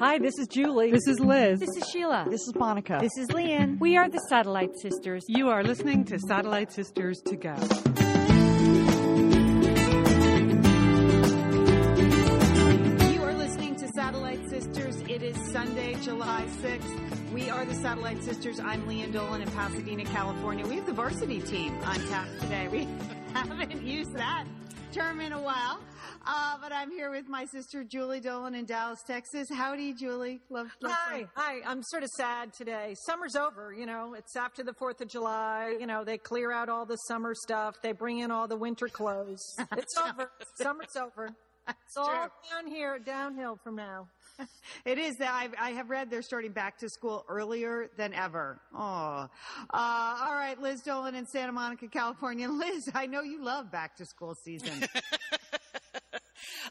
Hi, 0.00 0.18
this 0.18 0.38
is 0.38 0.48
Julie. 0.48 0.90
This 0.90 1.06
is 1.06 1.20
Liz. 1.20 1.60
This 1.60 1.76
is 1.76 1.86
Sheila. 1.92 2.24
This 2.30 2.40
is 2.48 2.54
Monica. 2.54 2.96
This 3.02 3.18
is 3.18 3.30
Lian. 3.32 3.78
We 3.78 3.98
are 3.98 4.08
the 4.08 4.18
Satellite 4.30 4.74
Sisters. 4.78 5.26
You 5.28 5.50
are 5.50 5.62
listening 5.62 6.06
to 6.06 6.18
Satellite 6.18 6.72
Sisters 6.72 7.20
to 7.26 7.36
Go. 7.36 7.54
You 13.10 13.22
are 13.22 13.34
listening 13.34 13.76
to 13.76 13.88
Satellite 13.88 14.48
Sisters. 14.48 15.02
It 15.02 15.22
is 15.22 15.36
Sunday, 15.52 15.96
July 16.00 16.46
6th. 16.62 17.32
We 17.32 17.50
are 17.50 17.66
the 17.66 17.74
Satellite 17.74 18.24
Sisters. 18.24 18.58
I'm 18.58 18.86
Lian 18.88 19.12
Dolan 19.12 19.42
in 19.42 19.50
Pasadena, 19.50 20.06
California. 20.06 20.66
We 20.66 20.76
have 20.76 20.86
the 20.86 20.94
varsity 20.94 21.42
team 21.42 21.78
on 21.84 21.96
tap 22.06 22.26
today. 22.40 22.68
We 22.68 22.88
haven't 23.34 23.82
used 23.82 24.14
that 24.14 24.46
term 24.92 25.20
in 25.20 25.32
a 25.32 25.40
while. 25.40 25.78
Uh, 26.26 26.56
but 26.60 26.72
I'm 26.72 26.90
here 26.90 27.10
with 27.10 27.28
my 27.28 27.44
sister 27.44 27.84
Julie 27.84 28.18
Dolan 28.18 28.54
in 28.56 28.64
Dallas, 28.64 28.98
Texas. 29.06 29.46
Howdy, 29.48 29.94
Julie. 29.94 30.40
Love, 30.50 30.68
love 30.82 30.92
Hi, 30.92 31.26
hi. 31.34 31.60
I'm 31.64 31.82
sort 31.84 32.02
of 32.02 32.08
sad 32.10 32.52
today. 32.52 32.94
Summer's 33.06 33.36
over, 33.36 33.72
you 33.72 33.86
know. 33.86 34.14
It's 34.14 34.34
after 34.34 34.64
the 34.64 34.72
4th 34.72 35.00
of 35.00 35.08
July. 35.08 35.76
You 35.78 35.86
know, 35.86 36.02
they 36.02 36.18
clear 36.18 36.50
out 36.52 36.68
all 36.68 36.86
the 36.86 36.96
summer 37.06 37.34
stuff. 37.34 37.76
They 37.82 37.92
bring 37.92 38.18
in 38.18 38.32
all 38.32 38.48
the 38.48 38.56
winter 38.56 38.88
clothes. 38.88 39.40
It's 39.76 39.96
over. 39.96 40.30
Summer's 40.56 40.96
over. 40.96 41.30
It's 41.68 41.96
all 41.96 42.28
down 42.50 42.66
here, 42.66 42.98
downhill 42.98 43.56
from 43.62 43.76
now. 43.76 44.08
It 44.84 44.98
is 44.98 45.16
that 45.16 45.32
I've, 45.32 45.54
I 45.60 45.70
have 45.70 45.90
read 45.90 46.10
they're 46.10 46.22
starting 46.22 46.52
back 46.52 46.78
to 46.78 46.88
school 46.88 47.24
earlier 47.28 47.90
than 47.96 48.14
ever. 48.14 48.60
Oh, 48.74 48.78
uh, 48.78 49.28
all 49.72 50.34
right, 50.34 50.60
Liz 50.60 50.80
Dolan 50.82 51.14
in 51.14 51.26
Santa 51.26 51.52
Monica, 51.52 51.88
California. 51.88 52.48
Liz, 52.50 52.90
I 52.94 53.06
know 53.06 53.22
you 53.22 53.44
love 53.44 53.70
back 53.70 53.96
to 53.96 54.06
school 54.06 54.34
season. 54.44 54.86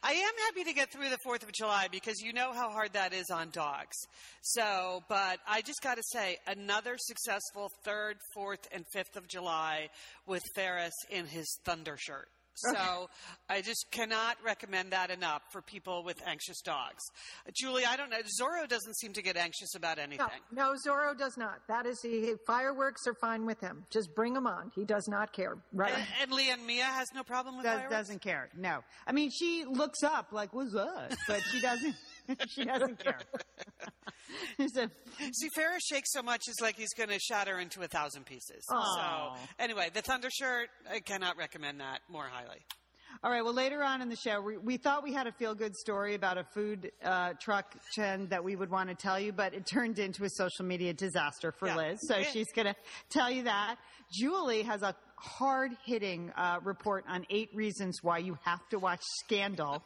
I 0.02 0.12
am 0.12 0.32
happy 0.48 0.64
to 0.64 0.74
get 0.74 0.92
through 0.92 1.10
the 1.10 1.18
4th 1.26 1.44
of 1.44 1.52
July 1.52 1.88
because 1.92 2.22
you 2.22 2.34
know 2.34 2.54
how 2.54 2.70
hard 2.72 2.94
that 2.94 3.14
is 3.14 3.30
on 3.30 3.50
dogs. 3.52 3.98
So, 4.42 5.04
but 5.10 5.40
I 5.48 5.62
just 5.62 5.82
got 5.82 5.98
to 5.98 6.04
say, 6.04 6.38
another 6.48 6.96
successful 6.98 7.70
3rd, 7.86 8.16
4th, 8.36 8.68
and 8.72 8.86
5th 8.96 9.18
of 9.18 9.28
July 9.28 9.90
with 10.26 10.42
Ferris 10.56 10.94
in 11.10 11.26
his 11.26 11.60
Thunder 11.66 11.98
shirt. 11.98 12.28
So 12.74 13.10
I 13.50 13.62
just 13.62 13.88
cannot 13.92 14.38
recommend 14.44 14.92
that 14.92 15.10
enough 15.10 15.42
for 15.52 15.62
people 15.62 16.04
with 16.04 16.22
anxious 16.26 16.62
dogs. 16.62 17.04
Uh, 17.48 17.52
Julie, 17.56 17.86
I 17.86 17.98
don't 17.98 18.10
know. 18.10 18.18
Zorro 18.40 18.68
doesn't 18.68 18.98
seem 18.98 19.14
to 19.14 19.22
get 19.22 19.38
anxious 19.38 19.76
about 19.76 19.98
anything. 19.98 20.28
No, 20.52 20.74
no, 20.74 20.76
Zorro 20.86 21.18
does 21.18 21.38
not. 21.38 21.60
That 21.68 21.86
is, 21.86 22.00
he, 22.02 22.34
fireworks 22.46 23.08
are 23.08 23.16
fine 23.16 23.46
with 23.46 23.60
him. 23.60 23.86
Just 23.90 24.14
bring 24.16 24.34
them 24.34 24.46
on. 24.48 24.72
He 24.76 24.86
does 24.86 25.08
not 25.08 25.34
care. 25.34 25.58
Right. 25.74 25.94
And, 25.94 26.04
and 26.22 26.32
Lian 26.32 26.66
Mia 26.66 26.84
has 26.84 27.08
no 27.14 27.24
problem 27.24 27.58
with 27.58 27.66
Does, 27.66 27.76
fireworks? 27.80 27.96
doesn't 27.96 28.22
care. 28.22 28.50
No, 28.58 28.80
I 29.08 29.12
mean 29.12 29.30
she 29.32 29.66
looks 29.66 30.04
up 30.04 30.28
like 30.32 30.54
what's 30.54 30.76
up, 30.76 31.12
but 31.28 31.42
she 31.52 31.60
doesn't. 31.62 31.96
she 32.48 32.66
doesn't 32.66 33.00
care. 33.00 33.20
so, 34.68 34.88
See, 35.32 35.50
Ferris 35.56 35.84
shakes 35.86 36.12
so 36.12 36.22
much, 36.22 36.42
it's 36.48 36.62
like 36.62 36.76
he's 36.78 36.94
going 36.94 37.10
to 37.10 37.20
shatter 37.20 37.60
into 37.60 37.82
a 37.82 37.88
thousand 37.88 38.26
pieces. 38.26 38.64
Aw. 38.72 39.36
So, 39.36 39.42
anyway, 39.60 39.90
the 39.94 40.02
Thunder 40.02 40.30
shirt, 40.32 40.70
I 40.92 41.00
cannot 41.00 41.38
recommend 41.38 41.80
that 41.82 42.02
more 42.10 42.26
highly. 42.32 42.60
all 43.24 43.32
right. 43.32 43.44
Well, 43.44 43.54
later 43.54 43.84
on 43.84 44.02
in 44.02 44.10
the 44.10 44.16
show, 44.16 44.40
we, 44.42 44.58
we 44.58 44.78
thought 44.78 45.04
we 45.04 45.14
had 45.14 45.28
a 45.28 45.32
feel 45.34 45.56
good 45.56 45.76
story 45.76 46.16
about 46.16 46.38
a 46.38 46.44
food 46.54 46.92
uh, 47.04 47.34
truck 47.42 47.76
trend 47.94 48.30
that 48.30 48.44
we 48.44 48.56
would 48.56 48.70
want 48.70 48.90
to 48.90 48.96
tell 48.96 49.20
you, 49.20 49.32
but 49.34 49.54
it 49.54 49.66
turned 49.66 49.98
into 50.00 50.24
a 50.24 50.30
social 50.30 50.66
media 50.66 50.94
disaster 50.94 51.52
for 51.52 51.68
Yeah. 51.68 51.76
Liz. 51.78 52.00
So 52.08 52.18
Yeah. 52.18 52.24
she's 52.32 52.52
going 52.54 52.68
to 52.68 52.76
tell 53.10 53.30
you 53.32 53.44
that. 53.44 53.76
Julie 54.12 54.64
has 54.64 54.82
a 54.82 54.96
hard 55.20 55.72
hitting 55.86 56.32
uh, 56.36 56.60
report 56.64 57.06
on 57.08 57.26
eight 57.30 57.50
reasons 57.54 58.00
why 58.02 58.20
you 58.20 58.38
have 58.44 58.68
to 58.70 58.80
watch 58.80 59.02
Scandal. 59.24 59.84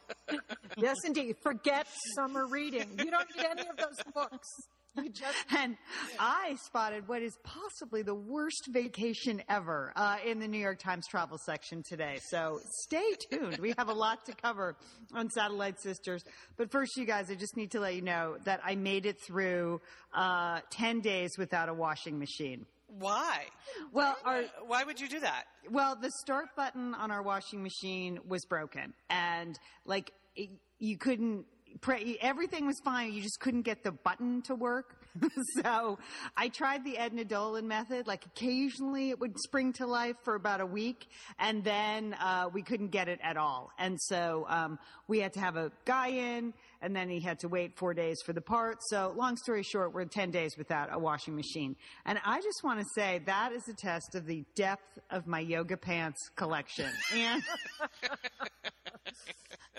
yes, 0.76 0.96
indeed. 1.04 1.36
Forget 1.42 1.86
summer 2.16 2.46
reading. 2.46 2.88
You 2.98 3.10
don't 3.10 3.26
need 3.36 3.44
any 3.44 3.68
of 3.68 3.76
those 3.76 3.96
books. 4.14 4.48
You 4.96 5.08
just 5.10 5.36
And 5.56 5.76
I 6.20 6.56
spotted 6.64 7.08
what 7.08 7.22
is 7.22 7.36
possibly 7.42 8.02
the 8.02 8.14
worst 8.14 8.68
vacation 8.70 9.42
ever 9.48 9.92
uh, 9.96 10.18
in 10.24 10.38
the 10.38 10.46
New 10.46 10.58
York 10.58 10.78
Times 10.78 11.06
travel 11.08 11.38
section 11.44 11.82
today. 11.82 12.18
So 12.30 12.60
stay 12.82 13.14
tuned. 13.30 13.58
We 13.58 13.74
have 13.76 13.88
a 13.88 13.92
lot 13.92 14.24
to 14.26 14.32
cover 14.34 14.76
on 15.12 15.30
Satellite 15.30 15.80
Sisters. 15.80 16.24
But 16.56 16.70
first, 16.70 16.96
you 16.96 17.06
guys, 17.06 17.30
I 17.30 17.34
just 17.34 17.56
need 17.56 17.72
to 17.72 17.80
let 17.80 17.94
you 17.96 18.02
know 18.02 18.36
that 18.44 18.60
I 18.64 18.76
made 18.76 19.06
it 19.06 19.20
through 19.20 19.80
uh, 20.12 20.60
10 20.70 21.00
days 21.00 21.32
without 21.38 21.68
a 21.68 21.74
washing 21.74 22.18
machine. 22.18 22.66
Why? 22.88 23.46
Well, 23.92 24.16
our, 24.24 24.42
Why 24.66 24.84
would 24.84 25.00
you 25.00 25.08
do 25.08 25.20
that? 25.20 25.44
well, 25.70 25.96
the 25.96 26.10
start 26.22 26.54
button 26.56 26.94
on 26.94 27.10
our 27.10 27.22
washing 27.22 27.62
machine 27.62 28.20
was 28.26 28.44
broken, 28.44 28.92
and 29.10 29.58
like 29.84 30.12
it, 30.36 30.50
you 30.78 30.98
couldn't. 30.98 31.46
Pre- 31.80 32.18
everything 32.20 32.66
was 32.66 32.80
fine. 32.84 33.12
You 33.12 33.20
just 33.20 33.40
couldn't 33.40 33.62
get 33.62 33.82
the 33.82 33.90
button 33.90 34.42
to 34.42 34.54
work. 34.54 34.96
so 35.62 35.98
I 36.36 36.48
tried 36.48 36.84
the 36.84 36.98
Edna 36.98 37.24
Dolan 37.24 37.66
method. 37.66 38.06
Like 38.06 38.26
occasionally 38.26 39.10
it 39.10 39.18
would 39.18 39.36
spring 39.40 39.72
to 39.74 39.86
life 39.86 40.14
for 40.22 40.36
about 40.36 40.60
a 40.60 40.66
week, 40.66 41.08
and 41.38 41.64
then 41.64 42.14
uh, 42.20 42.48
we 42.52 42.62
couldn't 42.62 42.88
get 42.88 43.08
it 43.08 43.18
at 43.24 43.36
all. 43.36 43.70
And 43.78 44.00
so 44.02 44.46
um, 44.48 44.78
we 45.08 45.18
had 45.18 45.32
to 45.32 45.40
have 45.40 45.56
a 45.56 45.72
guy 45.84 46.08
in, 46.08 46.52
and 46.84 46.94
then 46.94 47.08
he 47.08 47.18
had 47.18 47.38
to 47.40 47.48
wait 47.48 47.76
four 47.78 47.94
days 47.94 48.18
for 48.24 48.34
the 48.34 48.42
part. 48.42 48.76
So 48.90 49.14
long 49.16 49.36
story 49.36 49.62
short, 49.62 49.94
we're 49.94 50.04
10 50.04 50.30
days 50.30 50.56
without 50.58 50.90
a 50.92 50.98
washing 50.98 51.34
machine. 51.34 51.76
And 52.04 52.20
I 52.24 52.42
just 52.42 52.62
want 52.62 52.78
to 52.80 52.86
say 52.94 53.22
that 53.24 53.52
is 53.52 53.66
a 53.68 53.74
test 53.74 54.14
of 54.14 54.26
the 54.26 54.44
depth 54.54 54.98
of 55.10 55.26
my 55.26 55.40
yoga 55.40 55.78
pants 55.78 56.30
collection. 56.36 56.90
And 57.14 57.42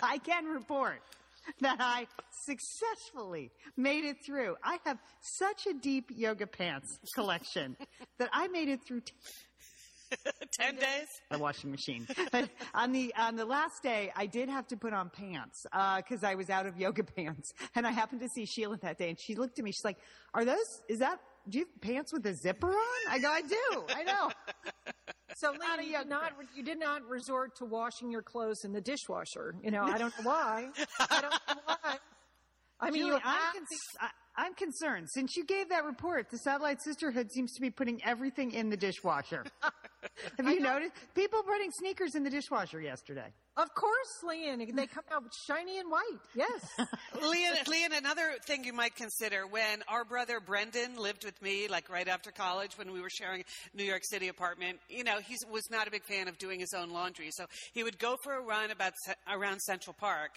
I 0.01 0.17
can 0.17 0.45
report 0.45 1.01
that 1.61 1.77
I 1.79 2.07
successfully 2.45 3.51
made 3.77 4.03
it 4.03 4.17
through. 4.25 4.55
I 4.63 4.77
have 4.85 4.97
such 5.21 5.67
a 5.67 5.73
deep 5.73 6.09
yoga 6.15 6.47
pants 6.47 6.97
collection 7.13 7.77
that 8.17 8.29
I 8.33 8.47
made 8.47 8.69
it 8.69 8.79
through 8.85 9.01
10 10.51 10.75
days? 10.75 11.07
a 11.31 11.37
washing 11.37 11.71
machine. 11.71 12.07
But 12.31 12.49
on 12.73 12.91
the 12.91 13.13
on 13.17 13.35
the 13.35 13.45
last 13.45 13.83
day, 13.83 14.11
I 14.15 14.25
did 14.25 14.49
have 14.49 14.67
to 14.67 14.77
put 14.77 14.93
on 14.93 15.09
pants 15.09 15.65
uh, 15.73 15.97
because 15.97 16.23
I 16.23 16.35
was 16.35 16.49
out 16.49 16.65
of 16.65 16.77
yoga 16.77 17.03
pants, 17.15 17.53
and 17.75 17.85
I 17.85 17.91
happened 17.91 18.21
to 18.21 18.29
see 18.29 18.45
Sheila 18.45 18.77
that 18.77 18.97
day, 18.97 19.09
and 19.09 19.19
she 19.19 19.35
looked 19.35 19.59
at 19.59 19.65
me. 19.65 19.71
She's 19.71 19.85
like, 19.85 19.97
"Are 20.33 20.45
those? 20.45 20.81
Is 20.87 20.99
that? 20.99 21.19
Do 21.47 21.59
you 21.59 21.65
have 21.65 21.81
pants 21.81 22.13
with 22.13 22.25
a 22.25 22.33
zipper 22.33 22.69
on?" 22.69 23.09
I 23.09 23.19
go, 23.19 23.29
"I 23.29 23.41
do. 23.41 23.83
I 23.89 24.03
know." 24.03 24.31
So, 25.37 25.51
Not 25.51 25.79
a 25.79 25.83
you 25.83 25.91
young 25.91 26.03
did 26.03 26.09
not 26.09 26.31
you 26.55 26.63
did 26.63 26.79
not 26.79 27.05
resort 27.09 27.57
to 27.57 27.65
washing 27.65 28.09
your 28.09 28.21
clothes 28.21 28.63
in 28.63 28.71
the 28.71 28.79
dishwasher. 28.79 29.53
You 29.61 29.69
know, 29.69 29.83
I 29.83 29.97
don't 29.97 30.17
know 30.17 30.23
why. 30.29 30.69
I 30.97 31.21
don't 31.21 31.57
know 31.57 31.61
why. 31.65 31.97
I 32.79 32.89
mean, 32.89 33.01
Julie, 33.01 33.15
I'm, 33.15 33.21
have 33.21 33.53
con- 33.53 33.65
I, 33.99 34.09
I'm 34.37 34.53
concerned. 34.53 35.09
Since 35.09 35.35
you 35.35 35.43
gave 35.45 35.69
that 35.69 35.83
report, 35.83 36.29
the 36.29 36.37
Satellite 36.37 36.81
Sisterhood 36.81 37.31
seems 37.33 37.53
to 37.53 37.61
be 37.61 37.69
putting 37.69 38.01
everything 38.05 38.51
in 38.53 38.69
the 38.69 38.77
dishwasher. 38.77 39.43
have 40.37 40.47
you 40.47 40.59
noticed 40.59 40.93
people 41.13 41.41
putting 41.43 41.71
sneakers 41.71 42.15
in 42.15 42.23
the 42.23 42.29
dishwasher 42.29 42.79
yesterday? 42.81 43.27
Of 43.57 43.73
course, 43.73 44.21
Lian. 44.27 44.59
They 44.75 44.85
come 44.85 45.05
out 45.13 45.23
shiny 45.47 45.79
and 45.79 45.89
white. 45.89 46.01
Yes. 46.35 46.61
Lian, 47.21 47.55
Lian, 47.67 47.93
another 47.97 48.33
thing 48.45 48.65
you 48.65 48.73
might 48.73 48.95
consider 48.97 49.47
when 49.47 49.81
our 49.87 50.03
brother 50.03 50.41
Brendan 50.41 50.97
lived 50.97 51.23
with 51.23 51.41
me, 51.41 51.69
like 51.69 51.89
right 51.89 52.07
after 52.09 52.31
college 52.31 52.77
when 52.77 52.91
we 52.91 52.99
were 52.99 53.09
sharing 53.09 53.41
a 53.41 53.77
New 53.77 53.85
York 53.85 54.01
City 54.03 54.27
apartment, 54.27 54.79
you 54.89 55.05
know, 55.05 55.19
he 55.25 55.37
was 55.49 55.69
not 55.71 55.87
a 55.87 55.91
big 55.91 56.03
fan 56.03 56.27
of 56.27 56.37
doing 56.37 56.59
his 56.59 56.73
own 56.73 56.89
laundry. 56.89 57.29
So 57.31 57.45
he 57.73 57.83
would 57.83 57.97
go 57.97 58.17
for 58.23 58.33
a 58.33 58.41
run 58.41 58.71
about 58.71 58.91
around 59.31 59.61
Central 59.61 59.95
Park 59.97 60.31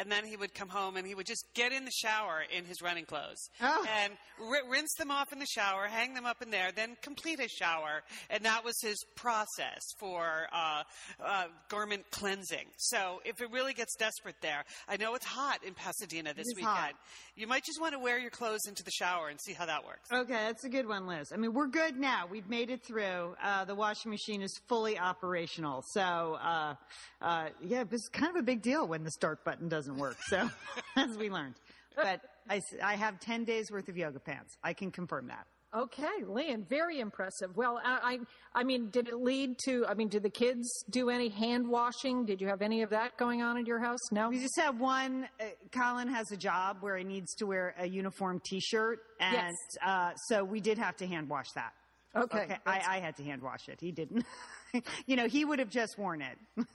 and 0.00 0.10
then 0.10 0.24
he 0.24 0.36
would 0.36 0.52
come 0.52 0.68
home 0.68 0.96
and 0.96 1.06
he 1.06 1.14
would 1.14 1.26
just 1.26 1.44
get 1.54 1.70
in 1.70 1.84
the 1.84 1.92
shower 1.92 2.42
in 2.56 2.64
his 2.64 2.82
running 2.82 3.04
clothes 3.04 3.50
Oh. 3.62 3.86
and 4.02 4.14
r- 4.40 4.68
rinse 4.68 4.94
them 4.98 5.12
off 5.12 5.32
in 5.32 5.38
the 5.38 5.46
shower, 5.46 5.86
hang 5.86 6.14
them 6.14 6.26
up 6.26 6.42
in 6.42 6.50
there, 6.50 6.72
then 6.74 6.96
complete 7.02 7.38
his 7.38 7.52
shower. 7.52 8.02
And 8.30 8.44
that 8.44 8.64
was 8.64 8.74
his 8.82 8.98
process 9.16 9.82
for 9.98 10.46
uh, 10.52 10.82
uh, 11.24 11.44
garment 11.68 12.04
cleansing. 12.10 12.66
So 12.76 13.20
if 13.24 13.40
it 13.40 13.50
really 13.50 13.74
gets 13.74 13.94
desperate 13.96 14.36
there, 14.42 14.64
I 14.88 14.96
know 14.96 15.14
it's 15.14 15.26
hot 15.26 15.64
in 15.64 15.74
Pasadena 15.74 16.34
this 16.34 16.46
is 16.46 16.54
weekend. 16.56 16.74
hot. 16.76 16.94
You 17.36 17.46
might 17.46 17.64
just 17.64 17.80
want 17.80 17.92
to 17.92 17.98
wear 17.98 18.18
your 18.18 18.30
clothes 18.30 18.66
into 18.68 18.82
the 18.82 18.90
shower 18.90 19.28
and 19.28 19.40
see 19.40 19.52
how 19.52 19.66
that 19.66 19.84
works. 19.84 20.10
Okay, 20.12 20.32
that's 20.32 20.64
a 20.64 20.68
good 20.68 20.86
one, 20.86 21.06
Liz. 21.06 21.32
I 21.32 21.36
mean, 21.36 21.52
we're 21.52 21.68
good 21.68 21.96
now. 21.96 22.26
We've 22.30 22.48
made 22.48 22.70
it 22.70 22.84
through. 22.84 23.34
Uh, 23.42 23.64
the 23.64 23.74
washing 23.74 24.10
machine 24.10 24.42
is 24.42 24.58
fully 24.68 24.98
operational. 24.98 25.82
So, 25.92 26.00
uh, 26.00 26.74
uh, 27.20 27.48
yeah, 27.62 27.84
it's 27.90 28.08
kind 28.08 28.30
of 28.30 28.40
a 28.40 28.44
big 28.44 28.62
deal 28.62 28.86
when 28.86 29.04
the 29.04 29.10
start 29.10 29.44
button 29.44 29.68
doesn't 29.68 29.96
work. 29.96 30.16
So, 30.28 30.48
as 30.96 31.16
we 31.16 31.30
learned. 31.30 31.54
But 31.96 32.20
I 32.48 32.96
have 32.96 33.20
10 33.20 33.44
days 33.44 33.70
worth 33.70 33.88
of 33.88 33.96
yoga 33.96 34.18
pants. 34.18 34.56
I 34.62 34.72
can 34.72 34.90
confirm 34.90 35.28
that. 35.28 35.46
Okay, 35.74 36.22
Leanne, 36.22 36.68
very 36.68 37.00
impressive. 37.00 37.56
Well, 37.56 37.80
I, 37.84 38.18
I, 38.54 38.60
I 38.60 38.62
mean, 38.62 38.90
did 38.90 39.08
it 39.08 39.16
lead 39.16 39.56
to? 39.64 39.84
I 39.88 39.94
mean, 39.94 40.06
did 40.08 40.22
the 40.22 40.30
kids 40.30 40.68
do 40.88 41.10
any 41.10 41.28
hand 41.28 41.66
washing? 41.68 42.24
Did 42.24 42.40
you 42.40 42.46
have 42.46 42.62
any 42.62 42.82
of 42.82 42.90
that 42.90 43.16
going 43.16 43.42
on 43.42 43.58
at 43.58 43.66
your 43.66 43.80
house? 43.80 43.98
No. 44.12 44.28
We 44.28 44.38
just 44.38 44.56
have 44.60 44.78
one. 44.78 45.26
Uh, 45.40 45.44
Colin 45.72 46.06
has 46.08 46.30
a 46.30 46.36
job 46.36 46.76
where 46.80 46.96
he 46.96 47.02
needs 47.02 47.34
to 47.36 47.46
wear 47.46 47.74
a 47.76 47.88
uniform 47.88 48.40
T-shirt, 48.44 49.00
and 49.18 49.34
Yes. 49.34 49.54
uh, 49.84 50.14
so 50.28 50.44
we 50.44 50.60
did 50.60 50.78
have 50.78 50.96
to 50.98 51.06
hand 51.08 51.28
wash 51.28 51.50
that. 51.56 51.72
Okay. 52.14 52.42
Okay, 52.42 52.56
I, 52.64 52.80
I 52.88 52.98
had 53.00 53.16
to 53.16 53.24
hand 53.24 53.42
wash 53.42 53.68
it. 53.68 53.80
He 53.80 53.90
didn't. 53.90 54.24
you 55.06 55.16
know, 55.16 55.26
he 55.26 55.44
would 55.44 55.58
have 55.58 55.70
just 55.70 55.98
worn 55.98 56.22
it. 56.22 56.38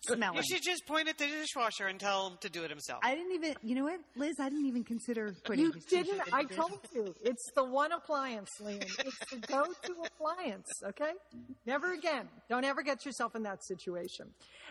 smelling. 0.00 0.36
You 0.36 0.42
should 0.42 0.62
just 0.62 0.86
point 0.86 1.08
at 1.08 1.18
the 1.18 1.26
dishwasher 1.26 1.86
and 1.86 1.98
tell 1.98 2.28
him 2.28 2.38
to 2.40 2.48
do 2.48 2.64
it 2.64 2.70
himself. 2.70 3.00
I 3.02 3.14
didn't 3.14 3.32
even, 3.32 3.54
you 3.62 3.74
know 3.74 3.84
what, 3.84 4.00
Liz? 4.16 4.36
I 4.40 4.48
didn't 4.48 4.66
even 4.66 4.84
consider 4.84 5.34
putting. 5.44 5.64
You 5.64 5.72
his 5.72 5.84
didn't. 5.84 6.06
t-shirt 6.06 6.28
in 6.28 6.34
I 6.34 6.44
told 6.44 6.80
you. 6.94 7.14
It's 7.22 7.50
the 7.54 7.64
one 7.64 7.92
appliance, 7.92 8.50
Lian. 8.60 8.82
It's 8.82 9.18
the 9.30 9.38
go-to 9.46 9.94
appliance. 10.06 10.68
Okay. 10.84 11.12
Never 11.66 11.92
again. 11.92 12.28
Don't 12.48 12.64
ever 12.64 12.82
get 12.82 13.04
yourself 13.04 13.34
in 13.34 13.42
that 13.42 13.64
situation. 13.64 14.26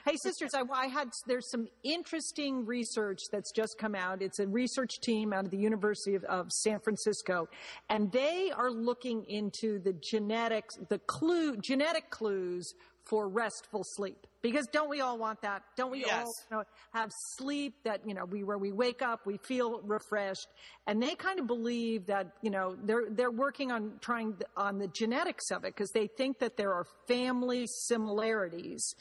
Hey, 0.06 0.16
sisters, 0.22 0.52
I, 0.54 0.64
I 0.74 0.88
had 0.88 1.10
there's 1.28 1.50
some 1.50 1.68
interesting 1.84 2.66
research 2.66 3.20
that's 3.32 3.52
just 3.52 3.78
come 3.78 3.96
out. 3.96 4.22
It's 4.22 4.40
a 4.40 4.48
research 4.48 5.00
team 5.02 5.34
out 5.34 5.46
of 5.46 5.52
the 5.52 5.58
University 5.58 6.16
of, 6.16 6.24
of 6.26 6.52
San 6.52 6.80
Francisco, 6.80 7.48
and 7.90 8.12
they 8.12 8.52
are 8.56 8.72
looking 8.72 9.26
into 9.28 9.80
the 9.80 9.94
genetics, 9.94 10.76
the 10.90 11.00
clue, 11.00 11.58
genetic 11.58 12.10
clues 12.10 12.74
for 13.04 13.28
restful 13.30 13.84
sleep. 13.84 14.28
Because 14.42 14.68
don't 14.68 14.90
we 14.90 15.02
all 15.02 15.18
want 15.18 15.42
that? 15.42 15.64
Don't 15.76 15.92
we 15.92 16.06
Yes. 16.06 16.26
all 16.26 16.34
you 16.52 16.58
know, 16.58 16.64
have 16.94 17.10
sleep 17.38 17.74
that 17.84 18.02
you 18.08 18.14
know 18.14 18.26
we 18.26 18.44
where 18.44 18.58
we 18.58 18.72
wake 18.72 19.02
up 19.02 19.26
we 19.26 19.38
feel 19.38 19.82
refreshed. 19.82 20.48
And 20.86 21.02
they 21.02 21.16
kind 21.16 21.40
of 21.40 21.48
believe 21.48 22.06
that 22.06 22.34
you 22.42 22.50
know 22.50 22.76
they're 22.84 23.10
they're 23.10 23.32
working 23.32 23.72
on 23.72 23.94
trying 24.00 24.34
th- 24.34 24.50
on 24.56 24.78
the 24.78 24.88
genetics 24.88 25.52
of 25.52 25.64
it 25.66 25.76
because 25.76 25.92
they 25.92 26.08
think 26.08 26.40
that 26.40 26.56
there 26.56 26.74
are 26.74 26.86
family 27.08 27.66
similarities 27.68 28.94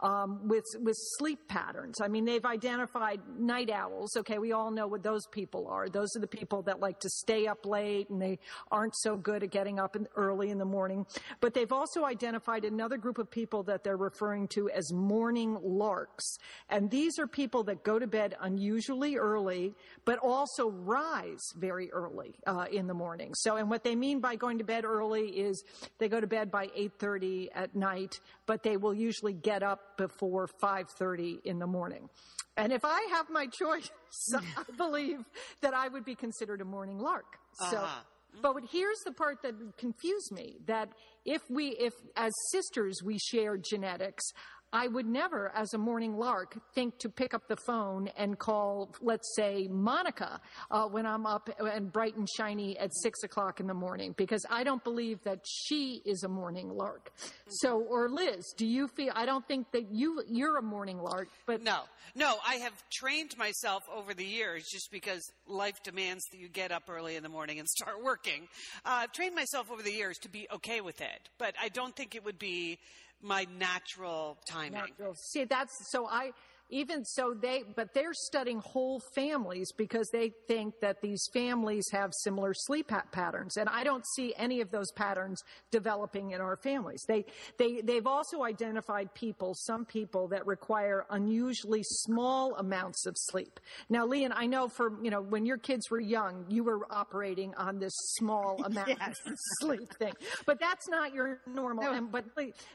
um, 0.00 0.46
with 0.48 0.64
with 0.80 0.96
sleep 1.18 1.48
patterns. 1.48 2.00
I 2.00 2.08
mean 2.08 2.24
they've 2.24 2.44
identified 2.44 3.20
night 3.38 3.70
owls. 3.70 4.16
Okay 4.16 4.38
we 4.38 4.52
all 4.52 4.70
know 4.70 4.86
what 4.86 5.02
those 5.02 5.26
people 5.28 5.66
are. 5.68 5.88
Those 5.88 6.14
are 6.16 6.20
the 6.20 6.26
people 6.26 6.62
that 6.62 6.80
like 6.80 7.00
to 7.00 7.08
stay 7.08 7.46
up 7.46 7.64
late 7.66 8.10
and 8.10 8.20
they 8.20 8.38
aren't 8.70 8.96
so 8.96 9.16
good 9.16 9.42
at 9.42 9.50
getting 9.50 9.78
up 9.78 9.96
in, 9.96 10.06
early 10.16 10.50
in 10.50 10.58
the 10.58 10.64
morning. 10.64 11.06
But 11.40 11.54
they've 11.54 11.72
also 11.72 12.04
identified 12.04 12.64
another 12.64 12.96
group 12.96 13.18
of 13.18 13.30
people 13.30 13.62
that 13.64 13.84
they're 13.84 13.96
referring 13.96 14.48
to 14.48 14.70
as 14.70 14.91
morning 14.92 15.58
larks. 15.62 16.24
And 16.68 16.90
these 16.90 17.18
are 17.18 17.26
people 17.26 17.64
that 17.64 17.82
go 17.82 17.98
to 17.98 18.06
bed 18.06 18.36
unusually 18.40 19.16
early 19.16 19.74
but 20.04 20.18
also 20.18 20.68
rise 20.70 21.40
very 21.56 21.90
early 21.92 22.34
uh, 22.46 22.66
in 22.70 22.86
the 22.86 22.94
morning. 22.94 23.32
So 23.34 23.56
and 23.56 23.68
what 23.70 23.82
they 23.84 23.96
mean 23.96 24.20
by 24.20 24.36
going 24.36 24.58
to 24.58 24.64
bed 24.64 24.84
early 24.84 25.28
is 25.30 25.64
they 25.98 26.08
go 26.08 26.20
to 26.20 26.26
bed 26.26 26.50
by 26.50 26.66
8.30 26.68 27.48
at 27.54 27.74
night 27.74 28.20
but 28.46 28.62
they 28.62 28.76
will 28.76 28.94
usually 28.94 29.32
get 29.32 29.62
up 29.62 29.96
before 29.96 30.48
5.30 30.62 31.44
in 31.44 31.58
the 31.58 31.66
morning. 31.66 32.08
And 32.56 32.72
if 32.72 32.84
i 32.84 33.00
have 33.12 33.30
my 33.30 33.46
choice 33.46 33.90
i 34.34 34.76
believe 34.76 35.20
that 35.62 35.72
i 35.74 35.88
would 35.88 36.04
be 36.04 36.14
considered 36.14 36.60
a 36.60 36.64
morning 36.64 36.98
lark. 36.98 37.38
So 37.70 37.78
Uh-huh. 37.78 38.02
but 38.42 38.54
here's 38.70 38.98
the 39.04 39.12
part 39.12 39.42
that 39.42 39.54
confused 39.78 40.32
me 40.32 40.56
that 40.66 40.88
if 41.24 41.42
we, 41.50 41.68
if 41.78 41.92
as 42.16 42.32
sisters 42.50 43.02
we 43.04 43.18
share 43.18 43.56
genetics, 43.56 44.24
I 44.72 44.88
would 44.88 45.06
never, 45.06 45.52
as 45.54 45.74
a 45.74 45.78
morning 45.78 46.16
lark, 46.16 46.58
think 46.74 46.98
to 47.00 47.08
pick 47.10 47.34
up 47.34 47.46
the 47.48 47.56
phone 47.56 48.08
and 48.16 48.38
call, 48.38 48.94
let's 49.00 49.34
say, 49.36 49.68
Monica 49.70 50.40
uh, 50.70 50.86
when 50.86 51.04
I'm 51.04 51.26
up 51.26 51.50
and 51.58 51.92
bright 51.92 52.16
and 52.16 52.28
shiny 52.28 52.78
at 52.78 52.94
six 52.94 53.22
o'clock 53.22 53.60
in 53.60 53.66
the 53.66 53.74
morning, 53.74 54.14
because 54.16 54.46
I 54.50 54.64
don't 54.64 54.82
believe 54.82 55.22
that 55.24 55.40
she 55.44 56.00
is 56.06 56.22
a 56.22 56.28
morning 56.28 56.70
lark. 56.70 57.12
So, 57.48 57.80
or 57.80 58.08
Liz, 58.08 58.54
do 58.56 58.66
you 58.66 58.88
feel? 58.88 59.12
I 59.14 59.26
don't 59.26 59.46
think 59.46 59.70
that 59.72 59.92
you 59.92 60.22
you're 60.26 60.56
a 60.56 60.62
morning 60.62 60.98
lark, 60.98 61.28
but 61.46 61.62
No, 61.62 61.82
no, 62.14 62.36
I 62.46 62.54
have 62.56 62.72
trained 62.90 63.36
myself 63.36 63.82
over 63.94 64.14
the 64.14 64.24
years 64.24 64.64
just 64.70 64.90
because 64.90 65.22
life 65.46 65.82
demands 65.82 66.24
that 66.32 66.38
you 66.38 66.48
get 66.48 66.72
up 66.72 66.84
early 66.88 67.16
in 67.16 67.22
the 67.22 67.28
morning 67.28 67.58
and 67.58 67.68
start 67.68 68.02
working. 68.02 68.48
Uh, 68.84 69.02
I've 69.02 69.12
trained 69.12 69.34
myself 69.34 69.70
over 69.70 69.82
the 69.82 69.92
years 69.92 70.16
to 70.18 70.30
be 70.30 70.46
okay 70.52 70.80
with 70.80 71.00
it, 71.00 71.28
but 71.38 71.54
I 71.60 71.68
don't 71.68 71.94
think 71.94 72.14
it 72.14 72.24
would 72.24 72.38
be 72.38 72.78
my 73.22 73.46
natural 73.58 74.36
timing. 74.44 74.72
Natural. 74.72 75.14
See, 75.14 75.44
that's 75.44 75.88
so 75.88 76.06
I 76.06 76.32
even 76.72 77.04
so 77.04 77.34
they 77.40 77.62
but 77.76 77.94
they're 77.94 78.14
studying 78.14 78.58
whole 78.58 78.98
families 79.14 79.70
because 79.76 80.08
they 80.10 80.32
think 80.48 80.74
that 80.80 81.00
these 81.02 81.28
families 81.32 81.88
have 81.92 82.12
similar 82.14 82.52
sleep 82.54 82.88
pa- 82.88 83.04
patterns 83.12 83.56
and 83.56 83.68
I 83.68 83.84
don't 83.84 84.04
see 84.16 84.34
any 84.36 84.60
of 84.60 84.70
those 84.70 84.90
patterns 84.90 85.44
developing 85.70 86.30
in 86.32 86.40
our 86.40 86.56
families. 86.56 87.04
They 87.06 87.24
they 87.58 87.80
they've 87.82 88.06
also 88.06 88.42
identified 88.42 89.14
people, 89.14 89.54
some 89.54 89.84
people 89.84 90.28
that 90.28 90.46
require 90.46 91.04
unusually 91.10 91.82
small 91.84 92.56
amounts 92.56 93.06
of 93.06 93.14
sleep. 93.16 93.60
Now, 93.90 94.06
Lian, 94.06 94.32
I 94.34 94.46
know 94.46 94.68
for 94.68 94.92
you 95.04 95.10
know 95.10 95.20
when 95.20 95.44
your 95.46 95.58
kids 95.58 95.90
were 95.90 96.00
young, 96.00 96.44
you 96.48 96.64
were 96.64 96.86
operating 96.90 97.54
on 97.56 97.78
this 97.78 97.94
small 98.16 98.64
amount 98.64 98.88
Yes. 98.88 99.16
of 99.26 99.34
sleep 99.60 99.92
thing, 99.98 100.14
but 100.46 100.58
that's 100.58 100.88
not 100.88 101.12
your 101.14 101.40
normal. 101.46 101.84
And, 101.84 102.10
but 102.10 102.24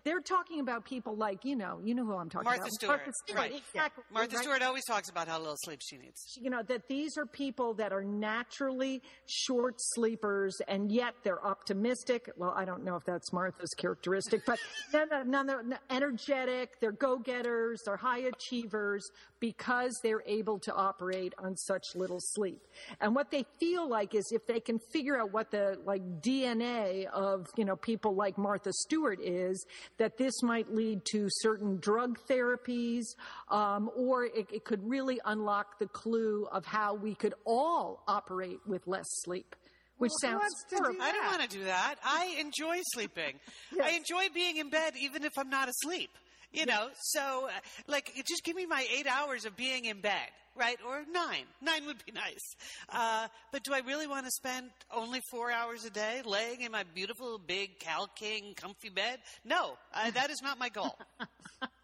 they're 0.03 0.21
talking 0.21 0.59
about 0.59 0.85
people 0.85 1.15
like 1.15 1.43
you 1.43 1.55
know 1.55 1.79
you 1.83 1.95
know 1.95 2.05
who 2.05 2.15
I'm 2.15 2.29
talking 2.29 2.45
Martha 2.45 2.61
about. 2.61 2.71
Stewart. 2.73 2.97
Martha 2.99 3.11
Stewart, 3.25 3.39
Right. 3.39 3.51
Exactly. 3.87 4.03
Martha 4.13 4.35
right? 4.35 4.43
Stewart 4.43 4.61
always 4.61 4.85
talks 4.85 5.09
about 5.09 5.27
how 5.27 5.37
little 5.39 5.55
sleep 5.57 5.79
she 5.81 5.97
needs. 5.97 6.37
you 6.41 6.49
know 6.49 6.61
that 6.63 6.87
these 6.87 7.17
are 7.17 7.25
people 7.25 7.73
that 7.75 7.91
are 7.91 8.03
naturally 8.03 9.01
short 9.25 9.75
sleepers 9.79 10.61
and 10.67 10.91
yet 10.91 11.13
they're 11.23 11.45
optimistic 11.45 12.29
well 12.37 12.53
i 12.55 12.65
don't 12.65 12.83
know 12.83 12.95
if 12.95 13.03
that's 13.05 13.31
martha's 13.33 13.73
characteristic 13.77 14.41
but 14.45 14.59
none, 14.93 15.29
none, 15.29 15.47
none, 15.47 15.79
energetic 15.89 16.79
they're 16.79 16.91
go-getters 16.91 17.81
they're 17.85 17.97
high 17.97 18.19
achievers 18.19 19.09
because 19.39 19.99
they're 20.03 20.23
able 20.25 20.59
to 20.59 20.73
operate 20.73 21.33
on 21.37 21.55
such 21.55 21.83
little 21.95 22.19
sleep 22.19 22.61
and 23.01 23.15
what 23.15 23.31
they 23.31 23.45
feel 23.59 23.87
like 23.87 24.15
is 24.15 24.31
if 24.31 24.45
they 24.47 24.59
can 24.59 24.79
figure 24.91 25.19
out 25.19 25.31
what 25.31 25.51
the 25.51 25.77
like 25.85 26.01
dna 26.21 27.05
of 27.07 27.45
you 27.55 27.65
know 27.65 27.75
people 27.75 28.15
like 28.15 28.37
martha 28.37 28.71
stewart 28.73 29.19
is 29.21 29.65
that 29.97 30.17
this 30.17 30.41
might 30.43 30.73
lead 30.73 31.01
to 31.05 31.27
certain 31.29 31.77
drug 31.77 32.19
therapies 32.29 33.03
um, 33.49 33.89
or 33.95 34.25
it, 34.25 34.47
it 34.51 34.63
could 34.65 34.87
really 34.87 35.19
unlock 35.25 35.79
the 35.79 35.87
clue 35.87 36.47
of 36.51 36.65
how 36.65 36.93
we 36.93 37.13
could 37.15 37.33
all 37.45 38.03
operate 38.07 38.59
with 38.65 38.85
less 38.87 39.05
sleep 39.23 39.55
which 39.97 40.11
Well, 40.21 40.31
who 40.31 40.39
sounds 40.39 40.41
wants 40.41 40.63
to 40.69 40.75
do 40.75 40.83
horrible. 40.83 41.01
I 41.01 41.11
don't 41.11 41.25
want 41.25 41.49
to 41.49 41.57
do 41.57 41.63
that. 41.63 41.95
I 42.03 42.37
enjoy 42.39 42.77
sleeping. 42.93 43.39
I 43.83 43.91
enjoy 43.91 44.27
being 44.33 44.57
in 44.57 44.69
bed 44.69 44.93
even 44.99 45.23
if 45.23 45.31
I'm 45.37 45.49
not 45.49 45.69
asleep. 45.69 46.11
You 46.53 46.65
know, 46.65 46.89
so 46.99 47.47
uh, 47.47 47.59
like 47.87 48.11
just 48.27 48.43
give 48.43 48.55
me 48.55 48.65
my 48.65 48.85
eight 48.97 49.05
hours 49.05 49.45
of 49.45 49.55
being 49.55 49.85
in 49.85 50.01
bed, 50.01 50.27
right? 50.55 50.77
Or 50.87 51.03
nine. 51.11 51.43
Nine 51.61 51.85
would 51.85 52.03
be 52.05 52.11
nice. 52.13 52.55
Uh, 52.89 53.27
but 53.51 53.63
do 53.63 53.73
I 53.73 53.79
really 53.79 54.07
want 54.07 54.25
to 54.25 54.31
spend 54.31 54.69
only 54.91 55.19
four 55.29 55.51
hours 55.51 55.85
a 55.85 55.89
day 55.89 56.21
laying 56.25 56.61
in 56.61 56.71
my 56.71 56.83
beautiful 56.95 57.37
big 57.37 57.79
Cal 57.79 58.07
King 58.15 58.53
comfy 58.55 58.89
bed? 58.89 59.19
No, 59.45 59.77
uh, 59.93 60.09
that 60.11 60.29
is 60.29 60.41
not 60.41 60.57
my 60.57 60.69
goal. 60.69 60.97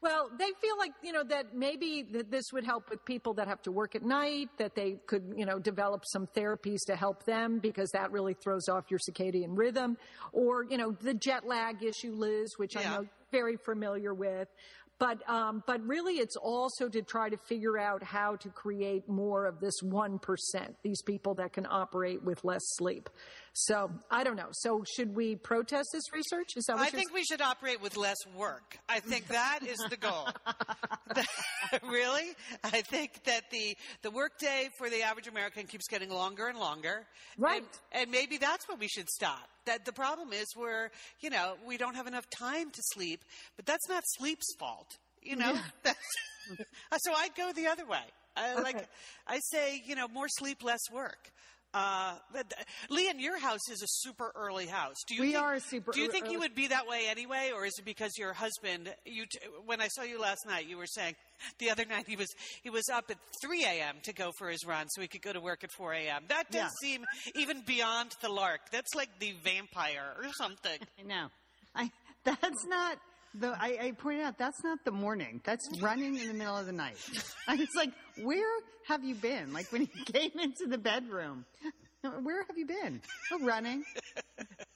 Well, 0.00 0.28
they 0.38 0.50
feel 0.60 0.76
like, 0.78 0.92
you 1.02 1.12
know, 1.12 1.24
that 1.24 1.54
maybe 1.54 2.02
that 2.12 2.30
this 2.30 2.52
would 2.52 2.64
help 2.64 2.90
with 2.90 3.04
people 3.04 3.34
that 3.34 3.48
have 3.48 3.62
to 3.62 3.72
work 3.72 3.94
at 3.94 4.02
night, 4.02 4.48
that 4.58 4.74
they 4.74 4.96
could, 5.06 5.32
you 5.36 5.46
know, 5.46 5.58
develop 5.58 6.02
some 6.06 6.26
therapies 6.36 6.80
to 6.86 6.96
help 6.96 7.24
them 7.24 7.58
because 7.58 7.90
that 7.92 8.12
really 8.12 8.34
throws 8.34 8.68
off 8.68 8.90
your 8.90 9.00
circadian 9.00 9.56
rhythm. 9.56 9.96
Or, 10.32 10.64
you 10.64 10.76
know, 10.76 10.92
the 10.92 11.14
jet 11.14 11.46
lag 11.46 11.82
issue, 11.82 12.12
Liz, 12.12 12.54
which 12.58 12.76
I 12.76 12.82
Yeah. 12.82 12.90
know 12.90 13.06
very 13.32 13.56
familiar 13.56 14.12
with. 14.14 14.48
But, 14.98 15.28
um, 15.28 15.64
but 15.66 15.80
really 15.82 16.14
it's 16.14 16.36
also 16.36 16.88
to 16.88 17.02
try 17.02 17.28
to 17.28 17.36
figure 17.36 17.78
out 17.78 18.02
how 18.02 18.36
to 18.36 18.48
create 18.50 19.08
more 19.08 19.46
of 19.46 19.58
this 19.58 19.82
1%, 19.82 20.76
these 20.84 21.02
people 21.02 21.34
that 21.34 21.52
can 21.52 21.66
operate 21.68 22.22
with 22.22 22.44
less 22.44 22.62
sleep. 22.76 23.10
So 23.56 23.88
I 24.10 24.24
don't 24.24 24.34
know. 24.34 24.48
So 24.50 24.82
should 24.96 25.14
we 25.14 25.36
protest 25.36 25.88
this 25.92 26.12
research? 26.12 26.56
Is 26.56 26.64
that 26.64 26.76
what 26.76 26.86
I 26.86 26.90
think 26.90 27.14
we 27.14 27.22
should 27.22 27.40
operate 27.40 27.80
with 27.80 27.96
less 27.96 28.16
work. 28.36 28.76
I 28.88 28.98
think 28.98 29.28
that 29.28 29.60
is 29.64 29.78
the 29.88 29.96
goal. 29.96 30.28
really? 31.88 32.32
I 32.64 32.80
think 32.80 33.22
that 33.24 33.42
the 33.52 33.76
the 34.02 34.10
workday 34.10 34.70
for 34.76 34.90
the 34.90 35.02
average 35.02 35.28
American 35.28 35.66
keeps 35.66 35.86
getting 35.86 36.10
longer 36.10 36.48
and 36.48 36.58
longer. 36.58 37.06
Right. 37.38 37.62
And, 37.92 38.02
and 38.02 38.10
maybe 38.10 38.38
that's 38.38 38.68
when 38.68 38.80
we 38.80 38.88
should 38.88 39.08
stop. 39.08 39.48
That 39.66 39.84
the 39.84 39.92
problem 39.92 40.32
is 40.32 40.46
we're, 40.56 40.90
you 41.20 41.30
know, 41.30 41.54
we 41.64 41.76
don't 41.76 41.94
have 41.94 42.08
enough 42.08 42.26
time 42.36 42.72
to 42.72 42.82
sleep, 42.92 43.24
but 43.54 43.66
that's 43.66 43.88
not 43.88 44.02
sleep's 44.18 44.52
fault. 44.58 44.98
You 45.22 45.36
know? 45.36 45.54
That's, 45.82 45.98
so 46.98 47.14
I'd 47.16 47.34
go 47.34 47.50
the 47.56 47.68
other 47.68 47.86
way. 47.86 48.02
I, 48.36 48.60
Like 48.60 48.86
I 49.26 49.40
say, 49.50 49.80
you 49.86 49.94
know, 49.94 50.06
more 50.06 50.28
sleep, 50.28 50.62
less 50.62 50.82
work. 50.92 51.30
Uh, 51.74 52.14
but 52.32 52.52
uh, 52.58 52.62
Lian, 52.88 53.18
your 53.18 53.36
house 53.38 53.68
is 53.68 53.82
a 53.82 53.86
super 53.88 54.30
early 54.36 54.66
house. 54.66 54.94
Do 55.08 55.14
you 55.16 55.22
We 55.22 55.32
think, 55.32 55.42
are 55.42 55.54
a 55.54 55.60
super 55.60 55.90
Do 55.92 56.00
you 56.00 56.08
think 56.10 56.30
you 56.30 56.38
would 56.38 56.54
be 56.54 56.68
that 56.68 56.86
way 56.86 57.06
anyway, 57.08 57.50
or 57.52 57.66
is 57.66 57.72
it 57.78 57.84
because 57.84 58.16
your 58.16 58.32
husband? 58.32 58.94
You, 59.04 59.24
t- 59.24 59.40
when 59.66 59.80
I 59.80 59.88
saw 59.88 60.02
you 60.02 60.20
last 60.20 60.46
night, 60.46 60.68
you 60.68 60.76
were 60.78 60.86
saying 60.86 61.16
the 61.58 61.70
other 61.70 61.84
night 61.84 62.04
he 62.06 62.14
was 62.16 62.28
he 62.62 62.70
was 62.70 62.84
up 62.92 63.06
at 63.10 63.16
3 63.42 63.64
a.m. 63.64 63.96
to 64.04 64.12
go 64.12 64.30
for 64.38 64.48
his 64.48 64.64
run, 64.64 64.88
so 64.88 65.00
he 65.02 65.08
could 65.08 65.22
go 65.22 65.32
to 65.32 65.40
work 65.40 65.64
at 65.64 65.72
4 65.72 65.92
a.m. 65.94 66.22
That 66.28 66.50
does 66.50 66.62
Yeah. 66.62 66.68
seem 66.80 67.04
even 67.34 67.62
beyond 67.66 68.12
the 68.22 68.28
lark. 68.28 68.60
That's 68.70 68.94
like 68.94 69.08
the 69.18 69.34
vampire 69.42 70.14
or 70.22 70.32
something. 70.34 70.78
I 71.00 71.02
know. 71.02 71.26
I 71.74 71.90
that's 72.24 72.64
not 72.66 72.98
the. 73.34 73.48
I, 73.60 73.78
I 73.80 73.92
pointed 73.92 74.22
out 74.24 74.38
that's 74.38 74.62
not 74.64 74.78
the 74.84 74.90
morning. 74.90 75.40
That's 75.44 75.68
running 75.80 76.16
in 76.16 76.28
the 76.28 76.34
middle 76.34 76.56
of 76.56 76.66
the 76.66 76.72
night. 76.72 76.96
I 77.48 77.56
was 77.56 77.68
like, 77.76 77.90
where 78.22 78.46
have 78.88 79.04
you 79.04 79.14
been? 79.14 79.52
Like 79.52 79.70
when 79.72 79.82
he 79.82 80.04
came 80.12 80.32
into 80.40 80.66
the 80.66 80.78
bedroom, 80.78 81.44
where 82.22 82.44
have 82.46 82.56
you 82.56 82.66
been? 82.66 83.00
Oh, 83.32 83.44
running. 83.44 83.84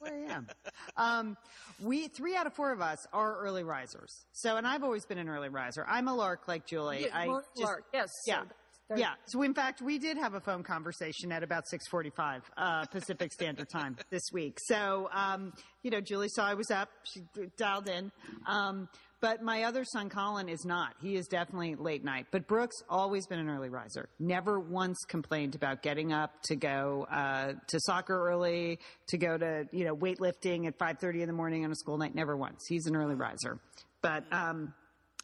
I 0.05 0.09
am. 0.29 0.47
Um, 0.97 1.37
we 1.81 2.07
three 2.07 2.35
out 2.35 2.47
of 2.47 2.53
four 2.53 2.71
of 2.71 2.81
us 2.81 3.05
are 3.13 3.39
early 3.39 3.63
risers. 3.63 4.25
So, 4.33 4.57
and 4.57 4.65
I've 4.67 4.83
always 4.83 5.05
been 5.05 5.17
an 5.17 5.29
early 5.29 5.49
riser. 5.49 5.85
I'm 5.87 6.07
a 6.07 6.15
lark 6.15 6.47
like 6.47 6.65
Julie. 6.65 7.03
Yeah, 7.05 7.17
I 7.17 7.27
Mark 7.27 7.45
just- 7.55 7.63
Lark, 7.65 7.83
yes. 7.93 8.09
so 8.25 8.33
Yeah. 8.89 8.95
there- 8.95 8.97
Yeah. 8.99 9.13
So 9.27 9.41
in 9.43 9.53
fact, 9.53 9.81
we 9.81 9.99
did 9.99 10.17
have 10.17 10.33
a 10.33 10.39
phone 10.39 10.63
conversation 10.63 11.31
at 11.31 11.43
about 11.43 11.65
6:45 11.71 12.41
uh, 12.57 12.85
Pacific 12.85 13.31
Standard 13.33 13.69
Time 13.69 13.97
this 14.09 14.23
week. 14.33 14.57
So 14.61 15.09
um, 15.13 15.53
you 15.83 15.91
know, 15.91 16.01
Julie 16.01 16.29
saw 16.29 16.45
I 16.45 16.53
was 16.55 16.71
up. 16.71 16.89
She 17.03 17.21
dialed 17.57 17.87
in. 17.87 18.11
Um, 18.47 18.89
but 19.21 19.41
my 19.41 19.63
other 19.63 19.83
son, 19.83 20.09
Colin, 20.09 20.47
is 20.47 20.63
not. 20.63 20.93
He 21.01 21.17
is 21.17 21.27
definitely 21.27 21.75
late 21.75 22.05
night. 22.05 22.27
But 22.31 22.47
Brooks 22.47 22.77
always 22.89 23.27
been 23.27 23.39
an 23.39 23.49
early 23.49 23.67
riser. 23.67 24.07
Never 24.17 24.61
once 24.61 24.97
complained 25.09 25.55
about 25.55 25.81
getting 25.81 26.13
up 26.13 26.31
to 26.43 26.55
go 26.55 27.05
uh, 27.11 27.53
to 27.67 27.79
soccer 27.81 28.29
early, 28.29 28.79
to 29.09 29.17
go 29.17 29.37
to 29.37 29.65
you 29.73 29.83
know 29.83 29.95
weightlifting 29.95 30.67
at 30.67 30.77
5:30 30.77 31.21
in 31.21 31.27
the 31.27 31.33
morning 31.33 31.65
on 31.65 31.71
a 31.71 31.75
school 31.75 31.97
night. 31.97 32.15
Never 32.15 32.37
once. 32.37 32.65
He's 32.67 32.85
an 32.87 32.95
early 32.95 33.15
riser. 33.15 33.59
But 34.01 34.23
um, 34.31 34.73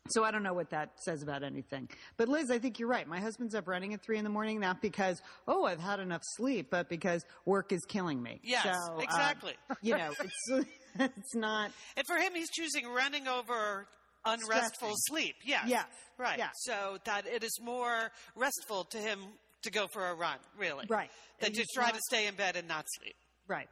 so 0.07 0.23
I 0.23 0.31
don't 0.31 0.43
know 0.43 0.53
what 0.53 0.69
that 0.69 0.91
says 1.01 1.23
about 1.23 1.43
anything. 1.43 1.89
But 2.17 2.29
Liz, 2.29 2.51
I 2.51 2.59
think 2.59 2.79
you're 2.79 2.89
right. 2.89 3.07
My 3.07 3.19
husband's 3.19 3.55
up 3.55 3.67
running 3.67 3.93
at 3.93 4.01
three 4.01 4.17
in 4.17 4.23
the 4.23 4.29
morning, 4.29 4.59
not 4.59 4.81
because, 4.81 5.21
oh, 5.47 5.65
I've 5.65 5.79
had 5.79 5.99
enough 5.99 6.21
sleep, 6.23 6.67
but 6.69 6.89
because 6.89 7.25
work 7.45 7.71
is 7.71 7.83
killing 7.85 8.21
me. 8.21 8.39
Yes, 8.43 8.63
So, 8.63 8.93
uh, 8.95 8.99
exactly. 8.99 9.53
you 9.81 9.97
know, 9.97 10.11
it's, 10.19 10.67
it's 10.99 11.35
not, 11.35 11.71
And 11.97 12.05
for 12.07 12.17
him, 12.17 12.33
he's 12.35 12.49
choosing 12.51 12.87
running 12.87 13.27
over 13.27 13.87
unrestful 14.25 14.93
Stressing. 14.95 14.95
sleep. 15.07 15.35
Yes. 15.45 15.67
Yeah. 15.67 15.83
Right. 16.17 16.37
Yeah. 16.37 16.49
So 16.55 16.97
that 17.05 17.27
it 17.27 17.43
is 17.43 17.59
more 17.61 18.11
restful 18.35 18.85
to 18.85 18.97
him 18.97 19.19
to 19.63 19.71
go 19.71 19.87
for 19.87 20.07
a 20.07 20.15
run, 20.15 20.37
really. 20.57 20.85
Right. 20.87 21.09
Than 21.39 21.51
to 21.53 21.65
try 21.73 21.91
to 21.91 21.99
stay 22.07 22.27
in 22.27 22.35
bed 22.35 22.55
and 22.55 22.67
not 22.67 22.85
sleep. 22.99 23.15
right. 23.47 23.67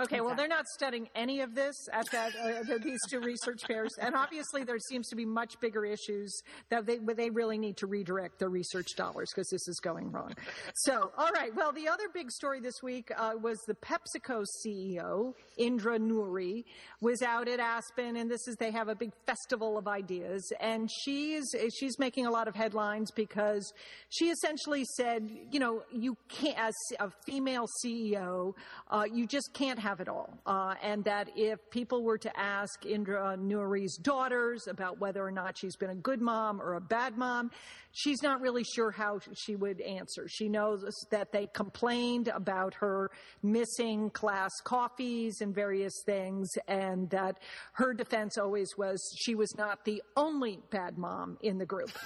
Okay, 0.00 0.20
well, 0.22 0.34
they're 0.34 0.48
not 0.48 0.66
studying 0.66 1.08
any 1.14 1.42
of 1.42 1.54
this 1.54 1.74
at 1.92 2.10
that 2.12 2.32
uh, 2.34 2.78
these 2.82 2.98
two 3.10 3.20
research 3.20 3.60
pairs, 3.66 3.90
and 4.00 4.14
obviously 4.14 4.64
there 4.64 4.78
seems 4.78 5.06
to 5.08 5.16
be 5.16 5.26
much 5.26 5.60
bigger 5.60 5.84
issues 5.84 6.34
that 6.70 6.86
they 6.86 6.98
they 7.14 7.28
really 7.28 7.58
need 7.58 7.76
to 7.76 7.86
redirect 7.86 8.38
their 8.38 8.48
research 8.48 8.96
dollars 8.96 9.30
because 9.34 9.48
this 9.50 9.68
is 9.68 9.78
going 9.80 10.10
wrong. 10.10 10.32
So, 10.74 11.12
all 11.18 11.30
right, 11.32 11.54
well, 11.54 11.72
the 11.72 11.88
other 11.88 12.04
big 12.12 12.30
story 12.30 12.58
this 12.60 12.82
week 12.82 13.10
uh, 13.16 13.32
was 13.40 13.58
the 13.66 13.74
PepsiCo 13.74 14.44
CEO 14.64 15.34
Indra 15.58 15.98
Nooyi 15.98 16.64
was 17.02 17.20
out 17.20 17.46
at 17.46 17.60
Aspen, 17.60 18.16
and 18.16 18.30
this 18.30 18.48
is 18.48 18.56
they 18.56 18.70
have 18.70 18.88
a 18.88 18.94
big 18.94 19.12
festival 19.26 19.76
of 19.76 19.86
ideas, 19.86 20.50
and 20.58 20.90
she's 20.90 21.44
she's 21.78 21.98
making 21.98 22.24
a 22.24 22.30
lot 22.30 22.48
of 22.48 22.54
headlines 22.54 23.10
because 23.10 23.72
she 24.08 24.30
essentially 24.30 24.84
said, 24.96 25.28
you 25.50 25.60
know, 25.60 25.82
you 25.92 26.16
can't 26.28 26.58
as 26.58 26.74
a 26.98 27.10
female 27.26 27.66
CEO, 27.84 28.54
uh, 28.90 29.04
you 29.12 29.26
just 29.26 29.52
can't 29.52 29.78
have 29.82 30.00
it 30.00 30.08
all, 30.08 30.38
uh, 30.46 30.74
and 30.82 31.04
that 31.04 31.28
if 31.36 31.58
people 31.70 32.02
were 32.02 32.18
to 32.18 32.38
ask 32.38 32.86
Indra 32.86 33.36
Nooyi's 33.36 33.96
daughters 33.96 34.66
about 34.68 35.00
whether 35.00 35.24
or 35.24 35.30
not 35.30 35.58
she's 35.58 35.76
been 35.76 35.90
a 35.90 35.94
good 35.94 36.20
mom 36.20 36.62
or 36.62 36.74
a 36.74 36.80
bad 36.80 37.18
mom, 37.18 37.50
she's 37.90 38.22
not 38.22 38.40
really 38.40 38.64
sure 38.64 38.90
how 38.90 39.18
she 39.34 39.56
would 39.56 39.80
answer. 39.80 40.26
She 40.28 40.48
knows 40.48 40.84
that 41.10 41.32
they 41.32 41.48
complained 41.52 42.28
about 42.28 42.74
her 42.74 43.10
missing 43.42 44.10
class 44.10 44.52
coffees 44.64 45.40
and 45.40 45.54
various 45.54 46.02
things, 46.06 46.48
and 46.68 47.10
that 47.10 47.38
her 47.74 47.92
defense 47.92 48.38
always 48.38 48.68
was 48.78 49.02
she 49.18 49.34
was 49.34 49.52
not 49.58 49.84
the 49.84 50.02
only 50.16 50.60
bad 50.70 50.96
mom 50.96 51.38
in 51.42 51.58
the 51.58 51.66
group. 51.66 51.90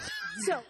So. 0.45 0.61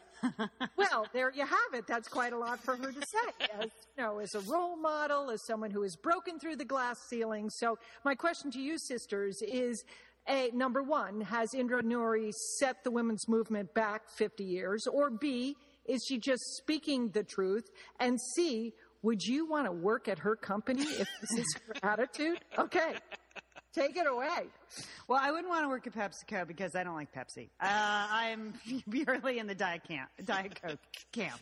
Well, 0.77 1.07
there 1.13 1.33
you 1.35 1.47
have 1.47 1.75
it. 1.75 1.87
That's 1.87 2.09
quite 2.09 2.33
a 2.33 2.39
lot 2.39 2.63
for 2.63 2.77
her 2.77 2.93
to 2.93 3.01
say. 3.01 3.47
As, 3.61 3.71
you 3.97 4.03
know, 4.03 4.19
as 4.19 4.35
a 4.35 4.41
role 4.41 4.77
model, 4.77 5.31
as 5.31 5.45
someone 5.47 5.71
who 5.71 5.83
has 5.83 5.97
broken 5.97 6.39
through 6.39 6.57
the 6.57 6.65
glass 6.65 6.99
ceiling. 7.09 7.51
So, 7.51 7.79
my 8.05 8.15
question 8.15 8.51
to 8.53 8.61
you, 8.61 8.79
sisters, 8.79 9.43
is: 9.43 9.85
A, 10.29 10.51
number 10.53 10.83
one, 10.83 11.21
has 11.21 11.55
Indra 11.55 11.83
Nooyi 11.83 12.33
set 12.59 12.83
the 12.85 12.91
women's 12.91 13.29
movement 13.29 13.75
back 13.75 14.03
50 14.17 14.45
years? 14.45 14.87
Or 14.87 15.11
B, 15.11 15.57
is 15.87 16.05
she 16.09 16.19
just 16.19 16.43
speaking 16.57 17.11
the 17.11 17.23
truth? 17.23 17.65
And 18.01 18.19
C, 18.35 18.73
would 19.03 19.23
you 19.23 19.49
want 19.49 19.67
to 19.67 19.73
work 19.73 20.09
at 20.09 20.19
her 20.21 20.35
company 20.35 20.83
if 20.83 21.09
this 21.21 21.39
is 21.39 21.57
her 21.67 21.75
attitude? 21.83 22.39
Okay, 22.59 22.95
take 23.79 23.97
it 23.97 24.07
away. 24.07 24.47
Well, 25.09 25.21
I 25.23 25.31
wouldn't 25.31 25.49
want 25.49 25.65
to 25.65 25.69
work 25.69 25.87
at 25.87 25.95
PepsiCo 25.95 26.47
because 26.49 26.75
I 26.75 26.83
don't 26.83 26.97
like 26.97 27.13
Pepsi. 27.15 27.49
Uh, 27.61 27.67
I'm 28.11 28.55
purely 28.91 29.39
in 29.39 29.47
the 29.47 29.55
Diet, 29.55 29.83
camp, 29.87 30.09
Diet 30.25 30.61
Coke 30.61 30.79
camp. 31.13 31.41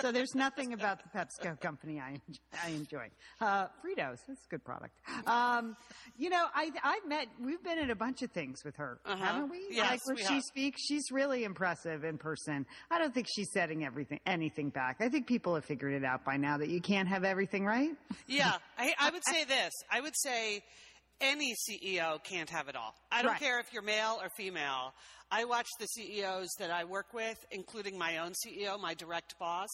So 0.00 0.12
there's 0.12 0.34
nothing 0.34 0.72
about 0.72 1.00
the 1.02 1.18
PepsiCo 1.18 1.60
company 1.60 2.00
I, 2.00 2.20
I 2.64 2.68
enjoy. 2.70 3.08
Uh, 3.40 3.66
Fritos, 3.84 4.18
that's 4.28 4.44
a 4.44 4.48
good 4.50 4.64
product. 4.64 4.94
Um, 5.26 5.76
you 6.16 6.30
know, 6.30 6.46
I, 6.54 6.70
I've 6.84 7.06
met, 7.08 7.26
we've 7.42 7.62
been 7.64 7.78
at 7.78 7.90
a 7.90 7.96
bunch 7.96 8.22
of 8.22 8.30
things 8.30 8.64
with 8.64 8.76
her, 8.76 8.98
Uh-huh. 9.04 9.16
haven't 9.24 9.50
we? 9.50 9.60
Yes, 9.70 9.90
like 9.90 10.06
where 10.06 10.14
we 10.16 10.22
she 10.22 10.34
have. 10.34 10.42
speaks, 10.44 10.80
she's 10.86 11.10
really 11.10 11.42
impressive 11.44 12.04
in 12.04 12.18
person. 12.18 12.64
I 12.90 12.98
don't 13.00 13.12
think 13.12 13.26
she's 13.28 13.50
setting 13.52 13.84
everything, 13.84 14.20
anything 14.26 14.70
back. 14.70 14.98
I 15.00 15.08
think 15.08 15.26
people 15.26 15.54
have 15.56 15.64
figured 15.64 15.94
it 15.94 16.04
out 16.04 16.24
by 16.24 16.36
now 16.36 16.58
that 16.58 16.68
you 16.68 16.80
can't 16.80 17.08
have 17.08 17.24
everything 17.24 17.66
right. 17.66 17.90
Yeah, 18.28 18.52
I, 18.78 18.94
I 19.00 19.10
would 19.10 19.22
say 19.32 19.44
this. 19.44 19.72
I 19.90 20.00
would 20.00 20.14
say 20.16 20.62
any 21.20 21.54
CEO 21.54 22.22
can't 22.22 22.50
have 22.50 22.68
it 22.68 22.76
all. 22.76 22.94
I 23.10 23.22
don't 23.22 23.32
Right. 23.32 23.40
care 23.40 23.60
if 23.60 23.72
you're 23.72 23.82
male 23.82 24.18
or 24.22 24.28
female. 24.30 24.94
I 25.30 25.44
watch 25.44 25.68
the 25.78 25.86
CEOs 25.86 26.50
that 26.58 26.70
I 26.70 26.84
work 26.84 27.12
with, 27.12 27.44
including 27.50 27.98
my 27.98 28.18
own 28.18 28.32
CEO, 28.34 28.78
my 28.78 28.94
direct 28.94 29.38
boss. 29.38 29.70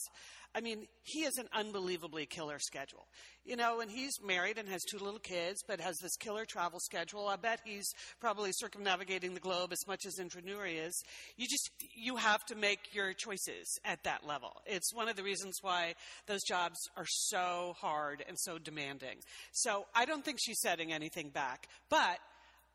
I 0.55 0.61
mean, 0.61 0.87
he 1.03 1.23
has 1.23 1.37
an 1.39 1.49
unbelievably 1.53 2.27
killer 2.27 2.59
schedule. 2.59 3.07
You 3.45 3.57
know, 3.57 3.81
and 3.81 3.91
he's 3.91 4.13
married 4.25 4.59
and 4.59 4.69
has 4.69 4.83
two 4.85 4.99
little 4.99 5.19
kids, 5.19 5.65
but 5.67 5.81
has 5.81 5.99
this 5.99 6.17
killer 6.17 6.45
travel 6.45 6.79
schedule. 6.79 7.27
I 7.27 7.37
bet 7.37 7.61
he's 7.65 7.91
probably 8.21 8.51
circumnavigating 8.53 9.35
the 9.35 9.41
globe 9.41 9.73
as 9.73 9.85
much 9.89 10.07
as 10.07 10.19
Indra 10.19 10.43
Nooyi 10.43 10.87
is. 10.87 11.03
You 11.37 11.47
just, 11.49 11.71
you 11.95 12.17
have 12.17 12.45
to 12.47 12.55
make 12.55 12.95
your 12.95 13.13
choices 13.15 13.79
at 13.85 14.05
that 14.05 14.27
level. 14.27 14.53
It's 14.67 14.95
one 14.95 15.09
of 15.09 15.17
the 15.17 15.25
reasons 15.25 15.59
why 15.61 15.95
those 16.27 16.43
jobs 16.45 16.79
are 16.97 17.07
so 17.09 17.75
hard 17.81 18.25
and 18.29 18.39
so 18.39 18.59
demanding. 18.59 19.19
So 19.53 19.87
I 19.95 20.05
don't 20.05 20.25
think 20.25 20.39
she's 20.41 20.61
setting 20.61 20.93
anything 20.93 21.31
back, 21.31 21.67
but 21.91 22.19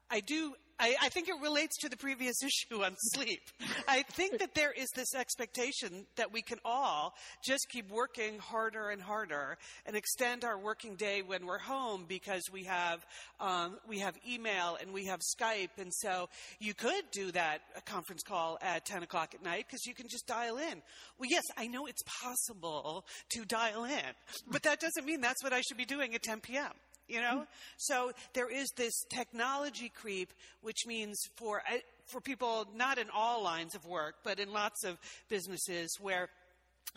I 0.09 0.21
do. 0.21 0.53
I, 0.79 0.95
I 1.01 1.09
think 1.09 1.27
it 1.27 1.33
relates 1.41 1.75
to 1.77 1.89
the 1.89 1.97
previous 1.97 2.35
issue 2.43 2.83
on 2.83 2.95
sleep. 2.97 3.41
I 3.87 4.03
think 4.03 4.37
that 4.39 4.53
there 4.53 4.71
is 4.71 4.89
this 4.95 5.15
expectation 5.15 6.05
that 6.17 6.31
we 6.31 6.43
can 6.43 6.59
all 6.63 7.15
just 7.43 7.67
keep 7.69 7.89
working 7.89 8.37
harder 8.37 8.89
and 8.89 9.01
harder 9.01 9.57
and 9.87 9.95
extend 9.95 10.43
our 10.43 10.57
working 10.57 10.95
day 10.95 11.23
when 11.23 11.47
we're 11.47 11.57
home 11.57 12.05
because 12.07 12.43
we 12.51 12.63
have 12.65 13.03
um, 13.39 13.77
we 13.87 13.99
have 13.99 14.15
email 14.27 14.77
and 14.79 14.93
we 14.93 15.05
have 15.05 15.19
Skype, 15.19 15.77
and 15.79 15.91
so 15.93 16.29
you 16.59 16.73
could 16.73 17.03
do 17.11 17.31
that 17.31 17.61
conference 17.85 18.21
call 18.23 18.57
at 18.61 18.85
ten 18.85 19.03
o'clock 19.03 19.33
at 19.33 19.43
night 19.43 19.65
because 19.67 19.85
you 19.85 19.95
can 19.95 20.07
just 20.07 20.27
dial 20.27 20.57
in. 20.57 20.81
Well, 21.19 21.29
yes, 21.29 21.43
I 21.57 21.67
know 21.67 21.87
it's 21.87 22.03
possible 22.21 23.05
to 23.29 23.45
dial 23.45 23.85
in, 23.85 24.13
but 24.51 24.63
that 24.63 24.79
doesn't 24.79 25.05
mean 25.05 25.21
that's 25.21 25.43
what 25.43 25.53
I 25.53 25.61
should 25.61 25.77
be 25.77 25.85
doing 25.85 26.13
at 26.13 26.21
10 26.21 26.41
p.m 26.41 26.71
you 27.07 27.21
know? 27.21 27.45
So 27.77 28.11
there 28.33 28.49
is 28.49 28.69
this 28.75 28.93
technology 29.13 29.89
creep 29.89 30.33
which 30.61 30.85
means 30.85 31.19
for 31.35 31.61
uh, 31.71 31.77
for 32.05 32.21
people 32.21 32.67
not 32.75 32.97
in 32.97 33.07
all 33.13 33.43
lines 33.43 33.75
of 33.75 33.85
work 33.85 34.15
but 34.23 34.39
in 34.39 34.51
lots 34.51 34.83
of 34.83 34.97
businesses 35.29 35.95
where 35.99 36.29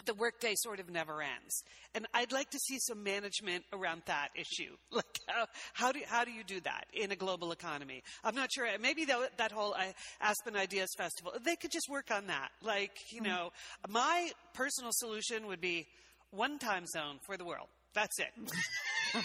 the 0.07 0.15
workday 0.15 0.55
sort 0.57 0.81
of 0.81 0.89
never 0.89 1.21
ends. 1.21 1.63
And 1.95 2.07
i'd 2.15 2.33
like 2.33 2.51
to 2.51 2.59
see 2.59 2.79
some 2.79 3.03
management 3.03 3.65
around 3.73 4.03
that 4.07 4.29
issue. 4.35 4.77
Like 4.93 5.19
how, 5.29 5.47
how 5.73 5.93
do 5.93 6.01
how 6.07 6.25
do 6.25 6.33
you 6.33 6.43
do 6.45 6.61
that 6.61 6.85
in 6.93 7.13
a 7.13 7.17
global 7.17 7.53
economy? 7.53 8.03
I'm 8.25 8.35
not 8.35 8.51
sure. 8.53 8.67
Maybe 8.81 9.05
that, 9.07 9.39
that 9.39 9.53
whole 9.53 9.75
uh, 9.75 9.93
aspen 10.21 10.57
ideas 10.57 10.91
festival 10.97 11.33
they 11.45 11.57
could 11.57 11.71
just 11.71 11.89
work 11.89 12.11
on 12.11 12.27
that. 12.27 12.49
Like 12.63 12.97
you 13.11 13.21
know 13.21 13.51
my 13.89 14.31
personal 14.55 14.91
solution 14.93 15.47
would 15.47 15.61
be 15.61 15.87
one 16.31 16.59
time 16.59 16.87
zone 16.87 17.19
for 17.27 17.37
the 17.37 17.45
world. 17.45 17.69
That's 17.95 18.19
it 18.21 18.31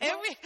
Every, 0.00 0.36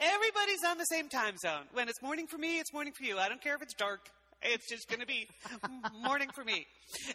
everybody's 0.00 0.64
on 0.68 0.78
the 0.78 0.84
same 0.84 1.08
time 1.08 1.36
zone. 1.38 1.62
When 1.72 1.88
it's 1.88 2.02
morning 2.02 2.26
for 2.26 2.38
me, 2.38 2.58
it's 2.58 2.72
morning 2.72 2.92
for 2.92 3.04
you. 3.04 3.18
I 3.18 3.28
don't 3.28 3.40
care 3.40 3.54
if 3.54 3.62
it's 3.62 3.74
dark. 3.74 4.00
It's 4.44 4.68
just 4.68 4.88
going 4.88 5.00
to 5.00 5.06
be 5.06 5.28
morning 6.04 6.28
for 6.34 6.42
me. 6.44 6.66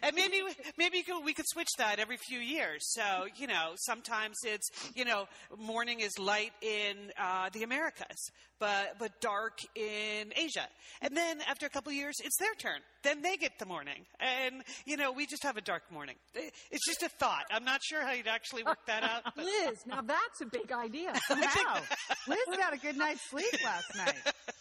And 0.02 0.16
maybe 0.16 0.40
maybe 0.78 1.04
we 1.24 1.34
could 1.34 1.44
switch 1.46 1.68
that 1.76 1.98
every 1.98 2.16
few 2.16 2.38
years. 2.38 2.80
So 2.94 3.26
you 3.36 3.46
know, 3.46 3.72
sometimes 3.76 4.36
it's 4.44 4.68
you 4.94 5.04
know 5.04 5.26
morning 5.58 6.00
is 6.00 6.18
light 6.18 6.52
in 6.62 6.96
uh, 7.20 7.50
the 7.52 7.64
Americas, 7.64 8.30
but 8.58 8.96
but 8.98 9.20
dark 9.20 9.58
in 9.74 10.32
Asia. 10.36 10.66
And 11.02 11.14
then 11.16 11.40
after 11.48 11.66
a 11.66 11.68
couple 11.68 11.92
years, 11.92 12.16
it's 12.24 12.38
their 12.38 12.54
turn. 12.54 12.80
Then 13.04 13.22
they 13.22 13.36
get 13.36 13.58
the 13.60 13.66
morning, 13.66 14.04
and 14.18 14.62
you 14.84 14.96
know 14.96 15.12
we 15.12 15.26
just 15.26 15.44
have 15.44 15.56
a 15.56 15.60
dark 15.60 15.82
morning. 15.92 16.16
It's 16.34 16.86
just 16.86 17.02
a 17.04 17.08
thought. 17.08 17.44
I'm 17.50 17.64
not 17.64 17.80
sure 17.84 18.02
how 18.04 18.12
you'd 18.12 18.26
actually 18.26 18.64
work 18.64 18.78
that 18.86 19.02
out. 19.04 19.22
but- 19.36 19.44
Liz, 19.44 19.78
now 19.86 20.00
that's 20.02 20.40
a 20.42 20.46
big 20.46 20.72
idea. 20.72 21.12
Wow. 21.30 21.80
Liz 22.26 22.38
got 22.56 22.72
a 22.74 22.76
good 22.78 22.96
night's 22.96 23.20
sleep 23.30 23.52
last 23.64 23.94
night. 23.96 24.14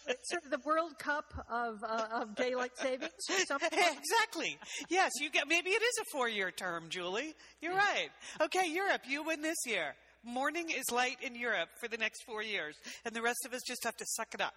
It's 0.08 0.30
sort 0.30 0.44
of 0.46 0.52
the 0.52 0.60
World 0.66 0.98
Cup 1.00 1.26
of, 1.50 1.84
uh, 1.84 2.08
of 2.22 2.36
daylight 2.36 2.72
savings 2.78 3.12
or 3.30 3.38
something. 3.48 3.70
exactly. 3.72 4.58
Yes, 4.90 5.12
you 5.20 5.30
get 5.30 5.48
maybe 5.48 5.72
it 5.72 5.82
is 5.82 5.98
a 6.00 6.04
four-year 6.14 6.52
term, 6.52 6.86
Julie. 6.90 7.34
You're 7.62 7.76
right. 7.76 8.10
Okay, 8.42 8.70
Europe, 8.72 9.02
you 9.08 9.24
win 9.24 9.42
this 9.42 9.58
year. 9.66 9.96
Morning 10.24 10.70
is 10.70 10.86
light 10.92 11.18
in 11.22 11.36
Europe 11.36 11.70
for 11.80 11.88
the 11.88 11.98
next 11.98 12.24
four 12.26 12.42
years, 12.44 12.76
and 13.06 13.16
the 13.16 13.22
rest 13.22 13.40
of 13.46 13.54
us 13.54 13.62
just 13.68 13.84
have 13.84 13.96
to 13.98 14.06
suck 14.16 14.34
it 14.34 14.42
up. 14.42 14.54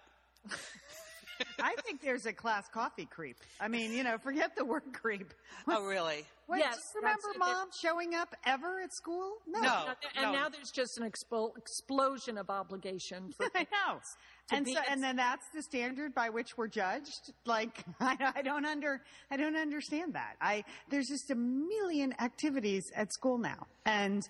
I 1.59 1.75
think 1.83 2.01
there's 2.01 2.25
a 2.25 2.33
class 2.33 2.67
coffee 2.69 3.05
creep. 3.05 3.37
I 3.59 3.67
mean, 3.67 3.91
you 3.91 4.03
know, 4.03 4.17
forget 4.17 4.55
the 4.55 4.65
word 4.65 4.83
creep. 4.93 5.33
Oh, 5.67 5.85
really? 5.85 6.25
Wait, 6.49 6.59
Yes, 6.59 6.91
do 6.91 6.99
you 6.99 7.05
remember 7.05 7.27
mom 7.37 7.67
showing 7.79 8.15
up 8.15 8.35
ever 8.45 8.81
at 8.81 8.91
school? 8.93 9.35
No. 9.47 9.85
and 10.17 10.25
no. 10.25 10.31
now 10.31 10.49
there's 10.49 10.71
just 10.71 10.97
an 10.97 11.09
expo- 11.09 11.55
explosion 11.55 12.37
of 12.37 12.49
obligation 12.49 13.31
for 13.31 13.45
I 13.55 13.67
know. 13.71 13.99
And 14.51 14.67
so, 14.67 14.79
and 14.89 15.01
then 15.01 15.15
that's 15.15 15.45
the 15.53 15.61
standard 15.63 16.13
by 16.13 16.29
which 16.29 16.57
we're 16.57 16.67
judged. 16.67 17.33
Like, 17.45 17.83
I, 17.99 18.33
I 18.35 18.41
don't 18.41 18.65
under, 18.65 19.01
I 19.29 19.37
don't 19.37 19.55
understand 19.55 20.13
that. 20.13 20.35
I, 20.41 20.63
there's 20.89 21.07
just 21.07 21.31
a 21.31 21.35
million 21.35 22.13
activities 22.19 22.83
at 22.95 23.13
school 23.13 23.37
now 23.37 23.67
and, 23.85 24.27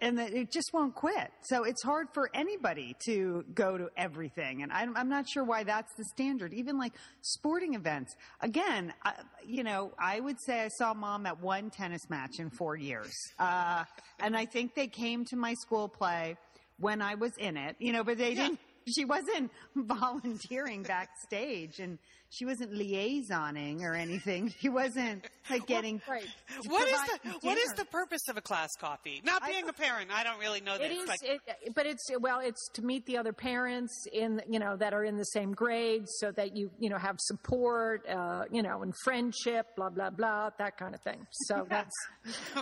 and 0.00 0.18
it 0.18 0.50
just 0.50 0.72
won't 0.72 0.94
quit. 0.94 1.30
So 1.42 1.64
it's 1.64 1.82
hard 1.82 2.08
for 2.14 2.30
anybody 2.32 2.96
to 3.06 3.44
go 3.54 3.76
to 3.76 3.88
everything. 3.96 4.62
And 4.62 4.72
I'm, 4.72 4.96
I'm 4.96 5.08
not 5.08 5.28
sure 5.28 5.44
why 5.44 5.64
that's 5.64 5.92
the 5.94 6.04
standard. 6.04 6.54
Even 6.54 6.78
like 6.78 6.92
sporting 7.20 7.74
events. 7.74 8.14
Again, 8.40 8.94
I, 9.04 9.14
you 9.46 9.64
know, 9.64 9.92
I 9.98 10.20
would 10.20 10.40
say 10.40 10.62
I 10.62 10.68
saw 10.68 10.94
mom 10.94 11.26
at 11.26 11.40
one 11.40 11.70
tennis 11.70 12.08
match 12.08 12.38
in 12.38 12.50
four 12.50 12.76
years. 12.76 13.14
Uh, 13.38 13.84
and 14.20 14.36
I 14.36 14.46
think 14.46 14.74
they 14.74 14.86
came 14.86 15.24
to 15.26 15.36
my 15.36 15.54
school 15.54 15.88
play 15.88 16.36
when 16.78 17.00
I 17.00 17.14
was 17.14 17.32
in 17.38 17.56
it, 17.56 17.76
you 17.78 17.92
know, 17.92 18.04
but 18.04 18.18
they 18.18 18.34
didn't, 18.34 18.60
she 18.86 19.04
wasn't 19.04 19.50
volunteering 19.74 20.82
backstage. 20.82 21.80
And 21.80 21.98
she 22.30 22.44
wasn't 22.44 22.72
liaisoning 22.72 23.82
or 23.82 23.94
anything. 23.94 24.52
She 24.60 24.68
wasn't 24.68 25.24
like 25.50 25.66
getting. 25.66 26.00
right. 26.08 26.26
What 26.66 26.88
is 26.88 26.98
the 27.22 27.30
what 27.42 27.56
is 27.58 27.72
the 27.74 27.84
purpose 27.84 28.22
of 28.28 28.36
a 28.36 28.40
class 28.40 28.70
coffee? 28.80 29.20
Not 29.24 29.46
being 29.46 29.68
a 29.68 29.72
parent, 29.72 30.10
I 30.12 30.24
don't 30.24 30.38
really 30.40 30.60
know 30.60 30.76
this. 30.78 30.90
It 30.90 30.94
is, 30.94 31.08
Like, 31.08 31.18
it, 31.22 31.74
but 31.74 31.86
it's 31.86 32.04
well, 32.20 32.40
it's 32.40 32.68
to 32.74 32.82
meet 32.82 33.06
the 33.06 33.18
other 33.18 33.32
parents 33.32 33.92
in 34.12 34.40
you 34.48 34.58
know 34.58 34.76
that 34.76 34.92
are 34.94 35.04
in 35.04 35.16
the 35.16 35.24
same 35.24 35.52
grade, 35.52 36.04
so 36.08 36.32
that 36.32 36.56
you 36.56 36.70
you 36.78 36.88
know 36.90 36.98
have 36.98 37.16
support, 37.20 38.06
uh, 38.08 38.44
you 38.50 38.62
know, 38.62 38.82
and 38.82 38.92
friendship, 39.04 39.66
blah 39.76 39.90
blah 39.90 40.10
blah, 40.10 40.50
that 40.58 40.76
kind 40.78 40.94
of 40.94 41.00
thing. 41.02 41.26
So 41.46 41.66
that's 41.70 41.94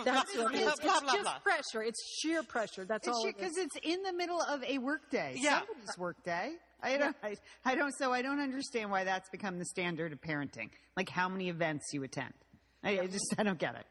that's 0.03 0.35
what 0.37 0.53
it 0.53 0.59
is. 0.59 0.63
Blah, 0.63 0.71
It's 0.73 1.01
blah, 1.01 1.11
just 1.13 1.23
blah. 1.23 1.39
pressure. 1.39 1.83
It's 1.83 2.19
sheer 2.19 2.43
pressure. 2.43 2.85
That's 2.85 3.07
all. 3.07 3.23
it 3.25 3.29
is. 3.29 3.33
because 3.35 3.57
it's 3.57 3.75
in 3.83 4.03
the 4.03 4.13
middle 4.13 4.41
of 4.41 4.63
a 4.63 4.77
workday. 4.77 5.35
Yeah. 5.37 5.59
Somebody's 5.59 5.97
workday. 5.97 6.51
I 6.85 6.97
don't, 6.97 7.15
I, 7.23 7.35
I 7.65 7.75
don't, 7.75 7.93
so 7.97 8.13
I 8.13 8.21
don't 8.21 8.39
understand 8.39 8.91
why 8.91 9.03
that's 9.03 9.29
become 9.29 9.57
the 9.57 9.65
standard 9.65 10.13
of 10.13 10.21
parenting. 10.21 10.69
Like 10.95 11.09
how 11.09 11.27
many 11.27 11.49
events 11.49 11.85
you 11.93 12.03
attend. 12.03 12.33
I, 12.83 12.99
I 12.99 13.07
just, 13.07 13.33
I 13.37 13.43
don't 13.43 13.59
get 13.59 13.75
it. 13.75 13.85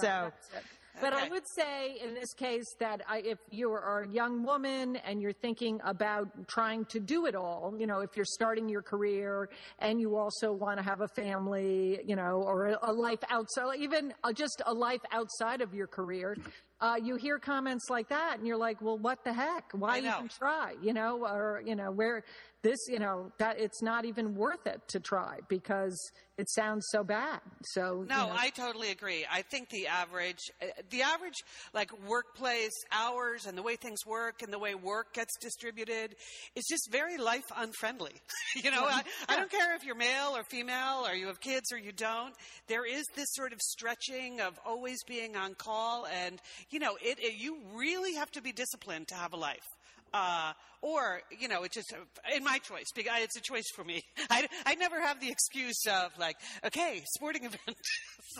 That's 0.02 0.48
it. 0.56 0.62
But 1.00 1.14
I 1.14 1.28
would 1.28 1.44
say 1.56 1.96
in 2.04 2.14
this 2.14 2.34
case 2.34 2.66
that 2.78 3.00
I, 3.08 3.18
if 3.24 3.38
you 3.50 3.70
are 3.70 4.02
a 4.02 4.08
young 4.08 4.44
woman 4.44 4.96
and 4.96 5.22
you're 5.22 5.32
thinking 5.32 5.80
about 5.84 6.28
trying 6.48 6.84
to 6.86 7.00
do 7.00 7.26
it 7.26 7.34
all, 7.34 7.74
you 7.78 7.86
know, 7.86 8.00
if 8.00 8.10
you're 8.14 8.26
starting 8.26 8.68
your 8.68 8.82
career 8.82 9.48
and 9.78 10.00
you 10.00 10.16
also 10.16 10.52
want 10.52 10.78
to 10.78 10.84
have 10.84 11.00
a 11.00 11.08
family, 11.08 12.00
you 12.06 12.14
know, 12.14 12.42
or 12.44 12.66
a, 12.66 12.78
a 12.82 12.92
life 12.92 13.20
outside, 13.30 13.78
even 13.78 14.12
uh, 14.22 14.32
just 14.32 14.60
a 14.66 14.74
life 14.74 15.00
outside 15.12 15.62
of 15.62 15.74
your 15.74 15.86
career, 15.86 16.36
uh, 16.82 16.96
you 17.00 17.14
hear 17.14 17.38
comments 17.38 17.88
like 17.88 18.08
that 18.08 18.38
and 18.38 18.46
you're 18.46 18.56
like, 18.56 18.82
well, 18.82 18.98
what 18.98 19.22
the 19.24 19.32
heck? 19.32 19.70
Why 19.72 19.98
even 19.98 20.28
try? 20.28 20.74
You 20.82 20.92
know, 20.92 21.24
or, 21.24 21.62
you 21.64 21.76
know, 21.76 21.92
where 21.92 22.24
this, 22.62 22.78
you 22.88 22.98
know, 22.98 23.32
that 23.38 23.60
it's 23.60 23.82
not 23.82 24.04
even 24.04 24.34
worth 24.34 24.66
it 24.66 24.80
to 24.88 25.00
try 25.00 25.38
because 25.48 25.96
it 26.38 26.48
sounds 26.50 26.86
so 26.90 27.04
bad. 27.04 27.40
So, 27.64 27.82
No, 27.82 27.98
you 27.98 28.06
know, 28.06 28.34
I 28.36 28.50
totally 28.50 28.90
agree. 28.90 29.26
I 29.30 29.42
think 29.42 29.68
the 29.70 29.88
average, 29.88 30.50
uh, 30.60 30.66
the 30.90 31.02
average 31.02 31.42
like 31.74 31.90
workplace 32.08 32.72
hours 32.90 33.46
and 33.46 33.56
the 33.58 33.62
way 33.62 33.76
things 33.76 34.06
work 34.06 34.42
and 34.42 34.52
the 34.52 34.58
way 34.58 34.74
work 34.74 35.12
gets 35.12 35.36
distributed 35.40 36.14
is 36.54 36.64
just 36.70 36.90
very 36.90 37.18
life 37.18 37.44
unfriendly. 37.56 38.12
you 38.56 38.70
know, 38.70 38.84
I, 38.84 39.02
I 39.28 39.36
don't 39.36 39.50
care 39.50 39.74
if 39.76 39.84
you're 39.84 39.96
male 39.96 40.36
or 40.36 40.44
female 40.44 41.04
or 41.06 41.14
you 41.14 41.26
have 41.26 41.40
kids 41.40 41.72
or 41.72 41.78
you 41.78 41.92
don't. 41.92 42.34
There 42.68 42.86
is 42.86 43.04
this 43.14 43.28
sort 43.34 43.52
of 43.52 43.60
stretching 43.60 44.40
of 44.40 44.58
always 44.64 44.98
being 45.04 45.36
on 45.36 45.54
call, 45.54 46.06
and 46.06 46.40
you 46.72 46.80
know, 46.80 46.96
it, 47.02 47.18
it 47.18 47.34
you 47.38 47.58
really 47.74 48.14
have 48.14 48.30
to 48.32 48.42
be 48.42 48.52
disciplined 48.52 49.08
to 49.08 49.14
have 49.14 49.32
a 49.32 49.36
life. 49.36 49.66
Uh, 50.14 50.52
or, 50.82 51.22
you 51.38 51.48
know, 51.48 51.62
it's 51.62 51.76
just, 51.76 51.92
uh, 51.92 52.36
in 52.36 52.44
my 52.44 52.58
choice, 52.58 52.86
because 52.94 53.22
it's 53.22 53.36
a 53.36 53.40
choice 53.40 53.70
for 53.74 53.84
me. 53.84 54.02
I, 54.30 54.46
I 54.66 54.74
never 54.74 55.00
have 55.00 55.20
the 55.20 55.30
excuse 55.30 55.86
of 55.86 56.10
like, 56.18 56.36
okay, 56.66 57.02
sporting 57.14 57.44
event. 57.46 57.76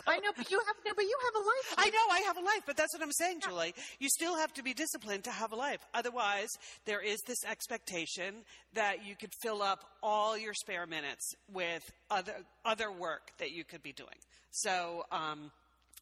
I 0.05 0.19
know, 0.19 0.31
but 0.35 0.51
you 0.51 0.59
have, 0.59 0.75
no, 0.85 0.91
but 0.95 1.03
you 1.03 1.17
have 1.25 1.41
a 1.41 1.45
life. 1.45 1.87
I 1.87 1.89
know 1.89 1.99
I 2.11 2.19
have 2.27 2.37
a 2.37 2.41
life, 2.41 2.61
but 2.67 2.77
that's 2.77 2.93
what 2.93 3.01
I'm 3.01 3.11
saying, 3.11 3.39
Julie. 3.41 3.73
You 3.99 4.09
still 4.09 4.35
have 4.35 4.53
to 4.53 4.63
be 4.63 4.73
disciplined 4.73 5.23
to 5.23 5.31
have 5.31 5.51
a 5.51 5.55
life. 5.55 5.79
Otherwise, 5.93 6.49
there 6.85 7.01
is 7.01 7.21
this 7.25 7.43
expectation 7.45 8.35
that 8.73 9.05
you 9.05 9.15
could 9.15 9.31
fill 9.41 9.61
up 9.61 9.85
all 10.03 10.37
your 10.37 10.53
spare 10.53 10.85
minutes 10.85 11.33
with 11.51 11.83
other 12.11 12.33
other 12.65 12.91
work 12.91 13.31
that 13.39 13.51
you 13.51 13.63
could 13.63 13.81
be 13.81 13.93
doing. 13.93 14.09
So, 14.51 15.05
um, 15.11 15.51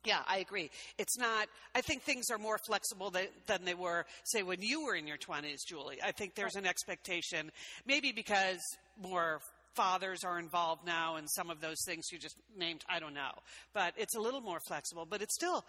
yeah, 0.06 0.20
I 0.28 0.40
agree. 0.40 0.70
It's 0.98 1.18
not. 1.18 1.48
I 1.76 1.82
think 1.82 2.04
things 2.04 2.30
are 2.32 2.38
more 2.38 2.58
flexible 2.66 3.12
than, 3.12 3.28
than 3.48 3.66
they 3.66 3.76
were, 3.76 4.06
say, 4.24 4.44
when 4.44 4.62
you 4.62 4.86
were 4.86 4.96
in 4.96 5.08
your 5.08 5.18
20s, 5.18 5.60
Julie. 5.68 6.00
I 6.04 6.12
think 6.12 6.36
there's 6.36 6.56
an 6.56 6.66
expectation, 6.66 7.52
maybe 7.86 8.12
because 8.12 8.60
more 9.02 9.42
fathers 9.76 10.24
are 10.24 10.38
involved 10.40 10.86
now 10.86 11.16
and 11.16 11.30
some 11.30 11.50
of 11.50 11.62
those 11.62 11.78
things 11.86 12.06
you 12.12 12.18
just 12.18 12.36
named. 12.58 12.84
I 12.90 13.00
don't 13.00 13.14
know, 13.14 13.32
but 13.74 13.94
it's 13.98 14.16
a 14.16 14.20
little 14.20 14.42
more 14.42 14.60
flexible. 14.68 15.06
But 15.10 15.22
it's 15.22 15.36
still 15.36 15.66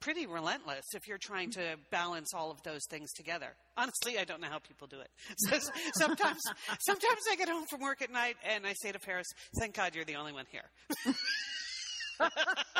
pretty 0.00 0.26
relentless 0.26 0.84
if 0.94 1.06
you're 1.06 1.18
trying 1.18 1.50
to 1.50 1.76
balance 1.90 2.32
all 2.34 2.50
of 2.50 2.62
those 2.62 2.82
things 2.88 3.12
together. 3.12 3.48
Honestly, 3.76 4.18
I 4.18 4.24
don't 4.24 4.40
know 4.40 4.48
how 4.48 4.58
people 4.58 4.86
do 4.86 5.00
it. 5.00 5.10
So, 5.38 5.58
sometimes, 5.94 6.40
sometimes 6.80 7.20
I 7.30 7.36
get 7.36 7.48
home 7.48 7.64
from 7.70 7.80
work 7.80 8.02
at 8.02 8.10
night 8.10 8.36
and 8.48 8.66
I 8.66 8.72
say 8.72 8.92
to 8.92 8.98
Paris, 8.98 9.26
"Thank 9.58 9.74
God 9.74 9.94
you're 9.94 10.04
the 10.04 10.16
only 10.16 10.32
one 10.32 10.46
here." 10.50 10.64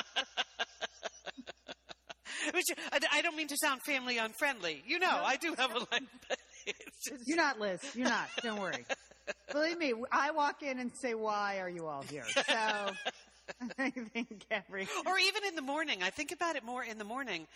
Which 2.52 2.66
I, 2.92 2.98
I 3.12 3.22
don't 3.22 3.36
mean 3.36 3.48
to 3.48 3.56
sound 3.56 3.82
family 3.82 4.18
unfriendly. 4.18 4.82
You 4.86 4.98
know, 4.98 5.20
I 5.24 5.36
do 5.36 5.54
have 5.56 5.74
a 5.74 5.78
life. 5.78 6.00
Just, 7.06 7.26
you're 7.26 7.36
not 7.36 7.60
Liz. 7.60 7.80
You're 7.94 8.08
not. 8.08 8.28
Don't 8.42 8.60
worry. 8.60 8.84
Believe 9.52 9.78
me, 9.78 9.94
I 10.12 10.30
walk 10.30 10.62
in 10.62 10.78
and 10.78 10.90
say, 10.94 11.14
why 11.14 11.58
are 11.60 11.68
you 11.68 11.86
all 11.86 12.02
here? 12.02 12.24
So, 12.28 12.42
I 13.78 13.90
think 13.90 14.44
every, 14.50 14.88
or 15.06 15.18
even 15.18 15.44
in 15.46 15.54
the 15.54 15.62
morning. 15.62 16.02
I 16.02 16.10
think 16.10 16.32
about 16.32 16.56
it 16.56 16.64
more 16.64 16.84
in 16.84 16.98
the 16.98 17.04
morning. 17.04 17.46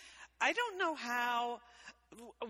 I 0.40 0.52
don't 0.52 0.78
know 0.78 0.94
how 0.94 1.60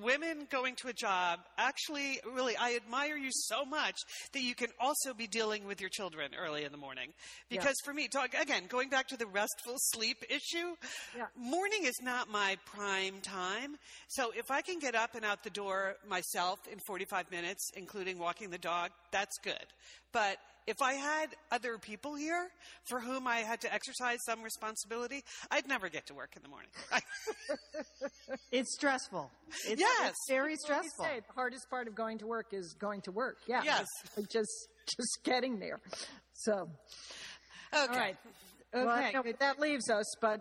women 0.02 0.46
going 0.50 0.74
to 0.76 0.88
a 0.88 0.92
job 0.92 1.40
actually 1.58 2.20
really 2.34 2.56
I 2.56 2.74
admire 2.76 3.16
you 3.16 3.30
so 3.30 3.64
much 3.64 3.96
that 4.32 4.40
you 4.40 4.54
can 4.54 4.68
also 4.80 5.12
be 5.14 5.26
dealing 5.26 5.66
with 5.66 5.80
your 5.80 5.90
children 5.90 6.30
early 6.38 6.64
in 6.64 6.72
the 6.72 6.78
morning. 6.78 7.12
Because 7.48 7.74
for 7.84 7.92
me, 7.92 8.08
talk, 8.08 8.34
again, 8.34 8.64
going 8.68 8.88
back 8.88 9.08
to 9.08 9.16
the 9.16 9.26
restful 9.26 9.76
sleep 9.78 10.24
issue, 10.28 10.76
Yeah. 11.16 11.26
morning 11.36 11.84
is 11.84 12.00
not 12.02 12.30
my 12.30 12.56
prime 12.64 13.20
time. 13.20 13.76
So 14.08 14.32
if 14.34 14.50
I 14.50 14.62
can 14.62 14.78
get 14.78 14.94
up 14.94 15.14
and 15.14 15.24
out 15.24 15.42
the 15.42 15.50
door 15.50 15.96
myself 16.06 16.58
in 16.70 16.78
45 16.86 17.30
minutes, 17.30 17.70
including 17.76 18.18
walking 18.18 18.50
the 18.50 18.58
dog, 18.58 18.90
that's 19.10 19.38
good. 19.38 19.66
But 20.12 20.38
if 20.66 20.82
I 20.82 20.94
had 20.94 21.28
other 21.50 21.78
people 21.78 22.14
here 22.14 22.48
for 22.88 23.00
whom 23.00 23.26
I 23.26 23.38
had 23.38 23.60
to 23.62 23.72
exercise 23.72 24.18
some 24.26 24.42
responsibility, 24.42 25.24
I'd 25.50 25.66
never 25.66 25.88
get 25.88 26.06
to 26.06 26.14
work 26.14 26.30
in 26.36 26.42
the 26.42 26.48
morning. 26.48 26.70
it's 28.52 28.74
stressful. 28.74 29.30
It's, 29.66 29.80
Yes. 29.80 30.10
it's 30.10 30.26
very 30.28 30.56
stressful. 30.56 31.04
say, 31.04 31.20
the 31.26 31.32
hardest 31.34 31.68
part 31.70 31.88
of 31.88 31.94
going 31.94 32.18
to 32.18 32.26
work 32.26 32.48
is 32.52 32.74
going 32.78 33.00
to 33.02 33.12
work. 33.12 33.38
Yeah. 33.46 33.62
Yes. 33.64 33.86
It's 34.04 34.16
like 34.16 34.28
just 34.28 34.68
just 34.86 35.18
getting 35.24 35.58
there. 35.58 35.80
So, 36.34 36.68
okay. 37.72 37.80
All 37.80 37.88
right. 37.88 38.16
Okay. 38.72 39.10
well, 39.12 39.24
that 39.40 39.58
leaves 39.58 39.90
us, 39.90 40.14
but 40.20 40.40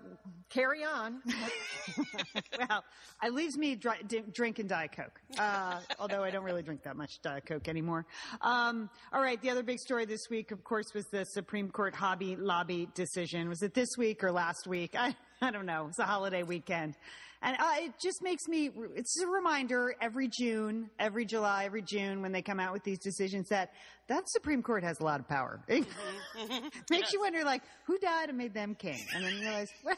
carry 0.50 0.84
on. 0.84 1.22
well, 2.60 2.84
it 3.24 3.34
leaves 3.34 3.58
me 3.58 3.76
dri- 3.76 4.04
d- 4.08 4.24
drinking 4.32 4.68
Diet 4.68 4.92
Coke. 4.96 5.20
Uh, 5.38 5.80
although 6.00 6.24
I 6.24 6.30
don't 6.30 6.44
really 6.44 6.62
drink 6.62 6.84
that 6.84 6.96
much 6.96 7.22
Diet 7.24 7.46
Coke 7.48 7.68
anymore. 7.68 8.06
Um, 8.42 8.90
all 9.12 9.22
right. 9.22 9.42
The 9.42 9.50
other 9.50 9.64
big 9.64 9.80
story 9.80 10.06
this 10.06 10.30
week, 10.30 10.52
of 10.52 10.64
course, 10.64 10.94
was 10.94 11.06
the 11.08 11.26
Supreme 11.26 11.70
Court 11.70 11.96
Hobby 11.96 12.36
Lobby 12.36 12.88
decision. 12.94 13.50
Was 13.50 13.64
it 13.64 13.74
this 13.74 13.90
week 13.98 14.24
or 14.24 14.32
last 14.32 14.68
week? 14.68 14.94
I, 14.96 15.16
I 15.42 15.50
don't 15.50 15.66
know. 15.66 15.88
It's 15.90 16.00
a 16.00 16.06
holiday 16.06 16.44
weekend. 16.44 16.96
And 17.42 17.56
uh, 17.58 17.72
it 17.78 17.94
just 18.02 18.22
makes 18.22 18.48
me, 18.48 18.70
it's 18.96 19.18
a 19.22 19.28
reminder 19.28 19.96
every 20.02 20.28
June, 20.28 20.90
every 21.00 21.26
July, 21.26 21.64
every 21.66 21.82
June 21.82 22.22
when 22.22 22.34
they 22.34 22.42
come 22.42 22.60
out 22.60 22.74
with 22.74 22.84
these 22.84 23.00
decisions 23.00 23.48
that 23.50 23.72
that 24.08 24.28
Supreme 24.30 24.62
Court 24.64 24.84
has 24.84 25.00
a 25.00 25.04
lot 25.04 25.20
of 25.20 25.28
power. 25.28 25.62
makes 26.90 27.14
you 27.14 27.22
wonder, 27.22 27.44
like, 27.46 27.62
who 27.86 27.98
died 28.00 28.30
and 28.30 28.38
made 28.38 28.54
them 28.54 28.76
king? 28.76 29.00
And 29.16 29.24
then 29.24 29.36
you 29.36 29.42
realize, 29.42 29.70
well, 29.86 29.96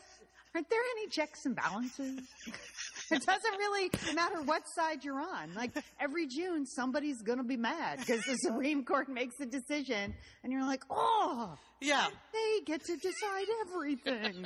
aren't 0.54 0.70
there 0.70 0.82
any 0.98 1.08
checks 1.10 1.46
and 1.46 1.56
balances? 1.56 2.20
it 3.12 3.26
doesn't 3.26 3.58
really 3.58 3.90
matter 4.14 4.42
what 4.44 4.64
side 4.76 5.04
you're 5.04 5.20
on. 5.20 5.54
Like 5.56 5.72
every 6.00 6.28
June, 6.28 6.66
somebody's 6.66 7.22
going 7.22 7.38
to 7.40 7.44
be 7.44 7.58
mad 7.58 8.00
because 8.00 8.22
the 8.26 8.36
Supreme 8.36 8.84
Court 8.84 9.10
makes 9.10 9.40
a 9.40 9.46
decision, 9.46 10.14
and 10.44 10.54
you're 10.54 10.66
like, 10.66 10.84
oh, 10.90 11.58
Yeah. 11.80 12.08
they 12.34 12.66
get 12.66 12.84
to 12.86 12.96
decide 12.98 13.48
everything. 13.66 14.46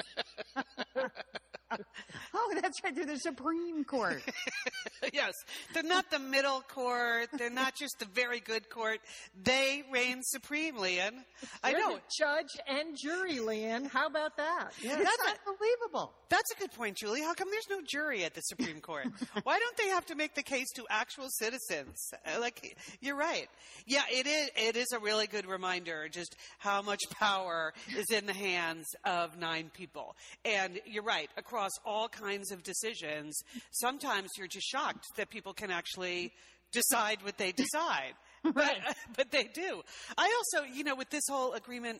oh, 2.34 2.54
that's 2.62 2.84
right. 2.84 2.96
They're 2.96 3.06
the 3.06 3.18
Supreme 3.20 3.84
Court. 3.84 4.22
yes, 5.14 5.34
they're 5.74 5.84
not 5.84 6.10
the 6.12 6.20
middle 6.20 6.62
court. 6.62 7.30
They're 7.38 7.50
not 7.50 7.76
just 7.76 8.00
the 8.00 8.06
very 8.06 8.40
good 8.40 8.70
court. 8.70 9.00
They 9.44 9.84
reign 9.92 10.20
supreme, 10.24 10.78
Lian. 10.78 11.24
I 11.64 11.72
They're 11.72 11.80
know. 11.82 11.96
the 11.96 12.02
judge 12.18 12.58
and 12.68 12.98
jury, 12.98 13.40
Lian. 13.40 13.86
How 13.86 14.08
about 14.08 14.38
that? 14.38 14.72
Yeah. 14.82 14.96
That's 14.98 15.40
unbelievable. 15.48 16.14
That's 16.30 16.52
a 16.56 16.60
good 16.60 16.72
point, 16.72 16.98
Julie. 16.98 17.22
How 17.22 17.34
come 17.34 17.50
there's 17.52 17.70
no 17.70 17.82
jury 17.86 18.24
at 18.24 18.34
the 18.34 18.42
Supreme 18.42 18.82
Court? 18.82 19.06
Why 19.44 19.60
don't 19.60 19.78
they 19.78 19.90
have 19.90 20.06
to 20.08 20.16
make 20.16 20.34
the 20.36 20.44
case 20.44 20.68
to 20.76 20.86
actual 20.90 21.28
citizens? 21.30 22.12
Uh, 22.26 22.40
Like, 22.40 22.78
you're 23.02 23.16
right. 23.18 23.48
Yeah, 23.86 24.04
it 24.12 24.26
is. 24.28 24.50
It 24.56 24.76
is 24.76 24.92
a 24.92 25.00
really 25.00 25.28
good 25.28 25.46
reminder 25.46 26.08
just 26.10 26.36
how 26.60 26.82
much 26.82 27.02
power 27.12 27.74
is 27.98 28.06
in 28.12 28.26
the 28.26 28.34
hands 28.34 28.88
of 29.06 29.38
nine 29.38 29.70
people. 29.74 30.16
And 30.44 30.80
you're 30.86 31.04
right. 31.04 31.30
Across 31.38 31.65
all 31.86 32.08
kinds 32.08 32.52
of 32.52 32.64
decisions, 32.64 33.42
sometimes 33.72 34.32
you're 34.38 34.48
just 34.48 34.68
shocked 34.68 35.06
that 35.18 35.30
people 35.30 35.54
can 35.54 35.72
actually 35.72 36.32
decide 36.72 37.20
what 37.24 37.38
they 37.38 37.52
decide. 37.52 38.14
But, 38.54 38.78
but 39.18 39.32
they 39.32 39.46
do. 39.46 39.82
I 40.20 40.32
also, 40.38 40.68
you 40.72 40.84
know, 40.84 40.94
with 40.94 41.10
this 41.10 41.24
whole 41.28 41.54
agreement 41.54 42.00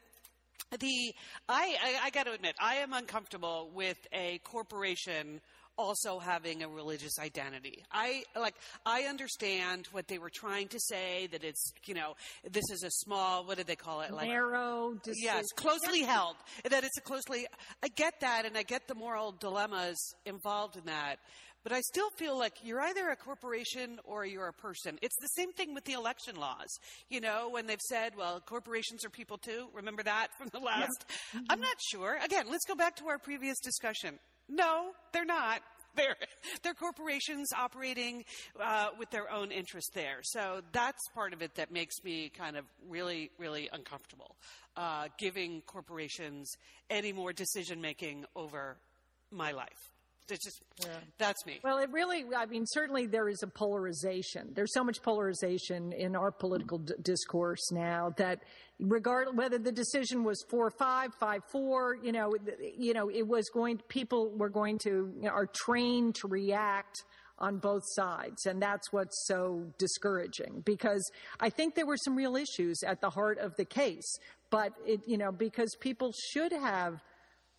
the 0.80 1.14
I, 1.48 1.76
I, 1.84 2.06
I 2.06 2.10
got 2.12 2.26
to 2.26 2.34
admit, 2.34 2.56
I 2.60 2.76
am 2.76 2.94
uncomfortable 2.94 3.72
with 3.74 3.98
a 4.14 4.40
corporation 4.44 5.42
also 5.78 6.20
having 6.20 6.64
a 6.64 6.68
religious 6.68 7.20
identity. 7.20 7.84
I 7.92 8.24
like 8.36 8.56
I 8.86 9.04
understand 9.04 9.88
what 9.92 10.08
they 10.08 10.18
were 10.18 10.30
trying 10.30 10.68
to 10.70 10.80
say 10.80 11.28
that 11.32 11.44
it's 11.44 11.74
you 11.86 11.94
know 11.94 12.16
this 12.50 12.66
is 12.72 12.84
a 12.84 12.92
small 12.92 13.46
what 13.46 13.58
did 13.58 13.68
they 13.68 13.76
call 13.76 14.02
it 14.02 14.12
like 14.12 14.28
Narrow 14.28 14.94
decision. 15.04 15.24
yes 15.24 15.46
closely 15.56 16.02
held 16.02 16.36
that 16.70 16.84
it's 16.84 16.98
a 16.98 17.02
closely 17.02 17.48
I 17.84 17.88
get 17.90 18.20
that 18.22 18.46
and 18.46 18.58
I 18.58 18.64
get 18.64 18.88
the 18.88 18.96
moral 18.96 19.32
dilemmas 19.34 19.98
involved 20.26 20.76
in 20.78 20.86
that. 20.86 21.18
But 21.66 21.72
I 21.74 21.82
still 21.82 22.12
feel 22.12 22.38
like 22.38 22.54
you're 22.64 22.80
either 22.80 23.10
a 23.10 23.16
corporation 23.16 23.98
or 24.04 24.24
you're 24.24 24.50
a 24.50 24.54
person. 24.54 25.00
It's 25.02 25.16
the 25.20 25.30
same 25.30 25.52
thing 25.52 25.74
with 25.74 25.84
the 25.86 25.94
election 25.94 26.36
laws. 26.36 26.70
You 27.10 27.22
know, 27.22 27.50
when 27.50 27.66
they've 27.66 27.82
said, 27.90 28.14
well, 28.16 28.40
corporations 28.40 29.04
are 29.04 29.10
people 29.10 29.40
too. 29.40 29.70
Remember 29.74 30.04
that 30.04 30.28
from 30.38 30.50
the 30.50 30.60
last? 30.60 31.06
I'm 31.50 31.60
not 31.60 31.78
sure. 31.90 32.20
Again, 32.24 32.46
let's 32.52 32.66
go 32.66 32.76
back 32.76 32.96
to 32.98 33.08
our 33.08 33.18
previous 33.18 33.60
discussion. 33.62 34.20
No, 34.48 34.92
they're 35.12 35.26
not. 35.26 35.62
They're, 35.96 36.18
they're 36.62 36.74
corporations 36.74 37.48
operating 37.58 38.26
uh, 38.62 38.90
with 39.00 39.10
their 39.12 39.32
own 39.32 39.50
interest 39.50 39.92
there. 39.94 40.20
So 40.24 40.60
that's 40.74 41.00
part 41.14 41.32
of 41.32 41.42
it 41.42 41.56
that 41.56 41.72
makes 41.72 42.04
me 42.04 42.30
kind 42.38 42.58
of 42.58 42.66
really, 42.90 43.32
really 43.40 43.70
uncomfortable, 43.72 44.36
uh, 44.76 45.08
giving 45.18 45.62
corporations 45.62 46.52
any 46.90 47.14
more 47.14 47.32
decision 47.32 47.80
making 47.80 48.26
over 48.36 48.76
my 49.32 49.54
life. 49.54 49.95
It's 50.30 50.44
just, 50.44 50.62
that's 51.20 51.46
me. 51.46 51.60
Well, 51.64 51.78
it 51.78 51.92
really, 51.92 52.26
I 52.36 52.48
mean, 52.48 52.66
certainly 52.66 53.06
there 53.06 53.30
is 53.30 53.44
a 53.44 53.48
polarization. 53.48 54.52
There's 54.56 54.74
so 54.74 54.84
much 54.84 55.02
polarization 55.04 55.92
in 55.92 56.16
our 56.16 56.32
political 56.32 56.80
d- 56.80 56.96
discourse 57.02 57.72
now 57.72 58.12
that 58.18 58.40
regardless 58.80 59.36
whether 59.36 59.60
the 59.60 59.72
decision 59.72 60.24
was 60.24 60.44
4-5, 60.52 61.10
5-4, 61.22 62.04
you 62.04 62.12
know, 62.12 62.34
you 62.76 62.94
know, 62.94 63.10
it 63.10 63.28
was 63.28 63.50
going, 63.54 63.80
people 63.88 64.32
were 64.36 64.50
going 64.50 64.80
to, 64.80 65.14
you 65.16 65.24
know, 65.24 65.30
are 65.30 65.48
trained 65.48 66.16
to 66.16 66.28
react 66.28 67.04
on 67.38 67.58
both 67.58 67.84
sides. 67.86 68.46
And 68.46 68.62
that's 68.62 68.92
what's 68.92 69.28
so 69.28 69.66
discouraging 69.78 70.64
because 70.66 71.12
I 71.40 71.50
think 71.50 71.76
there 71.76 71.86
were 71.86 71.98
some 71.98 72.16
real 72.16 72.36
issues 72.36 72.82
at 72.84 73.02
the 73.02 73.10
heart 73.10 73.38
of 73.38 73.56
the 73.58 73.66
case. 73.66 74.18
But 74.50 74.74
it, 74.86 75.02
you 75.06 75.18
know, 75.18 75.32
because 75.32 75.76
people 75.80 76.14
should 76.32 76.52
have 76.52 77.04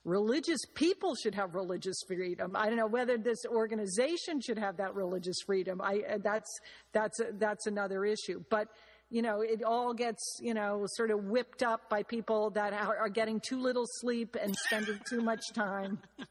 religious 0.07 0.61
people 0.75 1.15
should 1.17 1.35
have 1.35 1.55
religious 1.55 2.01
freedom. 2.07 2.53
I 2.55 2.69
don't 2.69 2.77
know 2.77 2.87
whether 2.87 3.19
this 3.19 3.45
organization 3.45 4.41
should 4.41 4.59
have 4.59 4.77
that 4.79 4.95
religious 4.95 5.37
freedom. 5.45 5.81
I 5.83 6.01
uh, 6.09 6.19
that's 6.23 6.49
that's 6.93 7.21
that's 7.35 7.67
another 7.67 8.05
issue. 8.05 8.43
But 8.49 8.69
you 9.11 9.23
know, 9.23 9.41
it 9.41 9.63
all 9.63 9.93
gets 9.93 10.23
you 10.41 10.55
know 10.55 10.85
sort 10.87 11.11
of 11.11 11.25
whipped 11.25 11.63
up 11.63 11.91
by 11.91 12.05
people 12.05 12.51
that 12.51 12.73
are, 12.73 12.97
are 12.97 13.09
getting 13.09 13.41
too 13.41 13.61
little 13.61 13.85
sleep 14.01 14.37
and 14.41 14.55
spending 14.67 14.99
too 15.11 15.21
much 15.21 15.43
time 15.53 15.99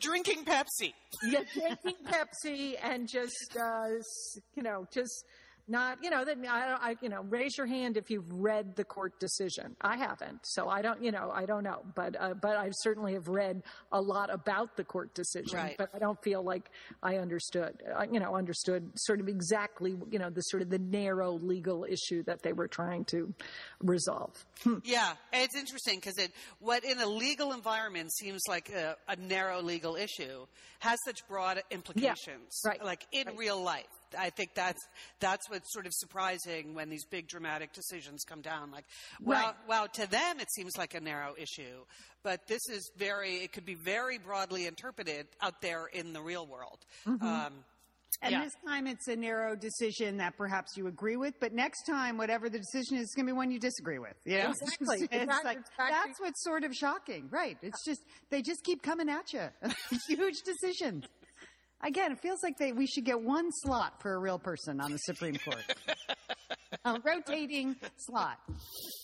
Drinking 0.00 0.44
Pepsi. 0.44 0.92
yeah, 1.22 1.40
drinking 1.52 2.04
Pepsi 2.04 2.74
and 2.82 3.08
just 3.08 3.56
uh, 3.56 3.88
you 4.54 4.62
know 4.62 4.86
just. 4.92 5.24
Not, 5.66 6.04
you 6.04 6.10
know, 6.10 6.24
that 6.26 6.36
I, 6.46 6.90
I, 6.90 6.96
you 7.00 7.08
know, 7.08 7.22
raise 7.22 7.56
your 7.56 7.66
hand 7.66 7.96
if 7.96 8.10
you've 8.10 8.30
read 8.30 8.76
the 8.76 8.84
court 8.84 9.18
decision. 9.18 9.76
I 9.80 9.96
haven't, 9.96 10.40
so 10.44 10.68
I 10.68 10.82
don't, 10.82 11.02
you 11.02 11.10
know, 11.10 11.30
I 11.34 11.46
don't 11.46 11.64
know, 11.64 11.82
but 11.94 12.20
uh, 12.20 12.34
but 12.34 12.58
I 12.58 12.70
certainly 12.82 13.14
have 13.14 13.28
read 13.28 13.62
a 13.90 14.00
lot 14.00 14.32
about 14.32 14.76
the 14.76 14.84
court 14.84 15.14
decision. 15.14 15.56
Right. 15.56 15.74
But 15.78 15.88
I 15.94 15.98
don't 15.98 16.22
feel 16.22 16.42
like 16.42 16.70
I 17.02 17.16
understood, 17.16 17.82
uh, 17.98 18.04
you 18.12 18.20
know, 18.20 18.36
understood 18.36 18.90
sort 18.96 19.20
of 19.20 19.28
exactly, 19.28 19.96
you 20.10 20.18
know, 20.18 20.28
the 20.28 20.42
sort 20.42 20.62
of 20.62 20.68
the 20.68 20.78
narrow 20.78 21.32
legal 21.32 21.84
issue 21.84 22.22
that 22.24 22.42
they 22.42 22.52
were 22.52 22.68
trying 22.68 23.06
to 23.06 23.32
resolve. 23.80 24.44
Yeah, 24.84 25.14
it's 25.32 25.56
interesting 25.56 25.96
because 25.98 26.18
it 26.18 26.32
what 26.58 26.84
in 26.84 27.00
a 27.00 27.06
legal 27.06 27.52
environment 27.52 28.12
seems 28.12 28.42
like 28.48 28.70
a, 28.70 28.96
a 29.08 29.16
narrow 29.16 29.62
legal 29.62 29.96
issue 29.96 30.46
has 30.80 30.98
such 31.06 31.26
broad 31.26 31.62
implications. 31.70 32.60
yeah. 32.64 32.70
right, 32.70 32.84
Like 32.84 33.06
in 33.12 33.34
real 33.36 33.62
life. 33.62 33.86
I 34.18 34.30
think 34.30 34.54
that's 34.54 34.80
that's 35.20 35.48
what's 35.50 35.72
sort 35.72 35.86
of 35.86 35.92
surprising 35.94 36.74
when 36.74 36.88
these 36.88 37.04
big 37.06 37.28
dramatic 37.28 37.72
decisions 37.72 38.24
come 38.24 38.40
down. 38.40 38.70
Like, 38.70 38.84
wow, 39.22 39.34
Right. 39.34 39.54
wow, 39.68 39.86
to 39.86 40.06
them 40.10 40.40
it 40.40 40.50
seems 40.52 40.76
like 40.76 40.94
a 40.94 41.00
narrow 41.00 41.34
issue, 41.38 41.84
but 42.22 42.46
this 42.46 42.68
is 42.68 42.90
very. 42.96 43.36
It 43.36 43.52
could 43.52 43.66
be 43.66 43.74
very 43.74 44.18
broadly 44.18 44.66
interpreted 44.66 45.26
out 45.40 45.60
there 45.60 45.86
in 45.86 46.12
the 46.12 46.20
real 46.22 46.46
world. 46.46 46.84
Um, 47.06 47.64
And 48.22 48.30
Yeah. 48.30 48.44
this 48.44 48.52
time 48.64 48.86
it's 48.86 49.08
a 49.08 49.16
narrow 49.16 49.56
decision 49.56 50.18
that 50.18 50.36
perhaps 50.36 50.76
you 50.76 50.86
agree 50.86 51.16
with, 51.16 51.34
but 51.40 51.52
next 51.52 51.82
time, 51.84 52.16
whatever 52.16 52.48
the 52.48 52.58
decision 52.60 52.96
is, 52.96 53.02
it's 53.06 53.14
going 53.16 53.26
to 53.26 53.32
be 53.32 53.36
one 53.36 53.50
you 53.50 53.58
disagree 53.58 53.98
with. 53.98 54.14
You 54.24 54.38
know? 54.38 54.50
Exactly. 54.50 54.96
It's, 55.02 55.12
Exactly. 55.12 55.44
like, 55.44 55.58
Exactly. 55.58 55.88
that's 55.90 56.20
what's 56.20 56.44
sort 56.44 56.62
of 56.62 56.72
shocking, 56.74 57.28
right? 57.32 57.58
It's 57.60 57.84
just, 57.84 58.00
they 58.30 58.40
just 58.40 58.62
keep 58.62 58.82
coming 58.84 59.08
at 59.10 59.32
you. 59.32 59.48
Huge 60.08 60.42
decisions. 60.44 61.04
Again, 61.84 62.12
it 62.12 62.20
feels 62.20 62.42
like 62.42 62.56
they, 62.56 62.72
we 62.72 62.86
should 62.86 63.04
get 63.04 63.20
one 63.20 63.50
slot 63.62 64.00
for 64.00 64.14
a 64.14 64.18
real 64.18 64.38
person 64.38 64.80
on 64.80 64.90
the 64.90 64.98
Supreme 64.98 65.36
Court. 65.36 65.62
a 66.84 66.98
rotating 67.04 67.76
slot. 67.98 68.38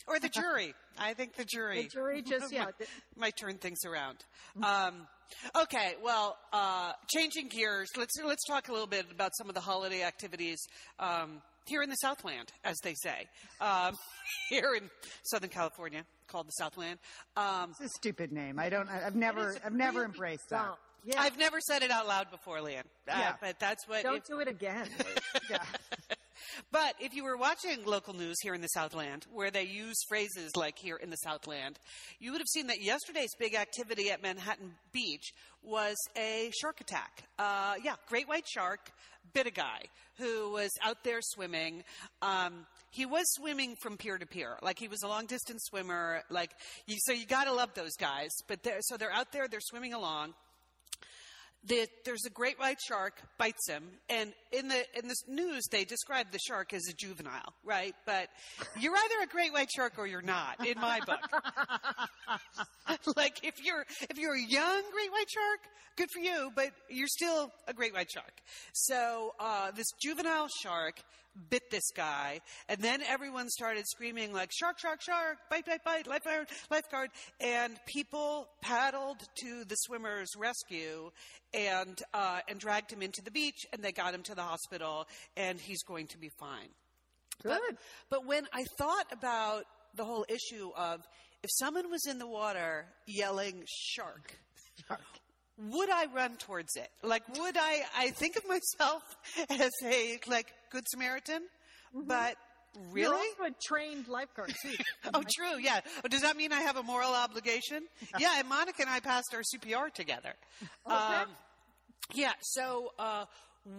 or 0.08 0.18
the 0.18 0.30
jury. 0.30 0.74
I 0.98 1.12
think 1.12 1.36
the 1.36 1.44
jury. 1.44 1.82
The 1.82 1.88
jury 1.88 2.22
just, 2.22 2.52
yeah, 2.52 2.66
might, 3.16 3.34
turn 3.38 3.58
things 3.58 3.80
around. 3.84 4.24
Um, 4.62 5.06
okay, 5.54 5.94
well, 6.02 6.38
uh, 6.54 6.92
changing 7.14 7.48
gears, 7.48 7.88
let's 7.98 8.14
let's 8.24 8.44
talk 8.46 8.68
a 8.68 8.72
little 8.72 8.86
bit 8.86 9.06
about 9.12 9.32
some 9.36 9.48
of 9.48 9.54
the 9.54 9.60
holiday 9.60 10.02
activities 10.02 10.58
um, 10.98 11.42
here 11.66 11.82
in 11.82 11.90
the 11.90 11.96
Southland, 11.96 12.50
as 12.64 12.78
they 12.82 12.94
say, 12.94 13.26
um, 13.60 13.94
here 14.48 14.74
in 14.74 14.88
Southern 15.24 15.50
California, 15.50 16.04
called 16.28 16.46
the 16.46 16.52
Southland. 16.52 16.98
Um, 17.36 17.70
It's 17.72 17.80
a 17.80 17.88
stupid 17.98 18.32
name. 18.32 18.58
I 18.58 18.70
don't, 18.70 18.88
I've 18.88 19.16
never, 19.16 19.56
I've 19.64 19.74
never 19.74 20.04
embraced 20.04 20.48
that. 20.48 20.76
Yeah. 21.04 21.20
I've 21.20 21.38
never 21.38 21.60
said 21.60 21.82
it 21.82 21.90
out 21.90 22.06
loud 22.06 22.30
before, 22.30 22.60
Lian, 22.60 22.84
uh, 23.08 23.14
Yeah. 23.16 23.32
but 23.40 23.58
that's 23.58 23.86
what. 23.88 24.02
don't 24.02 24.16
if- 24.18 24.24
do 24.24 24.40
it 24.40 24.48
again. 24.48 24.88
Yeah. 25.50 25.62
But 26.72 26.94
if 27.00 27.14
you 27.14 27.24
were 27.24 27.36
watching 27.36 27.84
local 27.84 28.14
news 28.14 28.36
here 28.42 28.54
in 28.54 28.60
the 28.60 28.68
Southland, 28.68 29.26
where 29.32 29.50
they 29.50 29.64
use 29.64 29.96
phrases 30.08 30.54
like 30.56 30.78
here 30.78 30.96
in 30.96 31.10
the 31.10 31.16
Southland, 31.16 31.78
you 32.18 32.32
would 32.32 32.40
have 32.40 32.48
seen 32.48 32.68
that 32.68 32.80
yesterday's 32.80 33.30
big 33.38 33.54
activity 33.54 34.10
at 34.10 34.22
Manhattan 34.22 34.74
Beach 34.92 35.32
was 35.62 35.96
a 36.16 36.50
shark 36.60 36.80
attack. 36.80 37.24
Uh, 37.38 37.74
yeah, 37.82 37.94
great 38.08 38.28
white 38.28 38.46
shark 38.48 38.90
bit 39.32 39.46
a 39.46 39.50
guy 39.50 39.82
who 40.18 40.50
was 40.52 40.70
out 40.82 41.02
there 41.04 41.20
swimming. 41.20 41.82
Um, 42.22 42.66
he 42.90 43.06
was 43.06 43.24
swimming 43.34 43.76
from 43.82 43.96
pier 43.96 44.18
to 44.18 44.26
pier, 44.26 44.56
like 44.62 44.78
he 44.78 44.88
was 44.88 45.02
a 45.02 45.08
long 45.08 45.26
distance 45.26 45.64
swimmer. 45.68 46.22
Like 46.30 46.50
you, 46.86 46.96
so, 47.00 47.12
you 47.12 47.26
got 47.26 47.44
to 47.44 47.52
love 47.52 47.74
those 47.74 47.96
guys. 47.98 48.30
But 48.48 48.62
they're, 48.62 48.78
so 48.80 48.96
they're 48.96 49.12
out 49.12 49.32
there, 49.32 49.46
they're 49.48 49.60
swimming 49.60 49.94
along 49.94 50.34
the, 51.64 51.86
there's 52.04 52.24
a 52.24 52.30
great 52.30 52.58
white 52.58 52.80
shark 52.80 53.20
bites 53.36 53.68
him, 53.68 53.84
and 54.08 54.32
in 54.50 54.68
the 54.68 54.82
in 54.98 55.08
this 55.08 55.22
news 55.28 55.64
they 55.70 55.84
describe 55.84 56.30
the 56.32 56.38
shark 56.38 56.72
as 56.72 56.88
a 56.88 56.94
juvenile, 56.94 57.52
right? 57.64 57.94
But 58.06 58.28
you're 58.78 58.96
either 58.96 59.24
a 59.24 59.26
great 59.26 59.52
white 59.52 59.68
shark 59.70 59.94
or 59.98 60.06
you're 60.06 60.22
not, 60.22 60.66
in 60.66 60.80
my 60.80 61.00
book. 61.00 61.20
like 63.16 63.44
if 63.44 63.54
you're 63.62 63.84
if 64.08 64.18
you're 64.18 64.34
a 64.34 64.42
young 64.42 64.82
great 64.90 65.12
white 65.12 65.28
shark, 65.28 65.60
good 65.96 66.08
for 66.10 66.20
you, 66.20 66.50
but 66.56 66.70
you're 66.88 67.08
still 67.08 67.50
a 67.68 67.74
great 67.74 67.92
white 67.92 68.10
shark. 68.10 68.32
So 68.72 69.32
uh, 69.38 69.70
this 69.72 69.86
juvenile 70.02 70.48
shark 70.62 70.94
bit 71.48 71.70
this 71.70 71.90
guy, 71.94 72.40
and 72.68 72.80
then 72.80 73.02
everyone 73.02 73.48
started 73.48 73.86
screaming 73.86 74.32
like 74.32 74.50
"shark, 74.52 74.78
shark, 74.78 75.00
shark! 75.00 75.38
Bite, 75.50 75.66
bite, 75.66 75.84
bite! 75.84 76.06
Lifeguard, 76.06 76.48
lifeguard!" 76.70 77.10
And 77.40 77.78
people 77.86 78.48
paddled 78.62 79.18
to 79.42 79.64
the 79.64 79.76
swimmer's 79.76 80.30
rescue 80.36 81.10
and 81.54 82.00
uh, 82.12 82.40
and 82.48 82.58
dragged 82.58 82.92
him 82.92 83.02
into 83.02 83.22
the 83.22 83.30
beach, 83.30 83.66
and 83.72 83.82
they 83.82 83.92
got 83.92 84.14
him 84.14 84.22
to 84.24 84.34
the 84.34 84.42
hospital, 84.42 85.06
and 85.36 85.60
he's 85.60 85.82
going 85.82 86.06
to 86.08 86.18
be 86.18 86.30
fine. 86.38 86.68
But, 87.42 87.60
Good. 87.68 87.76
but 88.10 88.26
when 88.26 88.46
I 88.52 88.64
thought 88.76 89.06
about 89.12 89.64
the 89.94 90.04
whole 90.04 90.26
issue 90.28 90.70
of 90.76 91.00
if 91.42 91.50
someone 91.54 91.90
was 91.90 92.06
in 92.06 92.18
the 92.18 92.26
water 92.26 92.86
yelling 93.06 93.64
shark, 93.66 94.36
"shark," 94.86 95.00
would 95.58 95.90
I 95.90 96.06
run 96.06 96.36
towards 96.36 96.76
it? 96.76 96.88
Like, 97.02 97.22
would 97.38 97.56
I, 97.56 97.82
I 97.96 98.10
think 98.10 98.36
of 98.36 98.44
myself 98.48 99.02
as 99.50 99.70
a, 99.84 100.18
like, 100.26 100.46
good 100.70 100.84
Samaritan, 100.88 101.42
but 101.94 102.36
You're 102.74 103.10
really? 103.10 103.28
also 103.38 103.52
a 103.52 103.54
trained 103.62 104.08
lifeguard 104.08 104.54
too. 104.62 104.74
Oh, 105.14 105.22
true. 105.34 105.58
Yeah. 105.60 105.80
Oh, 106.04 106.08
Does 106.08 106.22
that 106.22 106.36
mean 106.36 106.52
I 106.52 106.60
have 106.62 106.76
a 106.76 106.82
moral 106.82 107.12
obligation? 107.12 107.84
Yeah. 108.18 108.38
And 108.38 108.48
Monica 108.48 108.82
and 108.82 108.90
I 108.90 109.00
passed 109.00 109.34
our 109.34 109.42
CPR 109.42 109.92
together. 109.92 110.34
Um, 110.86 111.26
yeah. 112.14 112.32
So, 112.40 112.92
uh, 112.98 113.24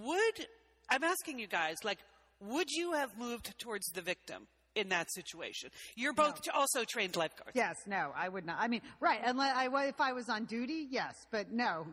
would 0.03 0.47
I'm 0.89 1.03
asking 1.03 1.39
you 1.39 1.47
guys, 1.47 1.77
like, 1.83 1.99
would 2.41 2.69
you 2.69 2.93
have 2.93 3.17
moved 3.17 3.57
towards 3.59 3.87
the 3.93 4.01
victim 4.01 4.47
in 4.75 4.89
that 4.89 5.11
situation? 5.11 5.69
You're 5.95 6.13
both 6.13 6.41
also 6.53 6.83
trained 6.83 7.15
lifeguards. 7.15 7.55
Yes, 7.55 7.75
no, 7.87 8.11
I 8.15 8.29
would 8.29 8.45
not. 8.45 8.57
I 8.59 8.67
mean, 8.67 8.81
right, 8.99 9.19
unless 9.23 9.55
I, 9.55 9.87
if 9.87 9.99
I 10.01 10.13
was 10.13 10.29
on 10.29 10.45
duty, 10.45 10.87
yes, 10.89 11.15
but 11.31 11.51
no, 11.51 11.87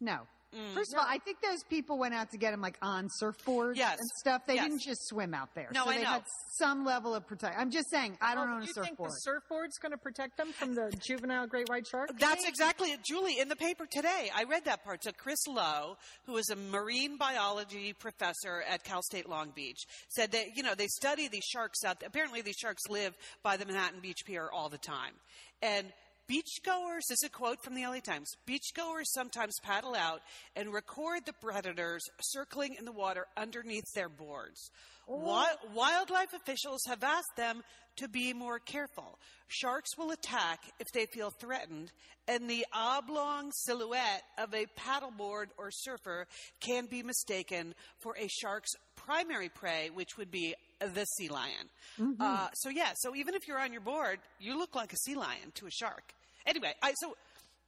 no. 0.00 0.20
Mm. 0.54 0.74
First 0.74 0.92
of 0.94 1.00
all, 1.00 1.06
I 1.08 1.18
think 1.18 1.40
those 1.40 1.62
people 1.64 1.98
went 1.98 2.14
out 2.14 2.30
to 2.30 2.38
get 2.38 2.52
them 2.52 2.60
like 2.60 2.78
on 2.80 3.08
surfboards 3.20 3.76
Yes. 3.76 3.98
and 3.98 4.08
stuff. 4.18 4.42
They 4.46 4.54
Yes. 4.54 4.64
didn't 4.64 4.82
just 4.82 5.06
swim 5.08 5.34
out 5.34 5.54
there. 5.54 5.68
No, 5.72 5.84
so 5.84 5.90
I 5.90 5.96
they 5.96 6.02
know. 6.04 6.10
had 6.10 6.24
some 6.58 6.84
level 6.84 7.14
of 7.14 7.26
protection. 7.26 7.60
I'm 7.60 7.70
just 7.70 7.90
saying, 7.90 8.16
I 8.20 8.34
don't 8.34 8.48
Oh, 8.48 8.54
own 8.54 8.62
a 8.62 8.66
you 8.66 8.72
think 8.72 8.86
surfboard. 8.88 9.10
the 9.10 9.30
surfboard's 9.30 9.78
going 9.78 9.92
to 9.92 9.98
protect 9.98 10.36
them 10.36 10.52
from 10.52 10.74
the 10.74 10.92
juvenile 11.06 11.46
great 11.46 11.68
white 11.68 11.86
shark? 11.86 12.10
That's 12.18 12.46
exactly 12.46 12.92
it, 12.92 13.00
Julie. 13.04 13.38
In 13.38 13.48
the 13.48 13.56
paper 13.56 13.86
today, 13.90 14.30
I 14.34 14.44
read 14.44 14.64
that 14.66 14.84
part. 14.84 15.02
So 15.02 15.10
Chris 15.12 15.44
Lowe, 15.48 15.96
who 16.26 16.36
is 16.36 16.48
a 16.50 16.56
marine 16.56 17.16
biology 17.16 17.92
professor 17.92 18.62
at 18.68 18.84
Cal 18.84 19.02
State 19.02 19.28
Long 19.28 19.50
Beach, 19.50 19.84
said 20.08 20.32
that 20.32 20.56
you 20.56 20.62
know 20.62 20.74
they 20.74 20.86
study 20.88 21.28
these 21.28 21.44
sharks 21.44 21.82
out. 21.84 22.00
there. 22.00 22.08
Apparently, 22.08 22.42
these 22.42 22.56
sharks 22.56 22.82
live 22.88 23.14
by 23.42 23.56
the 23.56 23.66
Manhattan 23.66 24.00
Beach 24.00 24.24
Pier 24.24 24.48
all 24.52 24.68
the 24.68 24.78
time, 24.78 25.14
and. 25.62 25.92
Beachgoers, 26.30 27.06
this 27.08 27.22
is 27.22 27.24
a 27.26 27.28
quote 27.28 27.62
from 27.62 27.74
the 27.74 27.82
LA 27.82 28.00
Times. 28.00 28.30
Beachgoers 28.48 29.08
sometimes 29.12 29.58
paddle 29.62 29.94
out 29.94 30.22
and 30.56 30.72
record 30.72 31.26
the 31.26 31.34
predators 31.34 32.02
circling 32.18 32.76
in 32.78 32.86
the 32.86 32.92
water 32.92 33.26
underneath 33.36 33.84
their 33.94 34.08
boards. 34.08 34.70
Wi- 35.06 35.54
wildlife 35.74 36.32
officials 36.32 36.80
have 36.86 37.04
asked 37.04 37.36
them 37.36 37.62
to 37.96 38.08
be 38.08 38.32
more 38.32 38.58
careful. 38.58 39.18
Sharks 39.48 39.98
will 39.98 40.12
attack 40.12 40.60
if 40.80 40.86
they 40.94 41.04
feel 41.04 41.30
threatened, 41.30 41.92
and 42.26 42.48
the 42.48 42.64
oblong 42.72 43.52
silhouette 43.52 44.22
of 44.38 44.54
a 44.54 44.64
paddleboard 44.78 45.48
or 45.58 45.70
surfer 45.70 46.26
can 46.60 46.86
be 46.86 47.02
mistaken 47.02 47.74
for 48.00 48.16
a 48.16 48.28
shark's 48.28 48.72
primary 49.04 49.48
prey, 49.48 49.90
which 49.92 50.16
would 50.16 50.30
be 50.30 50.54
the 50.80 51.04
sea 51.04 51.28
lion. 51.28 51.68
Uh, 52.20 52.48
so, 52.54 52.68
yeah, 52.68 52.92
so 52.96 53.14
even 53.14 53.34
if 53.34 53.46
you're 53.46 53.58
on 53.58 53.72
your 53.72 53.80
board, 53.80 54.18
you 54.40 54.58
look 54.58 54.74
like 54.74 54.92
a 54.92 54.96
sea 54.96 55.14
lion 55.14 55.52
to 55.54 55.66
a 55.66 55.70
shark. 55.70 56.02
Anyway, 56.46 56.72
I, 56.82 56.92
so 56.94 57.14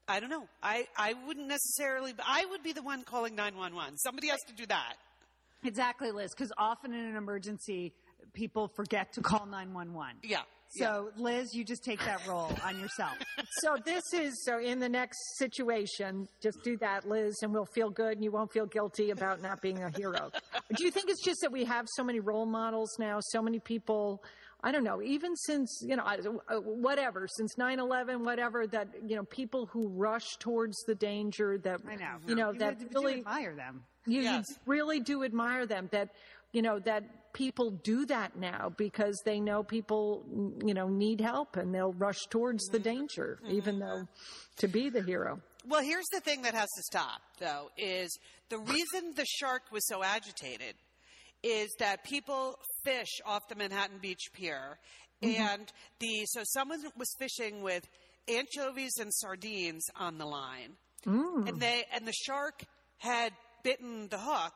I 0.08 0.20
don't 0.20 0.30
know. 0.30 0.46
I, 0.62 0.86
I 0.96 1.14
wouldn't 1.26 1.48
necessarily, 1.48 2.14
I 2.26 2.44
would 2.50 2.62
be 2.62 2.72
the 2.72 2.82
one 2.82 3.02
calling 3.02 3.34
911. 3.34 3.98
Somebody 3.98 4.28
has 4.28 4.40
to 4.48 4.54
do 4.54 4.66
that. 4.66 4.94
Exactly, 5.64 6.10
Liz, 6.10 6.32
because 6.32 6.52
often 6.58 6.92
in 6.92 7.04
an 7.04 7.16
emergency, 7.16 7.92
people 8.34 8.68
forget 8.68 9.12
to 9.14 9.20
call 9.20 9.46
911. 9.46 10.16
Yeah. 10.22 10.42
So, 10.70 11.10
Liz, 11.16 11.54
you 11.54 11.64
just 11.64 11.84
take 11.84 12.00
that 12.00 12.26
role 12.26 12.50
on 12.64 12.78
yourself. 12.80 13.14
So 13.62 13.76
this 13.84 14.02
is 14.12 14.44
so 14.44 14.58
in 14.58 14.80
the 14.80 14.88
next 14.88 15.16
situation, 15.38 16.28
just 16.42 16.62
do 16.62 16.76
that, 16.78 17.08
Liz, 17.08 17.34
and 17.42 17.52
we'll 17.52 17.64
feel 17.74 17.88
good, 17.88 18.12
and 18.14 18.24
you 18.24 18.30
won't 18.30 18.52
feel 18.52 18.66
guilty 18.66 19.10
about 19.10 19.40
not 19.40 19.62
being 19.62 19.82
a 19.82 19.90
hero. 19.96 20.30
do 20.76 20.84
you 20.84 20.90
think 20.90 21.08
it's 21.08 21.24
just 21.24 21.40
that 21.40 21.50
we 21.52 21.64
have 21.64 21.86
so 21.94 22.04
many 22.04 22.20
role 22.20 22.44
models 22.44 22.90
now, 22.98 23.18
so 23.20 23.40
many 23.40 23.58
people? 23.58 24.22
I 24.62 24.72
don't 24.72 24.84
know, 24.84 25.00
even 25.00 25.36
since, 25.36 25.80
you 25.86 25.96
know, 25.96 26.02
uh, 26.04 26.56
whatever, 26.56 27.26
since 27.28 27.56
9 27.56 27.78
11, 27.78 28.24
whatever, 28.24 28.66
that, 28.66 28.88
you 29.06 29.16
know, 29.16 29.24
people 29.24 29.66
who 29.66 29.88
rush 29.88 30.36
towards 30.38 30.76
the 30.86 30.94
danger 30.94 31.56
that, 31.58 31.80
I 31.88 31.94
know. 31.94 32.16
you 32.26 32.34
know, 32.34 32.52
you 32.52 32.58
that 32.58 32.78
really, 32.94 33.18
admire 33.18 33.54
them. 33.54 33.84
you, 34.06 34.22
Yes. 34.22 34.44
you 34.50 34.56
really 34.66 35.00
do 35.00 35.24
admire 35.24 35.66
them 35.66 35.88
that 35.92 36.10
you 36.52 36.62
know 36.62 36.78
that 36.78 37.04
people 37.36 37.70
do 37.70 38.06
that 38.06 38.34
now 38.38 38.72
because 38.78 39.20
they 39.26 39.38
know 39.38 39.62
people 39.62 40.24
you 40.64 40.72
know 40.72 40.88
need 40.88 41.20
help 41.20 41.56
and 41.56 41.74
they'll 41.74 41.92
rush 41.92 42.26
towards 42.30 42.64
the 42.68 42.78
mm-hmm. 42.78 42.96
danger 42.96 43.38
mm-hmm. 43.44 43.54
even 43.54 43.78
though 43.78 44.08
to 44.56 44.66
be 44.66 44.88
the 44.88 45.02
hero. 45.02 45.38
Well, 45.68 45.82
here's 45.82 46.06
the 46.12 46.20
thing 46.20 46.42
that 46.42 46.54
has 46.54 46.68
to 46.76 46.82
stop, 46.84 47.20
though, 47.40 47.70
is 47.76 48.16
the 48.48 48.58
reason 48.58 49.12
the 49.16 49.26
shark 49.26 49.62
was 49.70 49.86
so 49.86 50.02
agitated 50.02 50.76
is 51.42 51.68
that 51.78 52.04
people 52.04 52.56
fish 52.84 53.20
off 53.26 53.42
the 53.48 53.56
Manhattan 53.56 53.98
Beach 54.00 54.30
Pier, 54.32 54.78
mm-hmm. 55.22 55.42
and 55.42 55.72
the 56.00 56.24
so 56.26 56.42
someone 56.44 56.82
was 56.96 57.08
fishing 57.18 57.62
with 57.62 57.84
anchovies 58.28 58.96
and 58.98 59.12
sardines 59.12 59.84
on 59.96 60.16
the 60.16 60.24
line, 60.24 60.72
mm. 61.04 61.48
and 61.48 61.60
they 61.60 61.84
and 61.92 62.06
the 62.06 62.12
shark 62.12 62.62
had 62.98 63.32
bitten 63.62 64.08
the 64.08 64.18
hook, 64.18 64.54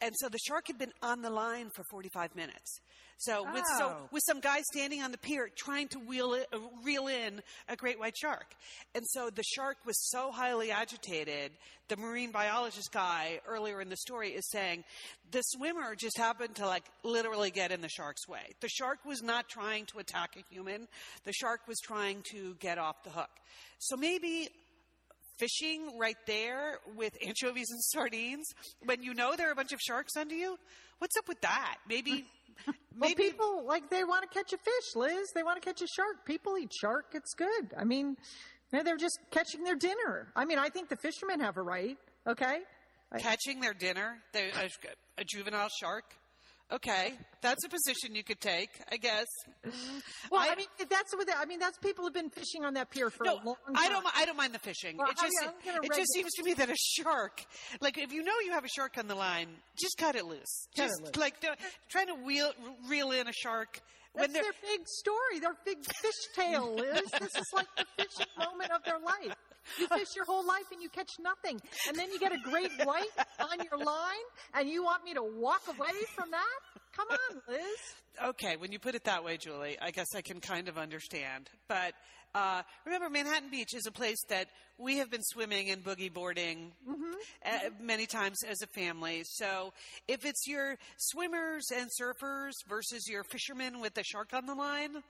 and 0.00 0.12
so 0.16 0.28
the 0.28 0.38
shark 0.46 0.66
had 0.66 0.78
been 0.78 0.92
on 1.02 1.22
the 1.22 1.30
line 1.30 1.70
for 1.74 1.84
45 1.90 2.34
minutes. 2.36 2.78
So 3.16 3.44
with 3.52 3.64
so 3.78 3.86
Oh. 3.86 4.08
with 4.10 4.22
some 4.26 4.40
guy 4.40 4.60
standing 4.72 5.00
on 5.00 5.12
the 5.12 5.18
pier 5.18 5.48
trying 5.56 5.86
to 5.88 5.98
wheel 6.00 6.34
it, 6.34 6.48
uh, 6.52 6.58
reel 6.82 7.06
in 7.06 7.42
a 7.68 7.76
great 7.76 7.98
white 7.98 8.16
shark. 8.16 8.54
And 8.94 9.04
so 9.10 9.30
the 9.30 9.44
shark 9.54 9.76
was 9.86 9.94
so 10.10 10.32
highly 10.32 10.72
agitated. 10.72 11.52
The 11.88 11.96
marine 11.96 12.32
biologist 12.32 12.90
guy 12.92 13.40
earlier 13.46 13.80
in 13.80 13.88
the 13.88 13.96
story 13.96 14.30
is 14.30 14.48
saying 14.50 14.84
the 15.30 15.42
swimmer 15.42 15.94
just 15.94 16.18
happened 16.18 16.56
to 16.56 16.66
like 16.66 16.84
literally 17.04 17.52
get 17.52 17.70
in 17.70 17.80
the 17.82 17.88
shark's 17.88 18.26
way. 18.26 18.52
The 18.60 18.68
shark 18.68 19.04
was 19.04 19.22
not 19.22 19.48
trying 19.48 19.86
to 19.86 19.98
attack 20.00 20.36
a 20.36 20.42
human. 20.52 20.88
The 21.24 21.32
shark 21.32 21.60
was 21.68 21.78
trying 21.84 22.22
to 22.32 22.54
get 22.56 22.78
off 22.78 23.04
the 23.04 23.10
hook. 23.10 23.30
So 23.78 23.96
maybe 23.96 24.48
fishing 25.38 25.98
right 25.98 26.16
there 26.26 26.78
with 26.96 27.16
anchovies 27.24 27.70
and 27.70 27.82
sardines 27.82 28.46
when 28.84 29.02
you 29.02 29.14
know 29.14 29.34
there 29.36 29.48
are 29.48 29.52
a 29.52 29.56
bunch 29.56 29.72
of 29.72 29.80
sharks 29.80 30.16
under 30.16 30.34
you? 30.34 30.56
What's 30.98 31.16
up 31.16 31.28
with 31.28 31.40
that? 31.42 31.76
Maybe 31.88 32.24
well 32.66 32.74
maybe 32.96 33.24
people 33.24 33.64
like 33.66 33.90
they 33.90 34.04
want 34.04 34.22
to 34.22 34.28
catch 34.28 34.52
a 34.52 34.58
fish 34.58 34.96
liz. 34.96 35.28
They 35.34 35.42
want 35.42 35.60
to 35.60 35.66
catch 35.66 35.82
a 35.82 35.86
shark. 35.86 36.24
People 36.24 36.56
eat 36.58 36.72
shark. 36.72 37.06
It's 37.14 37.34
good. 37.34 37.74
I 37.78 37.84
mean 37.84 38.16
they're 38.70 38.96
just 38.96 39.18
catching 39.30 39.62
their 39.64 39.76
dinner. 39.76 40.32
I 40.34 40.44
mean 40.44 40.58
i 40.58 40.68
think 40.68 40.88
the 40.88 40.96
fishermen 40.96 41.40
have 41.40 41.56
a 41.56 41.62
right 41.62 41.98
okay? 42.26 42.58
Catching 43.18 43.60
their 43.60 43.74
dinner, 43.74 44.18
they- 44.32 44.50
a, 44.50 44.68
a 45.18 45.24
juvenile 45.24 45.68
shark. 45.68 46.04
Okay, 46.72 47.12
that's 47.42 47.62
a 47.64 47.68
position 47.68 48.14
you 48.14 48.24
could 48.24 48.40
take, 48.40 48.70
I 48.90 48.96
guess. 48.96 49.26
Mm-hmm. 49.66 49.98
well 50.30 50.40
i, 50.40 50.48
I- 50.52 50.56
mean 50.56 50.66
that's 50.90 51.14
what 51.14 51.26
they, 51.26 51.32
i 51.34 51.44
mean 51.44 51.58
that's 51.58 51.76
people 51.78 52.04
have 52.04 52.14
been 52.14 52.30
fishing 52.30 52.64
on 52.64 52.74
that 52.74 52.90
pier 52.90 53.10
for 53.10 53.24
No, 53.24 53.34
a 53.34 53.44
long 53.44 53.56
time 53.66 53.76
I 53.76 53.88
don't. 53.88 54.06
I 54.16 54.24
don't 54.24 54.36
mind 54.36 54.54
the 54.54 54.58
fishing. 54.58 54.96
Well, 54.96 55.08
it 55.10 55.16
just, 55.20 55.32
you- 55.32 55.48
I'm 55.48 55.54
gonna 55.64 55.78
it 55.86 55.92
just 55.94 56.12
seems 56.12 56.32
to 56.32 56.42
me 56.42 56.54
that 56.54 56.70
a 56.70 56.76
shark, 56.76 57.44
like 57.80 57.98
if 57.98 58.12
you 58.12 58.22
know 58.24 58.32
you 58.44 58.52
have 58.52 58.64
a 58.64 58.68
shark 58.68 58.96
on 58.98 59.06
the 59.08 59.14
line, 59.14 59.48
just 59.78 59.96
cut 59.98 60.16
it 60.16 60.24
loose. 60.24 60.66
Cut 60.76 60.84
it 60.84 60.88
just 60.88 61.02
loose. 61.02 61.16
like 61.16 61.34
trying 61.90 62.06
to 62.08 62.14
wheel, 62.14 62.50
reel 62.88 63.10
in 63.12 63.28
a 63.28 63.32
shark 63.32 63.80
That's 64.14 64.32
their 64.32 64.42
big 64.62 64.86
story, 64.86 65.40
their 65.40 65.56
big 65.64 65.78
fish 65.84 66.20
tale, 66.34 66.74
Liz. 66.74 67.02
this 67.20 67.34
is 67.36 67.46
like 67.52 67.66
the 67.76 67.84
fishing 67.96 68.26
moment 68.38 68.70
of 68.70 68.82
their 68.84 68.98
life. 68.98 69.36
You 69.78 69.86
fish 69.88 70.14
your 70.16 70.24
whole 70.24 70.46
life 70.46 70.64
and 70.72 70.82
you 70.82 70.88
catch 70.88 71.12
nothing. 71.20 71.60
And 71.88 71.96
then 71.96 72.10
you 72.10 72.18
get 72.18 72.32
a 72.32 72.38
great 72.38 72.70
white 72.84 73.08
on 73.40 73.58
your 73.70 73.84
line 73.84 74.26
and 74.54 74.68
you 74.68 74.84
want 74.84 75.04
me 75.04 75.14
to 75.14 75.22
walk 75.22 75.62
away 75.68 75.92
from 76.14 76.30
that? 76.30 76.60
Come 76.96 77.08
on, 77.10 77.42
Liz. 77.48 77.60
Okay, 78.24 78.56
when 78.56 78.70
you 78.70 78.78
put 78.78 78.94
it 78.94 79.04
that 79.04 79.24
way, 79.24 79.36
Julie, 79.36 79.76
I 79.80 79.90
guess 79.90 80.14
I 80.14 80.20
can 80.22 80.40
kind 80.40 80.68
of 80.68 80.78
understand. 80.78 81.50
But 81.66 81.94
uh, 82.34 82.62
remember, 82.84 83.10
Manhattan 83.10 83.50
Beach 83.50 83.74
is 83.74 83.86
a 83.86 83.92
place 83.92 84.22
that 84.28 84.48
we 84.78 84.98
have 84.98 85.10
been 85.10 85.22
swimming 85.22 85.70
and 85.70 85.84
boogie 85.84 86.12
boarding 86.12 86.72
uh, 87.44 87.58
many 87.80 88.06
times 88.06 88.38
as 88.48 88.62
a 88.62 88.66
family. 88.68 89.22
So 89.24 89.72
if 90.06 90.24
it's 90.24 90.46
your 90.46 90.76
swimmers 90.96 91.70
and 91.74 91.88
surfers 92.00 92.52
versus 92.68 93.08
your 93.08 93.24
fishermen 93.24 93.80
with 93.80 93.94
the 93.94 94.04
shark 94.04 94.32
on 94.32 94.46
the 94.46 94.54
line, 94.54 95.02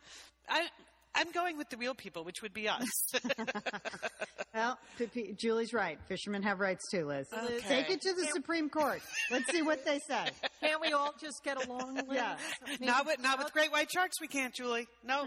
I. 0.49 0.69
I'm 1.15 1.31
going 1.31 1.57
with 1.59 1.69
the 1.71 1.77
real 1.77 1.95
people, 1.95 2.25
which 2.25 2.43
would 2.43 2.55
be 2.55 2.69
us. 2.69 2.89
Well, 4.55 4.79
P- 4.99 5.07
P- 5.07 5.35
Julie's 5.37 5.73
right. 5.73 5.99
Fishermen 6.09 6.45
have 6.45 6.61
rights 6.61 6.89
too, 6.89 7.07
Liz. 7.07 7.27
Okay. 7.37 7.59
Take 7.59 7.91
it 7.91 8.01
to 8.03 8.15
the 8.15 8.27
Supreme 8.33 8.71
Court. 8.71 9.03
Let's 9.29 9.51
see 9.51 9.63
what 9.63 9.85
they 9.85 9.99
say. 10.07 10.27
Can't 10.61 10.81
we 10.81 10.93
all 10.93 11.13
just 11.21 11.43
get 11.43 11.67
along, 11.67 11.97
Liz? 11.97 12.05
Yeah. 12.13 12.37
Not 12.81 13.05
with 13.05 13.21
not 13.21 13.39
with 13.39 13.53
great 13.53 13.73
white 13.73 13.91
sharks, 13.91 14.21
we 14.21 14.29
can't, 14.29 14.55
Julie. 14.55 14.87
No. 15.05 15.27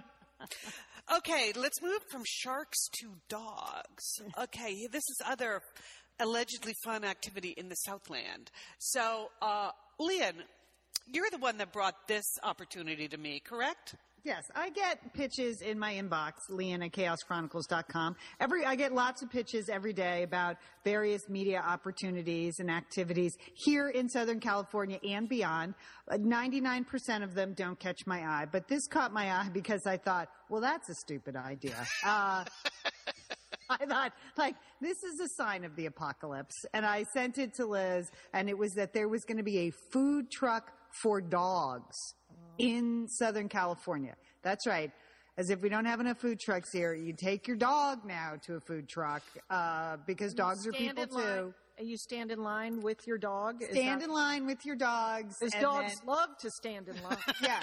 Okay, 1.13 1.52
let's 1.56 1.82
move 1.82 2.00
from 2.10 2.23
sharks 2.26 2.88
to 3.02 3.10
dogs. 3.28 4.04
Okay, 4.43 4.88
this 4.91 5.04
is 5.10 5.17
other 5.26 5.62
allegedly 6.19 6.73
fun 6.86 7.04
activity 7.04 7.54
in 7.58 7.67
the 7.67 7.76
Southland. 7.76 8.50
So, 8.78 9.30
uh, 9.41 9.71
Lian, 10.00 10.36
you're 11.12 11.30
the 11.32 11.38
one 11.38 11.58
that 11.58 11.73
brought 11.73 12.08
this 12.08 12.26
opportunity 12.43 13.08
to 13.10 13.17
me, 13.17 13.41
correct? 13.45 13.95
Yes, 14.27 14.51
I 14.53 14.71
get 14.71 15.13
pitches 15.13 15.61
in 15.61 15.79
my 15.79 15.93
inbox, 15.93 16.49
Lian 16.49 16.83
at 16.83 16.91
chaoschronicles.com. 16.91 18.17
Every, 18.41 18.65
I 18.65 18.75
get 18.75 18.93
lots 18.93 19.21
of 19.21 19.29
pitches 19.29 19.69
every 19.69 19.93
day 19.93 20.23
about 20.23 20.57
various 20.83 21.29
media 21.29 21.63
opportunities 21.65 22.59
and 22.59 22.69
activities 22.69 23.37
here 23.53 23.87
in 23.87 24.09
Southern 24.09 24.41
California 24.41 24.99
and 25.07 25.29
beyond. 25.29 25.75
Uh, 26.11 26.17
99% 26.17 27.23
of 27.23 27.35
them 27.35 27.53
don't 27.53 27.79
catch 27.79 28.05
my 28.05 28.19
eye, 28.19 28.45
but 28.51 28.67
this 28.67 28.85
caught 28.85 29.13
my 29.13 29.31
eye 29.31 29.47
because 29.53 29.87
I 29.87 29.95
thought, 29.95 30.27
well, 30.49 30.59
that's 30.59 30.89
a 30.89 30.95
stupid 30.95 31.37
idea. 31.37 31.77
Uh, 32.05 32.43
I 33.69 33.85
thought, 33.85 34.11
like, 34.37 34.55
this 34.81 35.03
is 35.03 35.21
a 35.21 35.29
sign 35.29 35.63
of 35.63 35.73
the 35.77 35.85
apocalypse. 35.85 36.65
And 36.73 36.85
I 36.85 37.03
sent 37.13 37.37
it 37.37 37.53
to 37.53 37.65
Liz, 37.65 38.11
and 38.33 38.49
it 38.49 38.57
was 38.57 38.73
that 38.73 38.91
there 38.91 39.07
was 39.07 39.23
going 39.23 39.37
to 39.37 39.43
be 39.43 39.59
a 39.59 39.71
food 39.71 40.29
truck 40.29 40.73
for 40.91 41.21
dogs 41.21 42.15
in 42.58 43.08
Southern 43.08 43.50
California. 43.50 44.15
That's 44.43 44.65
right. 44.67 44.91
As 45.38 45.50
if 45.52 45.62
we 45.62 45.70
don't 45.70 45.86
have 45.86 46.00
enough 46.00 46.17
food 46.20 46.39
trucks 46.39 46.72
here, 46.72 46.93
you 46.96 47.13
take 47.13 47.48
your 47.48 47.58
dog 47.58 48.04
now 48.06 48.34
to 48.43 48.56
a 48.56 48.60
food 48.60 48.89
truck 48.89 49.22
uh, 49.50 49.98
because 50.08 50.34
dogs 50.34 50.65
are 50.65 50.72
people 50.72 51.06
too. 51.06 51.54
Line. 51.77 51.87
You 51.87 51.97
stand 51.97 52.31
in 52.31 52.43
line 52.43 52.81
with 52.81 53.05
your 53.07 53.17
dog. 53.17 53.61
Is 53.61 53.69
Stand 53.69 54.01
that- 54.01 54.05
in 54.05 54.11
line 54.13 54.45
with 54.45 54.65
your 54.65 54.75
dogs. 54.75 55.35
Because 55.39 55.53
and 55.53 55.61
dogs 55.61 55.95
then- 55.99 56.07
love 56.07 56.29
to 56.39 56.49
stand 56.51 56.87
in 56.87 57.01
line. 57.03 57.17
yeah, 57.41 57.59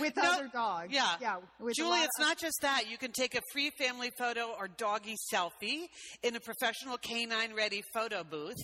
with 0.00 0.16
No, 0.16 0.22
other 0.24 0.48
dogs. 0.52 0.92
Yeah. 0.92 1.14
yeah. 1.20 1.36
With 1.60 1.72
a 1.72 1.74
Julie, 1.74 1.90
lot 1.90 2.04
it's 2.04 2.18
of- 2.18 2.24
not 2.26 2.38
just 2.38 2.58
that. 2.62 2.90
You 2.90 2.98
can 2.98 3.12
take 3.12 3.34
a 3.34 3.40
free 3.52 3.70
family 3.78 4.10
photo 4.18 4.54
or 4.58 4.68
doggy 4.68 5.16
selfie 5.32 5.86
in 6.22 6.36
a 6.36 6.40
professional 6.40 6.98
canine 6.98 7.54
ready 7.54 7.82
photo 7.94 8.24
booth. 8.24 8.56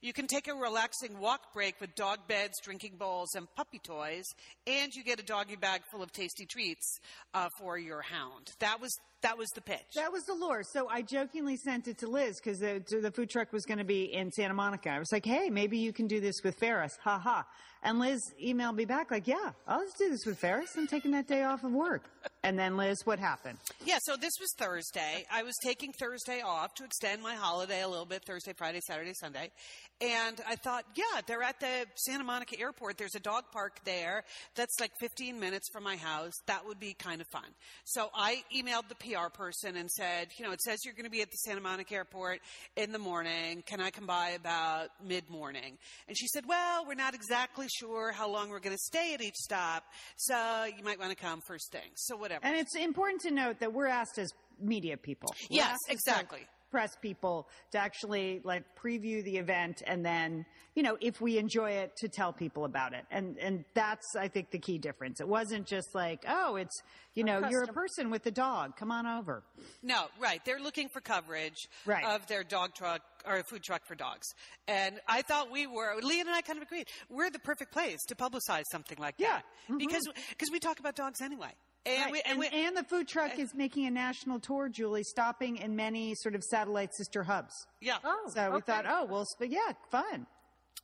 You 0.00 0.12
can 0.12 0.26
take 0.26 0.48
a 0.48 0.54
relaxing 0.54 1.18
walk 1.18 1.52
break 1.52 1.80
with 1.80 1.94
dog 1.94 2.20
beds, 2.28 2.54
drinking 2.62 2.96
bowls, 2.98 3.34
and 3.34 3.46
puppy 3.56 3.78
toys. 3.78 4.24
And 4.66 4.92
you 4.94 5.02
get 5.04 5.20
a 5.20 5.24
doggy 5.24 5.56
bag 5.56 5.82
full 5.90 6.02
of 6.02 6.12
tasty 6.12 6.46
treats 6.46 6.98
uh, 7.34 7.48
for 7.58 7.78
your 7.78 8.02
hound. 8.02 8.48
That 8.60 8.80
was 8.80 8.90
that 9.22 9.36
was 9.36 9.48
the 9.50 9.60
pitch. 9.60 9.94
That 9.94 10.12
was 10.12 10.24
the 10.24 10.34
lure. 10.34 10.62
So 10.62 10.88
I 10.88 11.02
jokingly 11.02 11.56
sent 11.56 11.88
it 11.88 11.98
to 11.98 12.08
Liz 12.08 12.40
because 12.42 12.58
the, 12.58 12.82
the 13.02 13.10
food 13.10 13.30
truck 13.30 13.52
was 13.52 13.64
going 13.64 13.78
to 13.78 13.84
be 13.84 14.12
in 14.12 14.30
Santa 14.32 14.54
Monica. 14.54 14.90
I 14.90 14.98
was 14.98 15.12
like, 15.12 15.26
hey, 15.26 15.50
maybe 15.50 15.78
you 15.78 15.92
can 15.92 16.06
do 16.06 16.20
this 16.20 16.36
with 16.42 16.56
Ferris. 16.56 16.96
Ha 17.04 17.18
ha. 17.18 17.46
And 17.82 17.98
Liz 17.98 18.34
emailed 18.42 18.76
me 18.76 18.84
back 18.84 19.10
like, 19.10 19.26
yeah, 19.26 19.52
I'll 19.66 19.80
just 19.80 19.96
do 19.96 20.10
this 20.10 20.26
with 20.26 20.38
Ferris. 20.38 20.76
I'm 20.76 20.86
taking 20.86 21.12
that 21.12 21.26
day 21.26 21.44
off 21.44 21.64
of 21.64 21.72
work. 21.72 22.04
And 22.42 22.58
then 22.58 22.76
Liz, 22.76 23.04
what 23.04 23.18
happened? 23.18 23.58
Yeah, 23.84 23.98
so 24.02 24.16
this 24.16 24.32
was 24.38 24.52
Thursday. 24.58 25.24
I 25.32 25.42
was 25.42 25.54
taking 25.62 25.92
Thursday 25.92 26.42
off 26.42 26.74
to 26.74 26.84
extend 26.84 27.22
my 27.22 27.34
holiday 27.34 27.82
a 27.82 27.88
little 27.88 28.04
bit 28.04 28.24
Thursday, 28.26 28.52
Friday, 28.56 28.80
Saturday, 28.80 29.12
Sunday. 29.14 29.50
And 30.02 30.40
I 30.48 30.56
thought, 30.56 30.84
yeah, 30.94 31.20
they're 31.26 31.42
at 31.42 31.60
the 31.60 31.84
Santa 31.94 32.24
Monica 32.24 32.58
airport. 32.58 32.96
There's 32.96 33.14
a 33.14 33.20
dog 33.20 33.44
park 33.52 33.80
there 33.84 34.24
that's 34.54 34.80
like 34.80 34.92
15 35.00 35.38
minutes 35.38 35.68
from 35.70 35.84
my 35.84 35.96
house. 35.96 36.32
That 36.46 36.66
would 36.66 36.80
be 36.80 36.94
kind 36.94 37.20
of 37.20 37.26
fun. 37.26 37.44
So 37.84 38.08
I 38.14 38.42
emailed 38.54 38.88
the 38.88 38.94
PR 38.94 39.28
person 39.32 39.76
and 39.76 39.90
said, 39.90 40.28
you 40.38 40.46
know, 40.46 40.52
it 40.52 40.62
says 40.62 40.78
you're 40.84 40.94
going 40.94 41.04
to 41.04 41.10
be 41.10 41.20
at 41.20 41.30
the 41.30 41.36
Santa 41.36 41.60
Monica 41.60 41.94
airport 41.94 42.40
in 42.76 42.92
the 42.92 42.98
morning. 42.98 43.62
Can 43.66 43.80
I 43.82 43.90
come 43.90 44.06
by 44.06 44.30
about 44.30 44.88
mid 45.04 45.28
morning? 45.28 45.76
And 46.08 46.16
she 46.16 46.26
said, 46.28 46.44
well, 46.46 46.86
we're 46.86 46.94
not 46.94 47.14
exactly 47.14 47.66
sure 47.70 48.12
how 48.12 48.28
long 48.28 48.50
we're 48.50 48.60
going 48.60 48.76
to 48.76 48.82
stay 48.82 49.14
at 49.14 49.22
each 49.22 49.36
stop. 49.36 49.84
So 50.16 50.64
you 50.64 50.84
might 50.84 50.98
want 50.98 51.10
to 51.10 51.16
come 51.16 51.40
first 51.40 51.72
thing. 51.72 51.90
So 51.94 52.16
whatever. 52.16 52.44
And 52.44 52.56
it's 52.56 52.76
important 52.76 53.22
to 53.22 53.30
note 53.30 53.60
that 53.60 53.72
we're 53.72 53.86
asked 53.86 54.18
as 54.18 54.30
media 54.60 54.96
people. 54.96 55.34
We're 55.50 55.56
Yes, 55.56 55.78
exactly. 55.88 56.46
Press 56.70 56.94
people 57.02 57.48
to 57.72 57.78
actually 57.78 58.40
like 58.44 58.64
preview 58.80 59.24
the 59.24 59.36
event 59.38 59.82
and 59.86 60.04
then, 60.04 60.46
you 60.74 60.82
know, 60.82 60.96
if 61.00 61.20
we 61.20 61.36
enjoy 61.38 61.70
it, 61.72 61.92
to 61.96 62.08
tell 62.08 62.32
people 62.32 62.64
about 62.64 62.92
it. 62.94 63.04
And 63.10 63.36
and 63.38 63.64
that's 63.74 64.06
I 64.16 64.28
think 64.28 64.50
the 64.50 64.58
key 64.58 64.78
difference. 64.78 65.20
It 65.20 65.28
wasn't 65.28 65.66
just 65.66 65.88
like, 65.94 66.24
oh, 66.28 66.56
it's 66.56 66.80
you 67.14 67.24
know, 67.24 67.42
you're 67.48 67.64
a 67.64 67.72
person 67.72 68.08
with 68.10 68.24
a 68.26 68.30
dog. 68.30 68.76
Come 68.76 68.92
on 68.92 69.04
over. 69.06 69.42
No, 69.82 70.06
right. 70.20 70.40
They're 70.44 70.60
looking 70.60 70.88
for 70.92 71.00
coverage 71.00 71.68
Right. 71.84 72.04
of 72.04 72.26
their 72.28 72.44
dog 72.44 72.74
truck 72.76 73.02
or 73.26 73.42
food 73.42 73.64
truck 73.64 73.84
for 73.84 73.96
dogs. 73.96 74.28
And 74.68 75.00
I 75.08 75.22
thought 75.22 75.50
we 75.50 75.66
were, 75.66 75.94
Leah 76.00 76.20
and 76.20 76.30
I 76.30 76.40
kind 76.40 76.56
of 76.56 76.62
agreed, 76.62 76.86
we're 77.08 77.30
the 77.30 77.40
perfect 77.40 77.72
place 77.72 77.98
to 78.06 78.14
publicize 78.14 78.62
something 78.70 78.96
like 78.98 79.16
Yeah. 79.18 79.40
that. 79.68 79.78
Because, 79.78 80.06
because 80.30 80.50
we 80.52 80.60
talk 80.60 80.78
about 80.78 80.94
dogs 80.94 81.20
anyway. 81.20 81.50
And, 81.86 82.02
Right. 82.04 82.12
we, 82.12 82.22
and, 82.26 82.38
we, 82.38 82.46
and 82.48 82.76
the 82.76 82.84
food 82.84 83.08
truck 83.08 83.38
is 83.38 83.54
making 83.54 83.86
a 83.86 83.90
national 83.90 84.38
tour, 84.38 84.68
Julie, 84.68 85.02
stopping 85.02 85.56
in 85.56 85.74
many 85.76 86.14
sort 86.14 86.34
of 86.34 86.44
satellite 86.44 86.94
sister 86.94 87.22
hubs. 87.22 87.54
yeah. 87.80 87.96
Oh, 88.04 88.30
So 88.34 88.50
we 88.52 88.60
thought, 88.60 88.84
oh, 88.86 89.06
well, 89.06 89.24
sp- 89.24 89.48
yeah, 89.48 89.72
fun. 89.90 90.26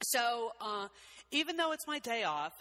So, 0.02 0.52
uh, 0.60 0.88
even 1.30 1.56
though 1.56 1.72
it's 1.72 1.86
my 1.86 1.98
day 1.98 2.24
off, 2.24 2.52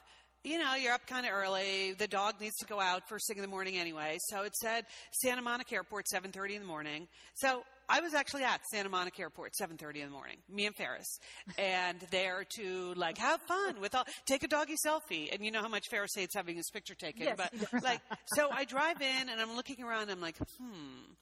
you 0.44 0.60
know, 0.60 0.76
you're 0.76 0.94
up 0.94 1.08
kind 1.08 1.26
of 1.26 1.32
early. 1.34 1.94
The 1.94 2.08
dog 2.08 2.40
needs 2.40 2.56
to 2.58 2.66
go 2.66 2.80
out 2.80 3.08
first 3.10 3.28
thing 3.28 3.38
in 3.38 3.42
the 3.42 3.48
morning 3.48 3.78
anyway. 3.78 4.18
So 4.30 4.44
it 4.44 4.54
said 4.56 4.86
Santa 5.24 5.42
Monica 5.42 5.74
Airport, 5.76 6.06
7:30 6.14 6.56
in 6.56 6.62
the 6.62 6.68
morning. 6.68 7.08
So 7.36 7.64
I 7.88 8.02
was 8.02 8.14
actually 8.14 8.44
at 8.44 8.62
Santa 8.72 8.90
Monica 8.90 9.22
Airport, 9.22 9.54
7:30 9.60 10.02
in 10.02 10.06
the 10.06 10.12
morning. 10.12 10.38
Me 10.50 10.66
and 10.66 10.76
Ferris, 10.76 11.20
and 11.58 12.00
there 12.12 12.46
to 12.58 12.94
like 12.96 13.18
have 13.18 13.42
fun 13.42 13.80
with 13.80 13.96
all, 13.96 14.06
take 14.26 14.44
a 14.44 14.48
doggy 14.48 14.76
selfie. 14.86 15.34
And 15.34 15.44
you 15.44 15.52
know 15.52 15.62
how 15.62 15.68
much 15.68 15.88
Ferris 15.90 16.12
hates 16.16 16.36
having 16.36 16.56
his 16.56 16.70
picture 16.70 16.96
taken. 16.96 17.24
Yes, 17.24 17.38
but 17.38 17.84
like, 17.84 18.02
so 18.26 18.50
I 18.52 18.66
drive 18.66 19.02
in 19.02 19.30
and 19.30 19.40
I'm 19.40 19.56
looking 19.56 19.84
around. 19.84 20.10
I'm 20.10 20.22
like, 20.22 20.38
hmm. 20.38 21.14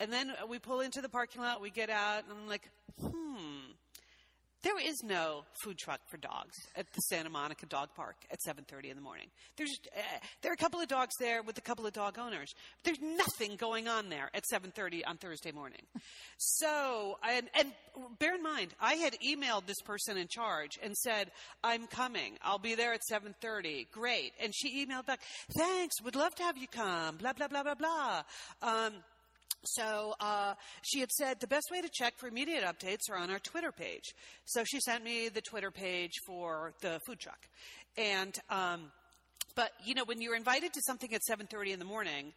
And 0.00 0.12
then 0.12 0.32
we 0.48 0.58
pull 0.58 0.80
into 0.80 1.00
the 1.00 1.08
parking 1.08 1.42
lot. 1.42 1.60
We 1.60 1.70
get 1.70 1.90
out, 1.90 2.22
and 2.24 2.32
I'm 2.32 2.48
like, 2.48 2.68
hmm. 3.00 3.57
There 4.62 4.78
is 4.80 5.02
no 5.04 5.44
food 5.62 5.78
truck 5.78 6.00
for 6.10 6.16
dogs 6.16 6.56
at 6.74 6.86
the 6.92 7.00
Santa 7.02 7.30
Monica 7.30 7.64
Dog 7.66 7.90
Park 7.94 8.16
at 8.30 8.40
7:30 8.40 8.90
in 8.90 8.96
the 8.96 9.02
morning. 9.02 9.28
There's 9.56 9.78
uh, 9.96 10.00
there 10.42 10.50
are 10.50 10.54
a 10.54 10.58
couple 10.58 10.80
of 10.80 10.88
dogs 10.88 11.14
there 11.20 11.42
with 11.42 11.58
a 11.58 11.60
couple 11.60 11.86
of 11.86 11.92
dog 11.92 12.18
owners. 12.18 12.54
But 12.82 12.92
there's 12.92 13.16
nothing 13.16 13.56
going 13.56 13.86
on 13.86 14.08
there 14.08 14.30
at 14.34 14.42
7:30 14.52 15.06
on 15.06 15.16
Thursday 15.16 15.52
morning. 15.52 15.82
So 16.38 17.18
and 17.22 17.48
and 17.54 17.72
bear 18.18 18.34
in 18.34 18.42
mind, 18.42 18.74
I 18.80 18.94
had 18.94 19.14
emailed 19.24 19.66
this 19.66 19.80
person 19.84 20.16
in 20.16 20.26
charge 20.26 20.76
and 20.82 20.96
said, 20.96 21.30
"I'm 21.62 21.86
coming. 21.86 22.36
I'll 22.42 22.58
be 22.58 22.74
there 22.74 22.92
at 22.92 23.02
7:30." 23.08 23.86
Great. 23.92 24.32
And 24.40 24.52
she 24.52 24.84
emailed 24.84 25.06
back, 25.06 25.20
"Thanks. 25.56 26.02
Would 26.02 26.16
love 26.16 26.34
to 26.34 26.42
have 26.42 26.58
you 26.58 26.66
come." 26.66 27.16
Blah 27.18 27.34
blah 27.34 27.46
blah 27.46 27.62
blah 27.62 27.74
blah. 27.74 28.22
Um, 28.60 29.04
so 29.64 30.14
uh, 30.20 30.54
she 30.82 31.00
had 31.00 31.10
said 31.10 31.40
the 31.40 31.46
best 31.46 31.70
way 31.70 31.80
to 31.80 31.88
check 31.92 32.14
for 32.16 32.28
immediate 32.28 32.64
updates 32.64 33.10
are 33.10 33.16
on 33.16 33.30
our 33.30 33.38
Twitter 33.38 33.72
page. 33.72 34.14
So 34.44 34.64
she 34.64 34.80
sent 34.80 35.04
me 35.04 35.28
the 35.28 35.40
Twitter 35.40 35.70
page 35.70 36.12
for 36.26 36.72
the 36.80 37.00
food 37.06 37.18
truck, 37.18 37.40
and 37.96 38.36
um, 38.50 38.92
but 39.54 39.72
you 39.84 39.94
know 39.94 40.04
when 40.04 40.20
you're 40.20 40.36
invited 40.36 40.72
to 40.74 40.80
something 40.82 41.12
at 41.12 41.22
7:30 41.28 41.72
in 41.72 41.78
the 41.78 41.84
morning, 41.84 42.32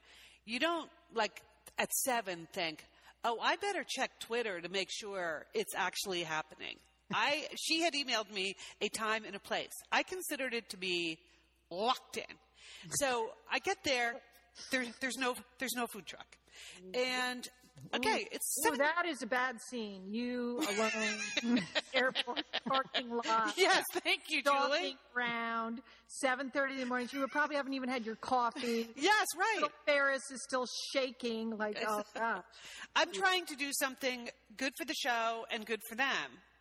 you 0.45 0.59
don't 0.59 0.89
like 1.13 1.41
at 1.77 1.91
seven 1.93 2.47
think, 2.53 2.83
oh, 3.23 3.37
I 3.41 3.55
better 3.57 3.85
check 3.87 4.11
Twitter 4.19 4.59
to 4.59 4.69
make 4.69 4.89
sure 4.91 5.45
it's 5.53 5.73
actually 5.75 6.23
happening. 6.23 6.77
I 7.13 7.47
she 7.55 7.81
had 7.81 7.93
emailed 7.93 8.31
me 8.33 8.55
a 8.81 8.89
time 8.89 9.25
and 9.25 9.35
a 9.35 9.39
place. 9.39 9.73
I 9.91 10.03
considered 10.03 10.53
it 10.53 10.69
to 10.69 10.77
be 10.77 11.19
locked 11.69 12.17
in. 12.17 12.35
So 12.91 13.29
I 13.51 13.59
get 13.59 13.77
there. 13.83 14.15
There, 14.71 14.85
there's 14.99 15.17
no 15.17 15.35
there's 15.59 15.75
no 15.75 15.87
food 15.87 16.05
truck, 16.05 16.25
and 16.93 17.47
okay, 17.93 18.27
it's 18.31 18.59
Ooh, 18.59 18.63
seven. 18.63 18.79
that 18.79 19.05
is 19.07 19.21
a 19.21 19.27
bad 19.27 19.61
scene. 19.61 20.03
You 20.09 20.59
alone, 20.59 21.61
airport 21.93 22.43
parking 22.67 23.09
lot. 23.09 23.53
yes, 23.57 23.85
thank 24.03 24.23
you, 24.29 24.43
Julie. 24.43 24.97
around, 25.15 25.81
7.30 26.23 26.71
in 26.71 26.77
the 26.77 26.85
morning. 26.85 27.09
You 27.11 27.25
probably 27.27 27.55
haven't 27.55 27.73
even 27.73 27.89
had 27.89 28.05
your 28.05 28.15
coffee. 28.15 28.89
Yes, 29.01 29.27
right. 29.37 29.55
Little 29.55 29.71
Ferris 29.85 30.29
is 30.31 30.43
still 30.43 30.65
shaking 30.93 31.57
like, 31.57 31.77
oh, 31.87 32.03
God. 32.15 32.43
I'm 32.95 33.11
trying 33.11 33.45
to 33.47 33.55
do 33.55 33.71
something 33.73 34.29
good 34.57 34.73
for 34.77 34.85
the 34.85 34.93
show 34.93 35.45
and 35.51 35.65
good 35.65 35.81
for 35.89 35.95
them. 35.95 36.05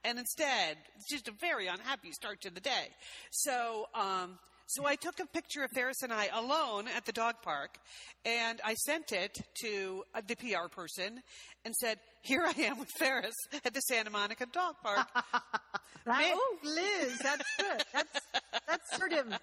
And 0.05 0.19
instead, 0.19 0.79
it's 0.97 1.09
just 1.11 1.29
a 1.29 1.33
very 1.41 1.67
unhappy 1.67 2.13
start 2.13 2.41
to 2.43 2.51
the 2.51 2.61
day. 2.61 2.89
So, 3.31 3.87
um, 3.95 4.39
so 4.71 4.87
I 4.87 4.95
took 4.95 5.19
a 5.19 5.27
picture 5.27 5.65
of 5.65 5.71
Ferris 5.73 6.03
and 6.03 6.13
I 6.13 6.29
alone 6.33 6.87
at 6.97 7.05
the 7.05 7.13
dog 7.13 7.37
park, 7.43 7.77
and 8.25 8.61
I 8.65 8.75
sent 8.75 9.11
it 9.11 9.37
to 9.63 10.05
uh, 10.15 10.21
the 10.27 10.37
PR 10.37 10.69
person 10.71 11.23
and 11.65 11.75
said, 11.75 11.99
"Here 12.23 12.45
I 12.47 12.53
am 12.63 12.79
with 12.79 12.89
Ferris 12.99 13.35
at 13.65 13.75
the 13.75 13.81
Santa 13.81 14.11
Monica 14.11 14.47
Dog 14.53 14.77
Park." 14.83 15.07
That, 16.07 16.33
oh, 16.35 16.57
Liz, 16.65 17.19
that's 17.19 17.45
good. 17.59 17.85
That's, 17.93 18.21
that's 18.67 18.97
sort 18.97 19.13
of 19.13 19.39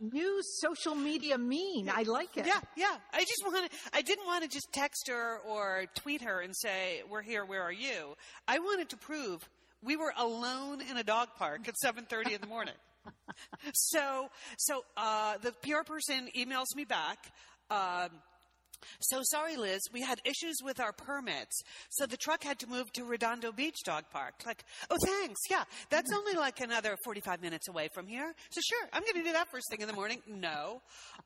new 0.00 0.40
social 0.62 0.94
media 0.94 1.36
mean. 1.36 1.90
I 1.94 2.04
like 2.04 2.38
it. 2.38 2.46
yeah, 2.46 2.60
yeah. 2.78 2.96
I 3.12 3.20
just 3.20 3.42
wanted. 3.44 3.70
I 3.92 4.00
didn't 4.00 4.24
want 4.24 4.42
to 4.42 4.48
just 4.48 4.68
text 4.72 5.08
her 5.08 5.38
or 5.46 5.84
tweet 5.96 6.22
her 6.22 6.40
and 6.40 6.56
say, 6.56 7.02
"We're 7.10 7.22
here. 7.22 7.44
Where 7.44 7.62
are 7.62 7.72
you?" 7.72 8.16
I 8.48 8.58
wanted 8.58 8.88
to 8.88 8.96
prove 8.96 9.46
we 9.82 9.96
were 9.96 10.12
alone 10.16 10.80
in 10.80 10.96
a 10.96 11.04
dog 11.04 11.28
park 11.36 11.68
at 11.68 11.74
7:30 11.84 12.34
in 12.34 12.40
the 12.40 12.46
morning. 12.46 12.74
so, 13.74 14.28
so 14.56 14.84
uh, 14.96 15.38
the 15.38 15.52
PR 15.62 15.84
person 15.84 16.28
emails 16.36 16.74
me 16.74 16.84
back. 16.84 17.32
Um, 17.70 18.10
so 19.00 19.20
sorry, 19.22 19.56
Liz. 19.56 19.80
We 19.92 20.02
had 20.02 20.20
issues 20.24 20.56
with 20.62 20.80
our 20.80 20.92
permits, 20.92 21.62
so 21.90 22.06
the 22.06 22.16
truck 22.16 22.42
had 22.42 22.58
to 22.60 22.66
move 22.66 22.92
to 22.92 23.04
Redondo 23.04 23.52
Beach 23.52 23.78
Dog 23.84 24.04
Park. 24.12 24.34
Like, 24.46 24.64
oh, 24.90 24.96
thanks. 25.04 25.40
Yeah, 25.50 25.64
that's 25.90 26.12
only 26.12 26.34
like 26.34 26.60
another 26.60 26.96
forty-five 27.04 27.42
minutes 27.42 27.68
away 27.68 27.88
from 27.94 28.06
here. 28.06 28.34
So 28.50 28.60
sure, 28.60 28.88
I'm 28.92 29.02
going 29.02 29.14
to 29.14 29.24
do 29.24 29.32
that 29.32 29.50
first 29.50 29.70
thing 29.70 29.80
in 29.80 29.86
the 29.88 29.94
morning. 29.94 30.22
No, 30.26 30.82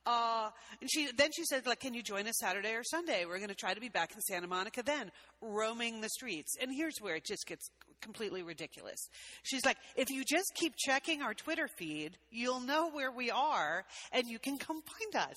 uh, 0.07 0.51
and 0.81 0.91
she 0.91 1.09
then 1.17 1.31
she 1.37 1.45
said, 1.45 1.67
like, 1.67 1.81
can 1.81 1.95
you 1.95 2.03
join 2.03 2.27
us 2.27 2.35
Saturday 2.41 2.75
or 2.75 2.85
Sunday? 2.85 3.25
We're 3.27 3.39
going 3.39 3.49
to 3.49 3.55
try 3.55 3.75
to 3.75 3.81
be 3.81 3.89
back 3.89 4.13
in 4.15 4.21
Santa 4.21 4.47
Monica 4.47 4.83
then, 4.83 5.11
roaming 5.41 6.01
the 6.01 6.09
streets. 6.09 6.57
And 6.61 6.71
here's 6.75 6.99
where 7.01 7.17
it 7.17 7.25
just 7.25 7.47
gets 7.47 7.71
completely 8.01 8.43
ridiculous. 8.43 9.09
She's 9.45 9.65
like, 9.65 9.77
if 9.95 10.11
you 10.11 10.25
just 10.29 10.53
keep 10.57 10.75
checking 10.77 11.23
our 11.23 11.35
Twitter 11.35 11.69
feed, 11.79 12.17
you'll 12.31 12.61
know 12.61 12.91
where 12.91 13.13
we 13.13 13.31
are, 13.31 13.85
and 14.11 14.27
you 14.27 14.39
can 14.41 14.59
come 14.59 14.83
find 14.83 15.29
us. 15.29 15.37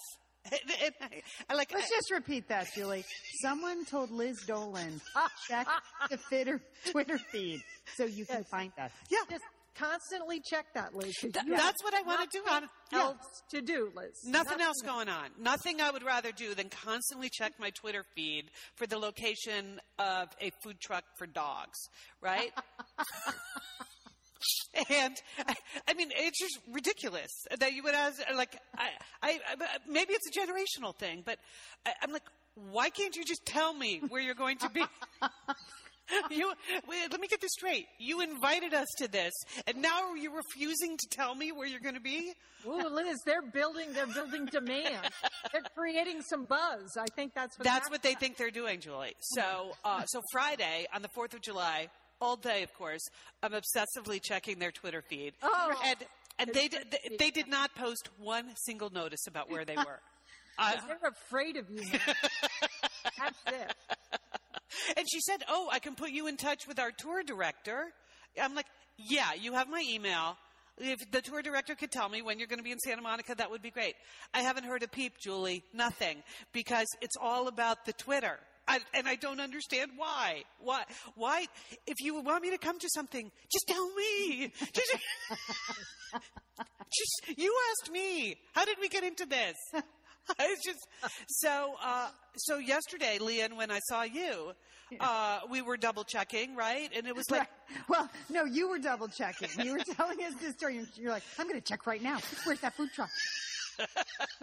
I, 0.52 0.60
I 1.50 1.54
like. 1.56 1.72
Let's 1.74 1.90
just 1.90 2.12
repeat 2.12 2.48
that, 2.50 2.68
Julie. 2.76 3.04
Someone 3.42 3.86
told 3.86 4.12
Liz 4.12 4.42
Dolan 4.48 5.02
check 5.48 5.68
the 6.10 6.18
Twitter 6.18 6.62
Twitter 6.92 7.18
feed 7.32 7.62
so 7.96 8.06
you 8.06 8.26
can 8.26 8.38
Yes. 8.40 8.50
find 8.50 8.72
us. 8.80 8.92
yeah, 9.10 9.20
Just 9.30 9.44
constantly 9.76 10.42
check 10.50 10.66
that, 10.74 10.96
Liz. 10.96 11.14
Th- 11.22 11.34
that's 11.34 11.84
what 11.84 11.94
I 11.94 12.02
want 12.04 12.30
to 12.32 12.38
do. 12.40 12.44
nothing 12.46 12.70
On, 12.94 13.00
else 13.00 13.42
to 13.52 13.62
do, 13.62 13.92
Liz. 13.96 14.14
Nothing 14.26 14.62
else 14.62 14.78
going 14.86 15.10
on. 15.10 15.30
Nothing 15.40 15.82
I 15.82 15.92
would 15.92 16.04
rather 16.04 16.32
do 16.32 16.54
than 16.56 16.70
constantly 16.70 17.30
check 17.30 17.54
my 17.60 17.72
Twitter 17.72 18.06
feed 18.16 18.46
for 18.76 18.88
the 18.88 18.98
location 18.98 19.80
of 20.00 20.30
a 20.42 20.52
food 20.64 20.80
truck 20.82 21.04
for 21.18 21.28
dogs, 21.28 21.78
right? 22.22 22.52
and 24.90 25.16
I, 25.48 25.56
I 25.88 25.94
mean, 25.94 26.10
it's 26.16 26.40
just 26.40 26.60
ridiculous 26.72 27.32
that 27.60 27.74
you 27.74 27.84
would 27.84 27.96
ask, 27.96 28.20
like, 28.36 28.58
I, 28.78 28.90
I, 29.22 29.40
I 29.50 29.56
maybe 29.90 30.14
it's 30.14 30.28
a 30.28 30.40
generational 30.40 30.96
thing, 30.96 31.24
but 31.26 31.38
I, 31.86 31.94
I'm 32.02 32.12
like, 32.12 32.24
why 32.72 32.90
can't 32.90 33.16
you 33.16 33.26
just 33.26 33.46
tell 33.46 33.74
me 33.74 34.02
where 34.10 34.22
you're 34.22 34.36
going 34.36 34.58
to 34.60 34.70
be? 34.70 34.84
You, 36.30 36.54
wait, 36.88 37.12
let 37.12 37.20
me 37.20 37.28
get 37.28 37.42
this 37.42 37.54
straight. 37.54 37.88
You 37.98 38.22
invited 38.22 38.74
us 38.74 38.88
to 39.00 39.08
this, 39.08 39.34
and 39.66 39.82
now 39.82 40.14
you're 40.14 40.18
you 40.18 40.36
refusing 40.36 40.98
to 40.98 41.08
tell 41.10 41.34
me 41.34 41.52
where 41.52 41.68
you're 41.68 41.80
going 41.80 41.96
to 41.96 42.02
be? 42.02 42.32
Ooh, 42.68 42.90
Liz, 42.90 43.18
they're 43.26 43.42
building. 43.42 43.92
They're 43.94 44.08
building 44.08 44.46
demand. 44.46 45.10
they're 45.52 45.64
creating 45.76 46.22
some 46.22 46.46
buzz. 46.46 46.96
I 46.98 47.06
think 47.16 47.34
that's 47.34 47.58
what. 47.58 47.66
That's 47.66 47.90
what 47.90 48.04
they 48.04 48.14
think 48.14 48.38
they're 48.38 48.52
doing, 48.52 48.82
Julie. 48.82 49.16
So, 49.20 49.72
uh, 49.84 50.04
so 50.06 50.22
Friday 50.32 50.86
on 50.94 51.02
the 51.02 51.10
Fourth 51.10 51.34
of 51.34 51.42
July, 51.42 51.88
all 52.22 52.36
day, 52.38 52.64
of 52.64 52.74
course, 52.74 53.02
I'm 53.44 53.52
obsessively 53.54 54.22
checking 54.22 54.60
their 54.60 54.72
Twitter 54.72 55.02
feed, 55.02 55.34
Oh. 55.44 55.74
and 55.86 55.98
and 56.38 56.54
they 56.54 56.68
did, 56.68 56.92
they, 56.92 57.16
they 57.18 57.30
did 57.32 57.48
not 57.48 57.74
post 57.76 58.10
one 58.20 58.46
single 58.66 58.90
notice 58.90 59.26
about 59.28 59.50
where 59.50 59.66
they 59.66 59.76
were. 59.78 60.00
Uh, 60.58 60.72
They're 60.88 61.12
afraid 61.12 61.58
of 61.58 61.70
you. 61.70 61.82
That's 63.18 63.38
it. 63.48 63.76
and 64.96 65.06
she 65.12 65.20
said, 65.20 65.44
"Oh, 65.50 65.68
I 65.70 65.80
can 65.80 65.96
put 65.96 66.12
you 66.12 66.28
in 66.28 66.38
touch 66.38 66.66
with 66.66 66.80
our 66.80 66.92
tour 66.92 67.24
director." 67.24 67.88
I'm 68.42 68.56
like, 68.56 68.68
"Yeah, 68.98 69.34
you 69.38 69.52
have 69.52 69.68
my 69.68 69.84
email." 69.86 70.38
If 70.78 71.12
the 71.12 71.22
tour 71.22 71.42
director 71.42 71.76
could 71.76 71.92
tell 71.92 72.08
me 72.08 72.22
when 72.22 72.38
you're 72.40 72.48
going 72.48 72.60
to 72.60 72.64
be 72.64 72.72
in 72.72 72.80
Santa 72.80 73.02
Monica, 73.02 73.36
that 73.36 73.52
would 73.52 73.62
be 73.62 73.70
great. 73.70 73.96
I 74.34 74.42
haven't 74.44 74.64
heard 74.66 74.82
a 74.84 74.88
peep, 74.88 75.14
Julie. 75.22 75.64
Nothing. 75.74 76.24
Because 76.54 76.88
it's 77.02 77.16
all 77.22 77.48
about 77.50 77.86
the 77.86 77.92
Twitter. 77.94 78.40
I, 78.68 78.80
and 78.94 79.08
I 79.08 79.16
don't 79.16 79.40
understand 79.40 79.92
why. 79.96 80.44
Why? 80.60 80.84
Why? 81.16 81.46
If 81.86 81.96
you 82.02 82.20
want 82.22 82.42
me 82.44 82.50
to 82.52 82.58
come 82.58 82.80
to 82.80 82.90
something, 82.90 83.32
just 83.52 83.68
tell 83.68 83.88
me. 83.94 84.52
Just, 84.74 84.96
just 86.98 87.38
you 87.38 87.56
asked 87.72 87.92
me. 87.92 88.36
How 88.54 88.66
did 88.66 88.78
we 88.82 88.90
get 88.90 89.04
into 89.04 89.26
this? 89.26 89.56
I 90.40 90.48
was 90.48 90.60
just 90.66 90.80
so 91.28 91.76
uh, 91.84 92.10
so 92.38 92.58
yesterday, 92.58 93.20
Lian, 93.20 93.56
when 93.56 93.70
I 93.70 93.80
saw 93.90 94.02
you, 94.02 94.54
uh, 95.00 95.42
we 95.52 95.62
were 95.62 95.78
double 95.78 96.04
checking, 96.04 96.56
right? 96.56 96.90
And 96.96 97.06
it 97.06 97.16
was 97.16 97.30
like, 97.30 97.42
Right. 97.42 97.50
Well, 97.90 98.10
no, 98.30 98.46
you 98.46 98.70
were 98.70 98.80
double 98.80 99.08
checking. 99.08 99.50
You 99.64 99.74
were 99.74 99.84
telling 99.96 100.20
us 100.24 100.34
this 100.42 100.54
story. 100.54 100.78
and 100.78 100.88
You're 100.96 101.12
like, 101.12 101.24
I'm 101.38 101.48
going 101.48 101.60
to 101.62 101.66
check 101.68 101.86
right 101.86 102.02
now. 102.02 102.18
Where's 102.44 102.60
that 102.62 102.74
food 102.76 102.90
truck? 102.96 103.10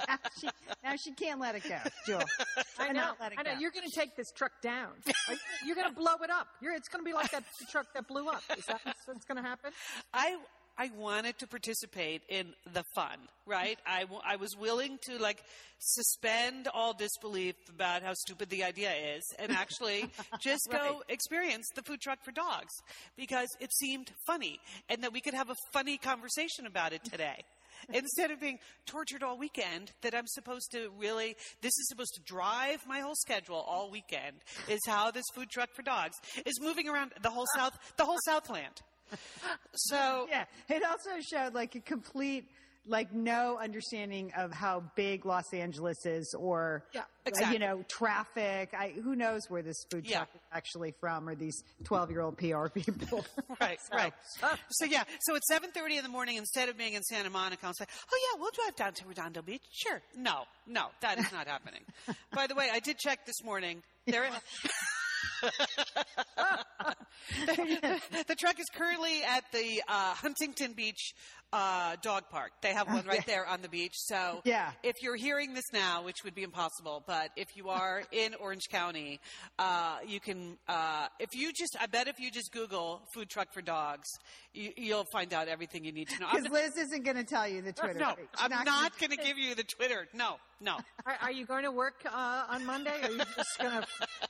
Now, 0.09 0.19
she, 0.41 0.49
now 0.85 0.97
she 0.97 1.13
can't 1.13 1.41
let 1.41 1.55
it 1.55 1.63
go, 1.69 1.79
Jewel. 2.07 2.23
I 2.79 2.93
know. 2.93 3.13
Let 3.21 3.33
it 3.33 3.39
I 3.39 3.43
know. 3.43 3.55
go. 3.55 3.61
You're 3.61 3.71
going 3.71 3.89
to 3.89 3.95
take 3.95 4.17
this 4.17 4.31
truck 4.33 4.53
down. 4.63 4.91
You- 5.07 5.37
You're 5.67 5.77
going 5.77 5.89
to 5.89 5.95
blow 5.95 6.15
it 6.23 6.31
up. 6.31 6.49
You're, 6.61 6.75
it's 6.75 6.89
going 6.89 7.05
to 7.05 7.09
be 7.09 7.15
like 7.15 7.31
that 7.31 7.45
truck 7.71 7.87
that 7.95 8.09
blew 8.09 8.29
up. 8.29 8.43
Is 8.57 8.65
that 8.67 8.81
what's 9.07 9.25
going 9.25 9.43
to 9.43 9.49
happen? 9.49 9.71
I 10.13 10.37
I 10.79 10.91
wanted 10.97 11.39
to 11.41 11.47
participate 11.47 12.23
in 12.31 12.55
the 12.73 12.83
fun, 12.95 13.19
right? 13.45 13.79
I, 13.87 14.01
w- 14.03 14.23
I 14.27 14.37
was 14.37 14.57
willing 14.57 14.99
to 15.03 15.19
like 15.19 15.43
suspend 15.79 16.67
all 16.73 16.95
disbelief 16.95 17.55
about 17.69 18.03
how 18.03 18.15
stupid 18.15 18.49
the 18.49 18.65
idea 18.65 18.91
is 19.17 19.23
and 19.39 19.53
actually 19.65 20.07
just 20.41 20.69
go 20.71 21.03
experience 21.11 21.67
the 21.75 21.83
food 21.83 22.01
truck 22.01 22.25
for 22.25 22.33
dogs 22.33 22.73
because 23.19 23.49
it 23.61 23.71
seemed 23.75 24.11
funny 24.27 24.59
and 24.89 25.03
that 25.05 25.13
we 25.13 25.21
could 25.21 25.35
have 25.35 25.51
a 25.51 25.55
funny 25.75 25.99
conversation 25.99 26.65
about 26.67 26.95
it 26.95 27.05
today. 27.05 27.45
Instead 27.93 28.31
of 28.31 28.41
being 28.41 28.59
tortured 28.87 29.23
all 29.23 29.39
weekend, 29.39 29.93
that 30.03 30.15
I'm 30.15 30.27
supposed 30.27 30.71
to 30.73 30.91
really, 30.99 31.37
this 31.61 31.73
is 31.79 31.89
supposed 31.89 32.15
to 32.15 32.21
drive 32.23 32.87
my 32.87 33.01
whole 33.01 33.15
schedule 33.17 33.57
all 33.57 33.91
weekend, 33.91 34.37
is 34.69 34.81
how 34.87 35.11
this 35.11 35.25
food 35.35 35.51
truck 35.51 35.71
for 35.75 35.83
dogs 35.83 36.17
is 36.47 36.61
moving 36.61 36.89
around 36.89 37.13
the 37.23 37.31
whole 37.31 37.47
South, 37.57 37.79
the 37.97 38.05
whole 38.05 38.19
Southland. 38.25 38.83
So 39.75 40.27
Yeah, 40.31 40.45
it 40.69 40.83
also 40.85 41.11
showed 41.21 41.55
like 41.55 41.75
a 41.75 41.81
complete, 41.81 42.49
like 42.87 43.13
no 43.13 43.59
understanding 43.63 44.33
of 44.37 44.53
how 44.53 44.83
big 44.97 45.25
Los 45.25 45.53
Angeles 45.55 46.05
is, 46.05 46.35
or 46.39 46.85
Yeah, 46.93 47.03
uh, 47.03 47.05
exactly. 47.27 47.55
you 47.55 47.59
know, 47.61 47.85
traffic. 47.89 48.71
I, 48.77 48.89
who 49.03 49.15
knows 49.15 49.43
where 49.49 49.63
this 49.63 49.85
food 49.91 50.05
Yeah. 50.07 50.19
truck 50.19 50.29
is 50.35 50.41
actually 50.53 50.95
from, 51.01 51.29
or 51.29 51.35
these 51.35 51.63
twelve-year-old 51.85 52.37
PR 52.39 52.69
people? 52.69 53.25
Right, 53.61 53.79
right. 53.93 54.13
So 54.71 54.85
yeah, 54.87 55.05
so 55.21 55.37
at 55.37 55.45
seven 55.45 55.71
thirty 55.71 55.97
in 55.97 56.03
the 56.03 56.09
morning, 56.09 56.37
instead 56.37 56.69
of 56.69 56.77
being 56.77 56.95
in 56.95 57.03
Santa 57.03 57.31
Monica, 57.31 57.67
I'll 57.67 57.75
say, 57.75 57.85
"Oh 58.13 58.19
yeah, 58.35 58.41
we'll 58.41 58.51
drive 58.51 58.75
down 58.77 58.95
to 58.95 59.07
Redondo 59.07 59.43
Beach." 59.43 59.63
Sure. 59.73 60.01
No, 60.17 60.45
no, 60.67 60.87
that 61.01 61.19
is 61.19 61.31
not 61.31 61.47
happening. 61.47 61.83
By 62.35 62.47
the 62.49 62.55
way, 62.57 62.69
I 62.73 62.81
did 62.81 62.99
check 62.99 63.25
this 63.27 63.43
morning. 63.45 63.83
There, 64.07 64.25
the 68.27 68.35
truck 68.39 68.59
is 68.61 68.67
currently 68.75 69.23
at 69.25 69.45
the 69.53 69.83
uh, 69.89 70.15
Huntington 70.15 70.73
Beach 70.73 71.15
uh, 71.53 71.97
dog 72.03 72.25
park. 72.31 72.51
They 72.63 72.73
have 72.73 72.87
one 72.89 73.05
right 73.07 73.25
there 73.27 73.47
on 73.47 73.61
the 73.63 73.69
beach. 73.69 73.93
So 73.95 74.41
Yeah. 74.45 74.71
if 74.83 75.03
you're 75.03 75.17
hearing 75.17 75.53
this 75.55 75.67
now, 75.73 76.03
which 76.05 76.25
would 76.25 76.35
be 76.35 76.43
impossible, 76.45 77.03
but 77.07 77.31
if 77.37 77.57
you 77.57 77.69
are 77.69 78.03
in 78.11 78.35
Orange 78.37 78.69
County, 78.71 79.21
uh, 79.59 79.99
you 80.07 80.19
can. 80.21 80.57
Uh, 80.67 81.09
if 81.21 81.35
you 81.35 81.53
just, 81.53 81.77
I 81.81 81.87
bet 81.87 82.09
if 82.09 82.19
you 82.19 82.31
just 82.31 82.53
Google 82.53 83.03
"food 83.15 83.29
truck 83.29 83.53
for 83.53 83.61
dogs," 83.61 84.09
you, 84.55 84.73
you'll 84.77 85.05
find 85.13 85.35
out 85.35 85.49
everything 85.49 85.85
you 85.85 85.93
need 85.93 86.09
to 86.09 86.19
know. 86.21 86.29
Because 86.33 86.49
Liz 86.51 86.77
isn't 86.79 87.05
going 87.05 87.17
to 87.19 87.25
tell 87.25 87.47
you 87.47 87.61
the 87.61 87.73
Twitter. 87.73 87.99
no, 87.99 88.15
feed. 88.15 88.27
I'm 88.39 88.51
gonna- 88.51 88.65
not 88.65 88.99
going 88.99 89.11
to 89.11 89.17
give 89.19 89.37
you 89.37 89.55
the 89.55 89.65
Twitter. 89.65 90.09
No, 90.15 90.37
no. 90.61 90.79
Are, 91.05 91.17
are 91.23 91.33
you 91.33 91.45
going 91.45 91.65
to 91.65 91.71
work 91.73 91.97
uh, 92.07 92.45
on 92.49 92.65
Monday? 92.65 92.99
Or 93.03 93.09
are 93.09 93.11
you 93.13 93.19
just 93.37 93.59
going 93.59 93.73
to 93.83 93.87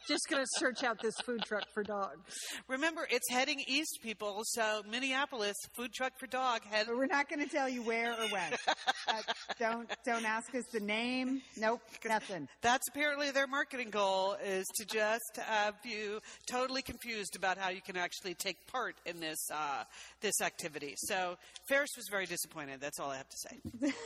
just 0.09 0.29
going 0.29 0.43
to 0.43 0.49
search 0.59 0.83
out 0.83 1.01
this 1.03 1.15
food 1.25 1.43
truck 1.45 1.65
for 1.75 1.83
dogs? 1.83 2.35
Remember, 2.69 3.07
it's 3.11 3.29
heading 3.31 3.61
east, 3.67 3.99
people. 4.03 4.41
So 4.45 4.83
Minneapolis, 4.91 5.57
food 5.75 5.93
truck 5.93 6.13
for 6.19 6.27
dog. 6.27 6.63
Head, 6.71 6.87
But 6.89 6.97
we're 6.97 7.07
not 7.07 7.29
going 7.29 7.41
to 7.41 7.49
tell 7.49 7.69
you 7.69 7.83
where 7.83 8.13
or 8.13 8.29
when. 8.29 8.53
Uh, 9.09 9.21
don't 9.59 9.91
don't 10.07 10.25
ask 10.25 10.55
us 10.55 10.65
the 10.73 10.79
name. 10.79 11.43
Nope, 11.59 11.81
nothing. 12.09 12.47
That's 12.63 12.87
apparently 12.89 13.33
their 13.33 13.49
marketing 13.49 13.91
goal 13.91 14.37
is 14.45 14.65
to 14.77 14.87
just 14.87 15.39
have 15.45 15.75
you 15.85 16.21
totally 16.47 16.83
confused 16.83 17.35
about 17.35 17.59
how 17.59 17.71
you 17.71 17.81
can 17.83 17.97
actually 17.97 18.35
take 18.35 18.65
part 18.69 18.95
in 19.05 19.19
this 19.19 19.39
uh, 19.53 19.83
this 20.21 20.41
activity. 20.41 20.95
So 20.97 21.37
Ferris 21.69 21.91
was 21.97 22.07
very 22.11 22.27
disappointed. 22.27 22.81
That's 22.81 23.01
all 23.01 23.11
I 23.11 23.17
have 23.17 23.29
to 23.29 23.37
say. 23.37 23.93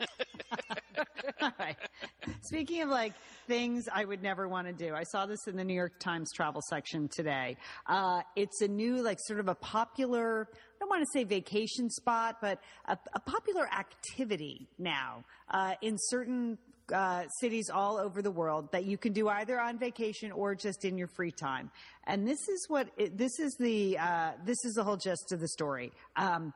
Speaking 2.42 2.82
of 2.82 2.88
like 2.88 3.12
things 3.46 3.88
I 3.92 4.04
would 4.04 4.22
never 4.22 4.48
want 4.48 4.66
to 4.66 4.72
do, 4.72 4.94
I 4.94 5.02
saw 5.04 5.26
this 5.26 5.46
in 5.46 5.56
the 5.56 5.64
New 5.64 5.74
York 5.74 5.98
Times 5.98 6.30
travel 6.32 6.62
section 6.68 7.08
today. 7.08 7.56
Uh, 7.86 8.22
it's 8.36 8.60
a 8.62 8.68
new, 8.68 9.02
like, 9.02 9.18
sort 9.20 9.40
of 9.40 9.48
a 9.48 9.54
popular. 9.54 10.48
I 10.52 10.76
don't 10.80 10.88
want 10.88 11.02
to 11.02 11.18
say 11.18 11.24
vacation 11.24 11.90
spot, 11.90 12.36
but 12.40 12.60
a, 12.86 12.98
a 13.14 13.20
popular 13.20 13.66
activity 13.72 14.68
now 14.78 15.24
uh, 15.50 15.74
in 15.82 15.96
certain 15.98 16.58
uh, 16.92 17.26
cities 17.40 17.70
all 17.72 17.96
over 17.96 18.20
the 18.20 18.30
world 18.30 18.70
that 18.72 18.84
you 18.84 18.98
can 18.98 19.12
do 19.12 19.28
either 19.28 19.58
on 19.58 19.78
vacation 19.78 20.30
or 20.32 20.54
just 20.54 20.84
in 20.84 20.98
your 20.98 21.08
free 21.08 21.30
time. 21.30 21.70
And 22.06 22.26
this 22.28 22.48
is 22.48 22.66
what 22.68 22.88
it, 22.98 23.16
this 23.16 23.38
is 23.38 23.56
the 23.58 23.96
uh, 23.98 24.32
this 24.44 24.62
is 24.64 24.74
the 24.74 24.84
whole 24.84 24.98
gist 24.98 25.32
of 25.32 25.40
the 25.40 25.48
story. 25.48 25.92
Um, 26.16 26.52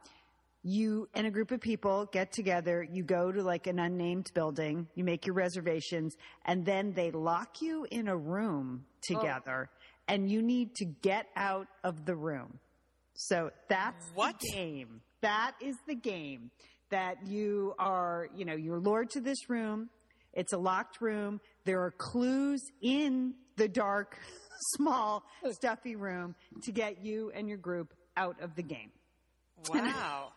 you 0.63 1.09
and 1.15 1.27
a 1.27 1.31
group 1.31 1.51
of 1.51 1.61
people 1.61 2.07
get 2.13 2.33
together, 2.33 2.87
you 2.91 3.03
go 3.03 3.31
to 3.31 3.43
like 3.43 3.67
an 3.67 3.79
unnamed 3.79 4.31
building, 4.35 4.89
you 4.95 5.05
make 5.05 5.27
your 5.27 5.35
reservations, 5.35 6.17
and 6.45 6.65
then 6.65 6.93
they 6.93 7.11
lock 7.11 7.61
you 7.61 7.87
in 7.91 8.09
a 8.09 8.17
room 8.17 8.85
together 9.03 9.71
oh. 9.71 9.85
and 10.09 10.31
you 10.31 10.43
need 10.43 10.75
to 10.77 10.85
get 10.85 11.27
out 11.37 11.69
of 11.85 12.05
the 12.05 12.17
room. 12.17 12.59
So 13.15 13.51
that's 13.69 14.07
What? 14.15 14.39
the 14.41 14.53
game. 14.53 15.01
That 15.21 15.53
is 15.61 15.77
the 15.87 15.95
game 15.95 16.51
that 16.91 17.27
you 17.27 17.75
are, 17.79 18.29
you 18.35 18.45
know, 18.45 18.55
you're 18.55 18.79
lured 18.79 19.11
to 19.11 19.21
this 19.21 19.49
room. 19.49 19.91
It's 20.33 20.53
a 20.53 20.59
locked 20.59 21.01
room. 21.01 21.41
There 21.65 21.83
are 21.83 21.91
clues 21.91 22.63
in 22.83 23.35
the 23.57 23.69
dark, 23.69 24.17
small, 24.77 25.25
stuffy 25.51 25.97
room 25.97 26.35
to 26.65 26.73
get 26.73 27.05
you 27.05 27.33
and 27.35 27.49
your 27.49 27.59
group 27.59 27.95
out 28.17 28.41
of 28.41 28.55
the 28.57 28.63
game 28.63 28.91
Wow. 29.69 30.33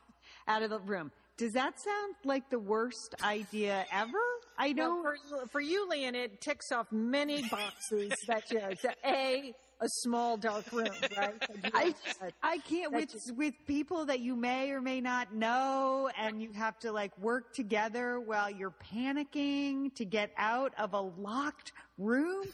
Out 0.47 0.63
of 0.63 0.69
the 0.69 0.79
room. 0.79 1.11
Does 1.37 1.53
that 1.53 1.79
sound 1.79 2.15
like 2.23 2.49
the 2.49 2.59
worst 2.59 3.15
idea 3.23 3.85
ever? 3.91 4.17
I 4.57 4.73
Well, 4.77 5.01
know. 5.03 5.11
for, 5.29 5.47
for 5.47 5.61
you, 5.61 5.87
Lian, 5.89 6.13
it 6.13 6.39
ticks 6.41 6.71
off 6.71 6.91
many 6.91 7.47
boxes 7.49 8.13
that 8.27 8.51
you 8.51 8.59
know, 8.59 8.69
A, 9.05 9.53
a 9.79 9.89
small 9.89 10.37
dark 10.37 10.71
room, 10.71 10.89
right? 11.17 11.33
I, 11.73 11.95
had- 12.19 12.33
I 12.43 12.57
can't 12.59 12.91
with 12.93 13.15
with 13.35 13.55
people 13.65 14.05
that 14.05 14.19
you 14.19 14.35
may 14.35 14.69
or 14.71 14.81
may 14.81 15.01
not 15.01 15.33
know, 15.33 16.09
and 16.19 16.39
you 16.41 16.51
have 16.53 16.77
to 16.79 16.91
like 16.91 17.17
work 17.17 17.53
together 17.55 18.19
while 18.19 18.49
you're 18.51 18.75
panicking 18.93 19.95
to 19.95 20.05
get 20.05 20.31
out 20.37 20.73
of 20.77 20.93
a 20.93 21.01
locked 21.01 21.71
room. 21.97 22.45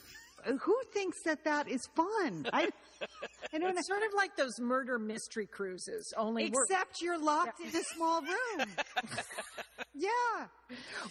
Who 0.45 0.77
thinks 0.93 1.23
that 1.23 1.43
that 1.43 1.67
is 1.67 1.85
fun? 1.95 2.45
I, 2.53 2.69
I. 3.54 3.70
It's 3.78 3.88
sort 3.88 4.04
of 4.04 4.14
like 4.16 4.36
those 4.36 4.60
murder 4.60 5.00
mystery 5.00 5.45
cruises, 5.45 6.14
only 6.18 6.45
Except 6.45 7.02
you're 7.02 7.18
locked 7.20 7.60
in 7.60 7.68
a 7.68 7.84
small 7.95 8.22
room. 8.22 8.68
yeah. 9.93 10.45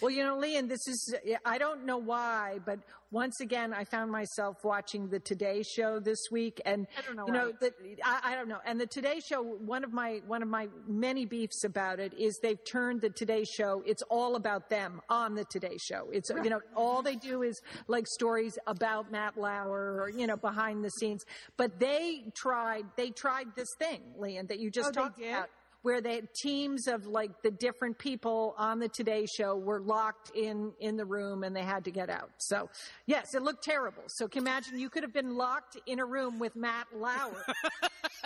Well, 0.01 0.11
you 0.11 0.23
know, 0.23 0.37
Lian, 0.37 0.67
this 0.67 0.87
is, 0.87 1.15
I 1.45 1.57
don't 1.57 1.85
know 1.85 1.97
why, 1.97 2.59
but 2.65 2.79
once 3.09 3.39
again, 3.39 3.73
I 3.73 3.85
found 3.85 4.11
myself 4.11 4.57
watching 4.63 5.07
the 5.07 5.19
Today 5.19 5.63
Show 5.63 5.99
this 5.99 6.19
week. 6.29 6.61
And, 6.65 6.87
I 6.97 7.01
don't 7.01 7.15
know 7.15 7.25
you 7.25 7.33
know, 7.33 7.51
the, 7.59 7.73
I, 8.03 8.33
I 8.33 8.35
don't 8.35 8.49
know. 8.49 8.59
And 8.65 8.79
the 8.79 8.85
Today 8.85 9.19
Show, 9.27 9.41
one 9.41 9.83
of 9.83 9.93
my, 9.93 10.21
one 10.27 10.43
of 10.43 10.49
my 10.49 10.67
many 10.87 11.25
beefs 11.25 11.63
about 11.63 11.99
it 11.99 12.13
is 12.13 12.37
they've 12.43 12.63
turned 12.69 13.01
the 13.01 13.09
Today 13.09 13.45
Show, 13.45 13.81
it's 13.85 14.03
all 14.09 14.35
about 14.35 14.69
them 14.69 15.01
on 15.09 15.35
the 15.35 15.45
Today 15.45 15.77
Show. 15.79 16.09
It's, 16.11 16.29
you 16.29 16.49
know, 16.49 16.59
all 16.75 17.01
they 17.01 17.15
do 17.15 17.43
is 17.43 17.59
like 17.87 18.05
stories 18.07 18.59
about 18.67 19.11
Matt 19.11 19.37
Lauer 19.37 20.01
or, 20.01 20.11
you 20.15 20.27
know, 20.27 20.37
behind 20.37 20.83
the 20.83 20.89
scenes. 20.91 21.23
But 21.55 21.76
they 21.79 22.23
tried, 22.35 22.85
they 22.95 23.09
tried 23.09 23.47
this 23.55 23.69
thing, 23.79 24.01
Lian, 24.19 24.47
that 24.47 24.59
you 24.59 24.69
just 24.71 24.89
Oh, 24.89 25.03
talked 25.03 25.21
about 25.21 25.49
where 25.83 26.01
the 26.01 26.27
teams 26.35 26.87
of 26.87 27.05
like 27.05 27.41
the 27.43 27.51
different 27.51 27.97
people 27.97 28.55
on 28.57 28.79
the 28.79 28.89
Today 28.89 29.25
Show 29.25 29.55
were 29.55 29.79
locked 29.79 30.31
in 30.35 30.73
in 30.81 30.97
the 30.97 31.05
room 31.05 31.43
and 31.43 31.55
they 31.55 31.61
had 31.63 31.85
to 31.85 31.91
get 31.91 32.09
out. 32.09 32.29
So 32.39 32.69
yes, 33.05 33.33
it 33.35 33.41
looked 33.41 33.63
terrible. 33.63 34.03
So 34.07 34.27
can 34.27 34.41
you 34.43 34.47
imagine 34.49 34.79
you 34.79 34.89
could 34.89 35.03
have 35.03 35.13
been 35.13 35.35
locked 35.37 35.77
in 35.85 35.99
a 35.99 36.05
room 36.05 36.39
with 36.39 36.55
Matt 36.55 36.87
Lauer. 36.95 37.45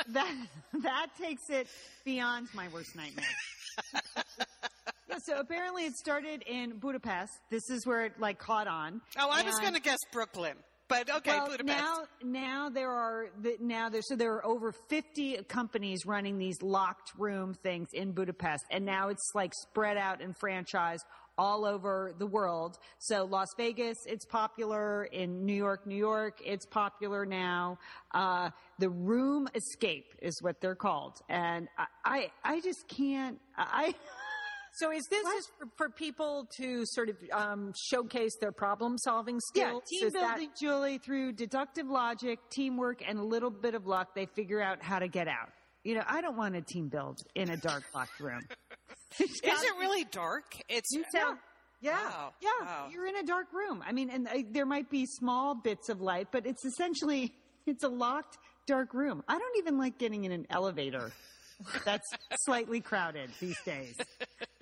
That 0.07 0.33
that 0.81 1.07
takes 1.21 1.49
it 1.49 1.67
beyond 2.03 2.47
my 2.55 2.67
worst 2.69 2.95
nightmare. 2.95 3.25
Yeah, 5.09 5.17
so 5.17 5.37
apparently 5.39 5.83
it 5.85 5.95
started 5.97 6.41
in 6.47 6.77
Budapest. 6.79 7.33
This 7.49 7.69
is 7.69 7.85
where 7.85 8.05
it 8.05 8.13
like 8.19 8.39
caught 8.39 8.67
on. 8.67 9.01
Oh, 9.19 9.29
I 9.29 9.43
was 9.43 9.59
going 9.59 9.73
to 9.73 9.81
guess 9.81 9.99
Brooklyn, 10.13 10.55
but 10.91 11.09
okay, 11.17 11.31
well, 11.31 11.47
Budapest. 11.47 11.67
now, 11.67 12.03
now 12.23 12.69
there 12.69 12.91
are 12.91 13.27
now 13.59 13.87
there 13.89 14.01
so 14.01 14.15
there 14.15 14.33
are 14.33 14.45
over 14.45 14.73
fifty 14.89 15.37
companies 15.47 16.05
running 16.05 16.37
these 16.37 16.61
locked 16.61 17.13
room 17.17 17.53
things 17.53 17.87
in 17.93 18.11
Budapest, 18.11 18.65
and 18.69 18.85
now 18.85 19.07
it's 19.07 19.31
like 19.33 19.53
spread 19.53 19.97
out 19.97 20.21
and 20.21 20.37
franchised 20.37 21.05
all 21.37 21.65
over 21.65 22.13
the 22.19 22.27
world. 22.27 22.77
So 22.99 23.23
Las 23.23 23.47
Vegas, 23.55 23.97
it's 24.05 24.25
popular 24.25 25.05
in 25.05 25.45
New 25.45 25.55
York, 25.55 25.87
New 25.87 25.95
York, 25.95 26.39
it's 26.45 26.65
popular 26.65 27.25
now. 27.25 27.79
Uh, 28.13 28.49
the 28.77 28.89
Room 28.89 29.47
Escape 29.55 30.13
is 30.21 30.41
what 30.41 30.59
they're 30.59 30.75
called, 30.75 31.21
and 31.29 31.69
I, 31.77 31.85
I, 32.03 32.31
I 32.43 32.61
just 32.61 32.87
can't. 32.87 33.39
I. 33.57 33.95
So 34.73 34.91
is 34.91 35.03
this 35.09 35.23
What? 35.23 35.35
just 35.35 35.51
for, 35.57 35.65
for 35.77 35.89
people 35.89 36.47
to 36.57 36.83
sort 36.85 37.09
of 37.09 37.17
um, 37.33 37.73
showcase 37.89 38.31
their 38.39 38.51
problem 38.51 38.97
solving 38.97 39.39
skills? 39.39 39.55
Yeah, 39.65 39.69
skills? 39.69 39.83
team 39.89 40.07
Is 40.07 40.13
that- 40.13 40.35
building, 40.37 40.49
Julie, 40.59 40.97
through 40.97 41.33
deductive 41.33 41.87
logic, 41.87 42.39
teamwork, 42.51 43.01
and 43.07 43.19
a 43.19 43.23
little 43.23 43.49
bit 43.49 43.75
of 43.75 43.85
luck, 43.85 44.15
they 44.15 44.25
figure 44.27 44.61
out 44.61 44.81
how 44.81 44.99
to 44.99 45.07
get 45.07 45.27
out. 45.27 45.49
You 45.83 45.95
know, 45.95 46.03
I 46.07 46.21
don't 46.21 46.37
want 46.37 46.55
a 46.55 46.61
team 46.61 46.89
build 46.89 47.17
in 47.35 47.49
a 47.49 47.57
dark 47.57 47.83
locked 47.93 48.19
room. 48.19 48.41
Is 49.19 49.41
it 49.43 49.75
really 49.79 50.05
dark? 50.05 50.55
It's 50.69 50.91
you 50.93 51.03
sound, 51.13 51.39
yeah. 51.81 51.93
Wow. 52.09 52.33
Yeah, 52.39 52.49
Wow. 52.61 52.87
you're 52.91 53.07
in 53.07 53.17
a 53.17 53.23
dark 53.23 53.47
room. 53.51 53.83
I 53.85 53.91
mean, 53.91 54.09
and 54.09 54.27
uh, 54.27 54.31
there 54.51 54.65
might 54.67 54.89
be 54.89 55.05
small 55.05 55.55
bits 55.55 55.89
of 55.89 55.99
light, 55.99 56.27
but 56.31 56.45
it's 56.45 56.63
essentially 56.65 57.33
it's 57.65 57.83
a 57.83 57.89
locked 57.89 58.37
dark 58.67 58.93
room. 58.93 59.23
I 59.27 59.37
don't 59.37 59.57
even 59.57 59.77
like 59.79 59.97
getting 59.97 60.23
in 60.23 60.31
an 60.31 60.45
elevator 60.49 61.11
that's 61.83 62.07
slightly 62.45 62.79
crowded 62.79 63.29
these 63.39 63.59
days. 63.65 63.95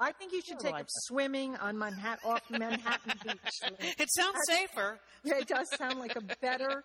I 0.00 0.12
think 0.12 0.32
you 0.32 0.40
should 0.42 0.58
take 0.58 0.72
like 0.72 0.82
up 0.82 0.86
that. 0.86 1.02
swimming 1.06 1.56
on 1.56 1.78
Manhattan, 1.78 2.30
off 2.30 2.42
Manhattan 2.50 3.12
Beach. 3.24 3.94
It 3.98 4.08
sounds 4.12 4.36
safer. 4.48 4.98
Yeah, 5.24 5.38
it 5.38 5.48
does 5.48 5.66
sound 5.78 5.98
like 6.00 6.16
a 6.16 6.20
better 6.40 6.84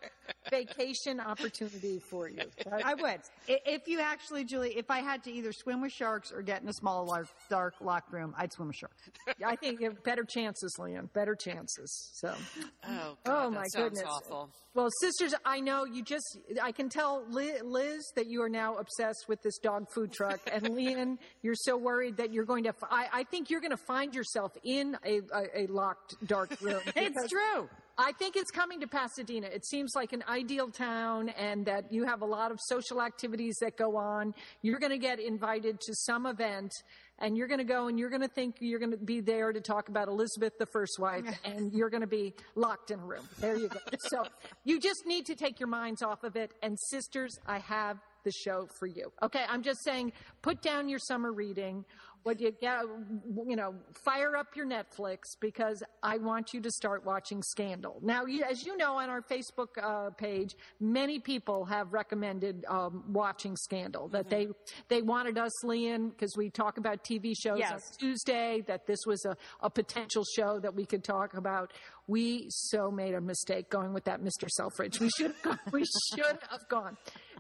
vacation 0.50 1.20
opportunity 1.20 2.00
for 2.10 2.30
you. 2.30 2.44
I 2.72 2.94
would. 2.94 3.20
If 3.48 3.88
you 3.88 4.00
actually, 4.00 4.46
Julie, 4.46 4.78
if 4.78 4.90
I 4.90 5.00
had 5.00 5.24
to 5.26 5.32
either 5.32 5.52
swim 5.52 5.82
with 5.82 5.92
sharks 5.92 6.32
or 6.32 6.42
get 6.42 6.62
in 6.62 6.70
a 6.70 6.74
small, 6.74 7.06
large, 7.06 7.28
dark, 7.50 7.74
locked 7.82 8.12
room, 8.14 8.34
I'd 8.38 8.52
swim 8.54 8.68
with 8.70 8.78
sharks. 8.78 9.10
I 9.46 9.56
think 9.56 9.80
you 9.82 9.90
have 9.90 10.04
better 10.04 10.24
chances, 10.24 10.76
Lian. 10.80 11.10
Better 11.14 11.36
chances. 11.36 12.10
So, 12.14 12.34
Oh, 12.86 12.90
oh 12.90 13.18
God, 13.26 13.46
oh 13.46 13.50
my 13.52 13.64
sounds 13.68 13.90
goodness. 14.00 14.04
awful. 14.08 14.50
Well, 14.76 14.90
sisters, 15.02 15.34
I 15.46 15.60
know 15.60 15.84
you 15.86 16.04
just, 16.04 16.38
I 16.62 16.72
can 16.72 16.90
tell 16.90 17.26
Liz 17.30 18.04
that 18.16 18.28
you 18.28 18.42
are 18.44 18.50
now 18.50 18.76
obsessed 18.78 19.26
with 19.28 19.42
this 19.42 19.58
dog 19.58 19.88
food 19.94 20.12
truck. 20.14 20.40
And 20.52 20.70
Lian, 20.76 21.18
you're 21.42 21.56
so 21.56 21.76
worried 21.76 22.18
that 22.18 22.32
you're 22.32 22.46
going 22.46 22.64
to, 22.66 22.69
I, 22.90 23.08
I 23.12 23.24
think 23.24 23.50
you're 23.50 23.62
going 23.62 23.72
to 23.72 23.78
find 23.78 24.14
yourself 24.14 24.52
in 24.64 24.98
a, 25.06 25.22
a, 25.34 25.64
a 25.64 25.68
locked 25.68 26.16
dark 26.26 26.56
room. 26.62 26.82
It's 26.96 27.30
true. 27.30 27.70
I 28.02 28.14
think 28.14 28.38
it's 28.38 28.50
coming 28.50 28.80
to 28.80 28.88
Pasadena. 28.88 29.48
It 29.48 29.66
seems 29.66 29.92
like 29.94 30.14
an 30.14 30.24
ideal 30.30 30.70
town 30.70 31.28
and 31.30 31.66
that 31.66 31.92
you 31.92 32.06
have 32.06 32.22
a 32.22 32.26
lot 32.26 32.50
of 32.50 32.58
social 32.62 33.02
activities 33.02 33.58
that 33.60 33.76
go 33.76 33.98
on. 33.98 34.34
You're 34.62 34.80
going 34.80 34.94
to 34.94 34.98
get 34.98 35.20
invited 35.20 35.82
to 35.82 35.94
some 35.94 36.26
event 36.26 36.72
and 37.20 37.38
you're 37.38 37.48
going 37.48 37.60
to 37.60 37.66
go 37.66 37.88
and 37.88 38.00
you're 38.00 38.10
going 38.10 38.22
to 38.22 38.30
think 38.30 38.56
you're 38.62 38.80
going 38.80 38.92
to 38.92 38.98
be 38.98 39.20
there 39.20 39.52
to 39.52 39.60
talk 39.60 39.90
about 39.90 40.08
Elizabeth, 40.08 40.54
the 40.58 40.66
first 40.66 40.98
wife, 40.98 41.26
and 41.44 41.74
you're 41.74 41.90
going 41.90 42.00
to 42.00 42.08
be 42.08 42.34
locked 42.56 42.90
in 42.92 43.00
a 43.00 43.06
room. 43.06 43.28
There 43.40 43.58
you 43.58 43.68
go. 43.68 43.80
So 44.08 44.24
you 44.64 44.80
just 44.80 45.06
need 45.06 45.26
to 45.26 45.36
take 45.36 45.60
your 45.60 45.68
minds 45.68 46.02
off 46.02 46.24
of 46.24 46.38
it. 46.38 46.54
And 46.64 46.80
sisters, 46.80 47.38
I 47.46 47.60
have 47.60 47.98
the 48.24 48.32
show 48.32 48.68
for 48.80 48.88
you. 48.88 49.12
Okay. 49.22 49.44
I'm 49.48 49.64
just 49.64 49.84
saying, 49.84 50.14
put 50.42 50.62
down 50.62 50.90
your 50.90 51.00
summer 51.00 51.32
reading. 51.32 51.86
What 52.24 52.40
you 52.40 52.52
get, 52.52 52.82
you 53.48 53.56
know, 53.56 53.76
fire 54.04 54.36
up 54.36 54.56
your 54.56 54.66
Netflix 54.66 55.20
because 55.40 55.82
I 56.04 56.18
want 56.18 56.54
you 56.54 56.62
to 56.62 56.72
start 56.72 57.06
watching 57.06 57.42
Scandal. 57.42 58.00
Now, 58.02 58.26
as 58.50 58.66
you 58.66 58.76
know, 58.78 58.98
on 58.98 59.10
our 59.10 59.22
Facebook 59.22 59.70
uh, 59.82 60.10
page, 60.12 60.56
many 60.80 61.20
people 61.20 61.66
have 61.66 61.94
recommended 61.94 62.66
um, 62.68 63.04
watching 63.08 63.56
Scandal. 63.56 64.10
That 64.10 64.30
they 64.30 64.48
they 64.90 65.02
wanted 65.02 65.38
us, 65.38 65.64
Lian, 65.64 66.10
because 66.10 66.36
we 66.36 66.50
talk 66.50 66.78
about 66.78 67.04
TV 67.04 67.34
shows 67.38 67.62
on 67.62 67.80
Tuesday. 67.98 68.64
That 68.68 68.86
this 68.86 69.00
was 69.06 69.24
a, 69.26 69.38
a 69.62 69.70
potential 69.70 70.24
show 70.36 70.60
that 70.60 70.76
we 70.76 70.86
could 70.86 71.04
talk 71.04 71.36
about. 71.36 71.74
We 72.08 72.48
so 72.50 72.92
made 72.92 73.14
a 73.14 73.22
mistake 73.22 73.70
going 73.70 73.94
with 73.94 74.04
that 74.06 74.22
Mr. 74.22 74.50
Selfridge. 74.50 75.00
We 75.00 75.10
should. 75.10 75.34
We 75.72 75.86
should 76.16 76.40
have 76.50 76.68
gone 76.68 76.98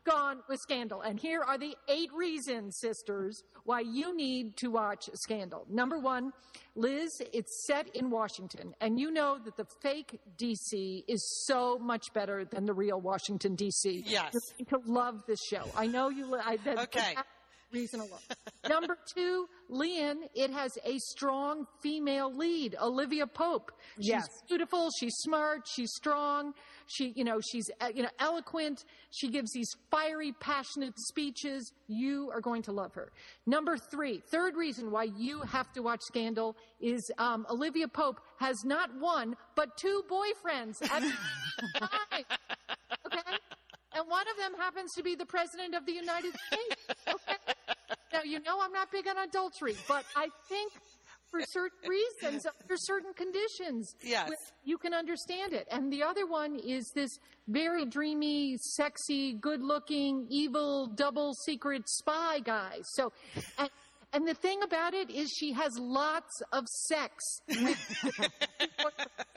gone 0.09 0.39
with 0.47 0.59
Scandal. 0.59 1.01
And 1.01 1.19
here 1.19 1.41
are 1.41 1.57
the 1.57 1.75
eight 1.87 2.11
reasons, 2.13 2.77
sisters, 2.79 3.43
why 3.63 3.81
you 3.81 4.15
need 4.15 4.57
to 4.57 4.71
watch 4.71 5.09
Scandal. 5.13 5.65
Number 5.69 5.99
one, 5.99 6.31
Liz, 6.75 7.21
it's 7.33 7.65
set 7.65 7.95
in 7.95 8.09
Washington. 8.09 8.73
And 8.81 8.99
you 8.99 9.11
know 9.11 9.37
that 9.43 9.57
the 9.57 9.65
fake 9.81 10.19
DC 10.37 11.03
is 11.07 11.45
so 11.45 11.77
much 11.77 12.13
better 12.13 12.45
than 12.45 12.65
the 12.65 12.73
real 12.73 12.99
Washington 12.99 13.55
DC. 13.55 14.03
Yes. 14.05 14.53
You're 14.57 14.65
going 14.69 14.83
to 14.83 14.91
love 14.91 15.23
this 15.27 15.43
show. 15.43 15.65
I 15.75 15.87
know 15.87 16.09
you. 16.09 16.35
I, 16.35 16.57
that, 16.57 16.79
Okay. 16.79 17.13
that 17.15 17.25
reason 17.71 17.99
alone. 17.99 18.19
Number 18.67 18.97
two, 19.13 19.47
Lian, 19.69 20.23
it 20.35 20.51
has 20.51 20.77
a 20.85 20.97
strong 20.99 21.65
female 21.81 22.33
lead, 22.35 22.75
Olivia 22.81 23.27
Pope. 23.27 23.71
She's 23.97 24.07
Yes. 24.07 24.27
beautiful. 24.47 24.89
She's 24.99 25.15
smart. 25.17 25.67
She's 25.67 25.91
strong. 25.95 26.53
She, 26.87 27.13
you 27.15 27.23
know, 27.23 27.39
she's 27.39 27.69
uh, 27.81 27.89
you 27.93 28.03
know 28.03 28.09
eloquent. 28.19 28.83
She 29.11 29.29
gives 29.29 29.51
these 29.53 29.69
fiery, 29.91 30.33
passionate 30.39 30.93
speeches. 30.97 31.71
You 31.87 32.31
are 32.33 32.41
going 32.41 32.63
to 32.63 32.71
love 32.71 32.93
her. 32.95 33.11
Number 33.45 33.77
three, 33.77 34.21
third 34.31 34.55
reason 34.55 34.91
why 34.91 35.03
you 35.17 35.41
have 35.41 35.71
to 35.73 35.81
watch 35.81 36.01
Scandal 36.01 36.55
is 36.81 37.09
um, 37.17 37.45
Olivia 37.49 37.87
Pope 37.87 38.19
has 38.39 38.63
not 38.65 38.89
one 38.99 39.35
but 39.55 39.77
two 39.77 40.03
boyfriends 40.09 40.81
at 40.81 41.01
the 41.01 41.11
time. 41.79 41.89
Okay, 43.05 43.37
and 43.95 44.07
one 44.07 44.25
of 44.29 44.37
them 44.37 44.53
happens 44.59 44.93
to 44.93 45.01
be 45.03 45.15
the 45.15 45.25
president 45.25 45.73
of 45.73 45.85
the 45.85 45.93
United 45.93 46.31
States. 46.47 46.75
Okay. 47.07 47.15
Now, 48.11 48.23
you 48.23 48.39
know 48.39 48.59
I'm 48.61 48.71
not 48.71 48.91
big 48.91 49.07
on 49.07 49.17
adultery, 49.17 49.75
but 49.87 50.03
I 50.15 50.27
think 50.47 50.71
for 51.31 51.41
certain 51.41 51.77
reasons, 51.89 52.45
under 52.45 52.75
certain 52.77 53.13
conditions, 53.13 53.93
Yes. 54.03 54.31
you 54.63 54.77
can 54.77 54.93
understand 54.93 55.53
it. 55.53 55.67
And 55.71 55.91
the 55.93 56.01
other 56.03 56.25
one 56.25 56.57
is 56.59 56.91
this 56.95 57.19
very 57.47 57.85
dreamy, 57.85 58.57
sexy, 58.57 59.33
good 59.33 59.61
looking, 59.61 60.25
evil, 60.29 60.87
double 60.87 61.33
secret 61.45 61.83
spy 61.87 62.39
guy. 62.43 62.79
So, 62.83 63.11
and, 63.59 63.69
and 64.13 64.27
the 64.27 64.33
thing 64.33 64.63
about 64.63 64.95
it 64.95 65.11
is 65.11 65.29
she 65.31 65.53
has 65.53 65.77
lots 65.77 66.41
of 66.51 66.67
sex. 66.67 67.23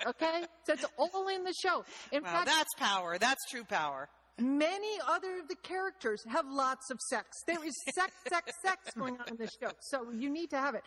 okay? 0.06 0.44
So 0.64 0.72
it's 0.72 0.84
all 0.96 1.28
in 1.28 1.44
the 1.44 1.52
show. 1.52 1.84
In 2.10 2.22
Well, 2.22 2.32
fact, 2.32 2.46
that's 2.46 2.74
power. 2.78 3.18
That's 3.18 3.44
true 3.50 3.64
power. 3.64 4.08
Many 4.38 4.98
other 5.08 5.38
of 5.40 5.48
the 5.48 5.56
characters 5.56 6.24
have 6.28 6.46
lots 6.48 6.90
of 6.90 7.00
sex. 7.00 7.42
There 7.46 7.64
is 7.64 7.74
sex, 7.94 8.12
sex, 8.28 8.52
sex 8.62 8.94
going 8.96 9.18
on 9.20 9.28
in 9.28 9.36
this 9.36 9.56
show. 9.60 9.70
So 9.80 10.10
you 10.10 10.30
need 10.30 10.50
to 10.50 10.58
have 10.58 10.74
it. 10.74 10.82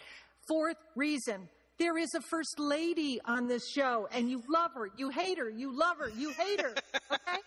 Fourth 0.47 0.77
reason 0.95 1.47
There 1.77 1.97
is 1.97 2.13
a 2.15 2.21
first 2.21 2.57
lady 2.57 3.19
on 3.25 3.47
this 3.47 3.67
show, 3.69 4.07
and 4.11 4.29
you 4.29 4.41
love 4.49 4.71
her, 4.75 4.89
you 4.97 5.09
hate 5.09 5.37
her, 5.37 5.49
you 5.49 5.77
love 5.77 5.97
her, 5.97 6.09
you 6.09 6.31
hate 6.31 6.61
her. 6.61 6.73
Okay, 7.11 7.39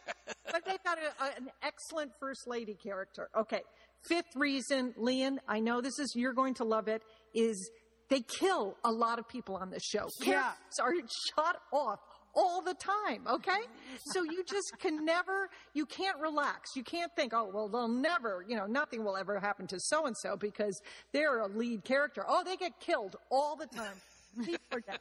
but 0.53 0.65
they've 0.67 0.83
got 0.85 0.99
a, 0.99 1.25
a, 1.25 1.27
an 1.39 1.51
excellent 1.63 2.13
first 2.21 2.47
lady 2.47 2.75
character. 2.75 3.31
Okay, 3.35 3.63
fifth 4.03 4.37
reason, 4.37 4.93
Lian, 4.99 5.39
I 5.49 5.61
know 5.61 5.81
this 5.81 5.99
is 5.99 6.15
you're 6.15 6.35
going 6.35 6.55
to 6.55 6.65
love 6.65 6.89
it. 6.89 7.03
Is 7.35 7.71
they 8.11 8.21
kill 8.21 8.77
a 8.85 8.93
lot 8.93 9.19
of 9.19 9.29
people 9.29 9.57
on 9.57 9.71
this 9.71 9.85
show. 9.85 10.09
Yeah. 10.23 10.53
Are 10.81 10.93
shot 11.35 11.57
off 11.73 12.01
all 12.39 12.63
the 12.63 12.75
time, 12.75 13.27
okay? 13.29 13.61
So 14.05 14.23
you 14.23 14.45
just 14.45 14.79
can 14.79 15.05
never, 15.05 15.51
you 15.75 15.85
can't 15.85 16.19
relax. 16.19 16.77
You 16.77 16.85
can't 16.85 17.15
think, 17.17 17.33
oh, 17.35 17.51
well, 17.53 17.69
they'll 17.69 17.89
never, 17.89 18.45
you 18.49 18.57
know, 18.57 18.65
nothing 18.65 19.05
will 19.05 19.17
ever 19.17 19.39
happen 19.39 19.67
to 19.67 19.81
so 19.81 20.07
and 20.07 20.17
so 20.17 20.37
because 20.37 20.81
they're 21.13 21.41
a 21.41 21.49
lead 21.49 21.85
character. 21.85 22.25
Oh, 22.27 22.43
they 22.45 22.57
get 22.57 22.79
killed 22.81 23.17
all 23.29 23.57
the 23.57 23.67
time. 23.67 23.97
Dead. 24.47 24.99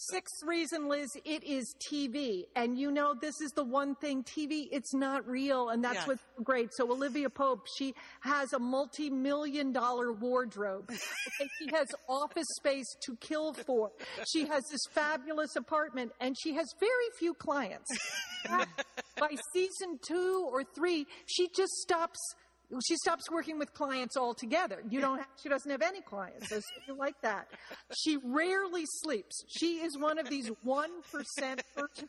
Sixth 0.00 0.42
reason, 0.46 0.88
Liz, 0.88 1.08
it 1.24 1.42
is 1.42 1.74
TV. 1.90 2.44
And 2.54 2.78
you 2.78 2.90
know, 2.92 3.14
this 3.20 3.40
is 3.40 3.50
the 3.56 3.64
one 3.64 3.96
thing 3.96 4.22
TV, 4.22 4.68
it's 4.70 4.94
not 4.94 5.26
real. 5.26 5.70
And 5.70 5.82
that's 5.82 5.96
Yes. 5.96 6.06
what's 6.06 6.22
great. 6.44 6.70
So 6.72 6.90
Olivia 6.90 7.28
Pope, 7.28 7.66
she 7.76 7.94
has 8.20 8.52
a 8.52 8.58
multi-million 8.60 9.72
dollar 9.72 10.12
wardrobe. 10.12 10.90
She 11.58 11.68
has 11.74 11.88
office 12.08 12.46
space 12.56 12.86
to 13.02 13.16
kill 13.16 13.52
for. 13.52 13.90
She 14.32 14.46
has 14.46 14.62
this 14.70 14.80
fabulous 14.92 15.56
apartment 15.56 16.12
and 16.20 16.36
she 16.38 16.54
has 16.54 16.66
very 16.78 17.08
few 17.18 17.34
clients. 17.34 17.88
By 19.18 19.36
season 19.52 19.98
two 20.06 20.48
or 20.50 20.62
three, 20.62 21.06
she 21.26 21.48
just 21.54 21.72
stops 21.82 22.18
she 22.86 22.96
stops 22.96 23.30
working 23.30 23.58
with 23.58 23.72
clients 23.72 24.16
altogether. 24.16 24.82
You 24.88 25.00
don't. 25.00 25.18
Have, 25.18 25.26
she 25.42 25.48
doesn't 25.48 25.70
have 25.70 25.82
any 25.82 26.00
clients. 26.02 26.48
So 26.50 26.60
you 26.86 26.94
like 26.94 27.20
that. 27.22 27.48
She 27.96 28.18
rarely 28.22 28.84
sleeps. 28.86 29.42
She 29.48 29.76
is 29.76 29.96
one 29.98 30.18
of 30.18 30.28
these 30.28 30.50
one 30.62 30.90
percent 31.10 31.62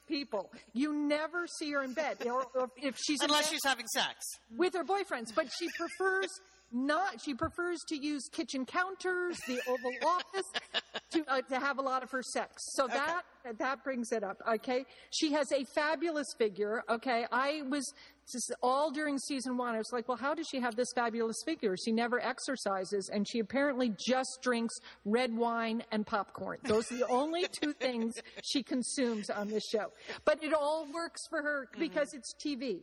people. 0.07 0.51
You 0.73 0.93
never 0.93 1.47
see 1.47 1.71
her 1.71 1.83
in 1.83 1.93
bed, 1.93 2.17
or, 2.25 2.45
or 2.55 2.69
if 2.77 2.97
she's 2.97 3.21
Unless 3.21 3.49
she's 3.49 3.63
having 3.63 3.87
sex. 3.87 4.25
with 4.55 4.73
her 4.73 4.83
boyfriends. 4.83 5.33
But 5.33 5.47
she 5.57 5.67
prefers 5.77 6.27
not. 6.71 7.21
She 7.21 7.33
prefers 7.33 7.79
to 7.87 7.95
use 7.95 8.27
kitchen 8.31 8.65
counters, 8.65 9.37
the 9.47 9.59
Oval 9.67 9.91
Office, 10.05 10.51
to 11.11 11.23
uh, 11.27 11.41
to 11.41 11.59
have 11.59 11.77
a 11.79 11.81
lot 11.81 12.03
of 12.03 12.11
her 12.11 12.21
sex. 12.21 12.53
So 12.75 12.87
that 12.87 13.23
that 13.57 13.83
brings 13.83 14.11
it 14.11 14.23
up. 14.23 14.37
Okay, 14.47 14.85
she 15.11 15.31
has 15.33 15.51
a 15.51 15.63
fabulous 15.75 16.27
figure. 16.37 16.83
Okay, 16.89 17.25
I 17.31 17.63
was 17.69 17.93
just 18.31 18.53
all 18.61 18.91
during 18.91 19.17
season 19.17 19.57
one. 19.57 19.73
I 19.73 19.79
was 19.79 19.91
like, 19.91 20.07
well, 20.07 20.17
how 20.17 20.33
does 20.33 20.47
she 20.47 20.59
have 20.59 20.75
this 20.75 20.91
fabulous 20.93 21.37
figure? 21.45 21.75
She 21.83 21.91
never 21.91 22.19
exercises, 22.23 23.09
and 23.11 23.27
she 23.27 23.39
apparently 23.39 23.93
just 23.99 24.39
drinks 24.41 24.75
red 25.05 25.35
wine 25.35 25.83
and 25.91 26.05
popcorn. 26.05 26.57
Those 26.63 26.91
are 26.91 26.97
the 26.97 27.07
only 27.07 27.47
two 27.51 27.73
things 27.73 28.15
she 28.43 28.63
consumes 28.63 29.29
on 29.29 29.47
this 29.47 29.67
show. 29.67 29.91
But 30.25 30.43
it 30.43 30.53
all 30.53 30.87
works 30.93 31.21
for 31.29 31.41
her 31.41 31.67
because 31.77 32.13
it's 32.13 32.33
TV. 32.35 32.81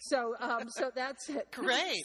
So, 0.00 0.34
um, 0.40 0.68
so 0.68 0.90
that's 0.94 1.28
it. 1.30 1.48
Great. 1.52 2.04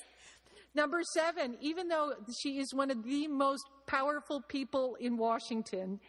Number 0.77 1.01
seven, 1.01 1.57
even 1.59 1.87
though 1.87 2.13
she 2.39 2.59
is 2.59 2.71
one 2.71 2.91
of 2.91 3.03
the 3.03 3.27
most 3.27 3.63
powerful 3.87 4.43
people 4.47 4.95
in 4.99 5.17
Washington, 5.17 5.99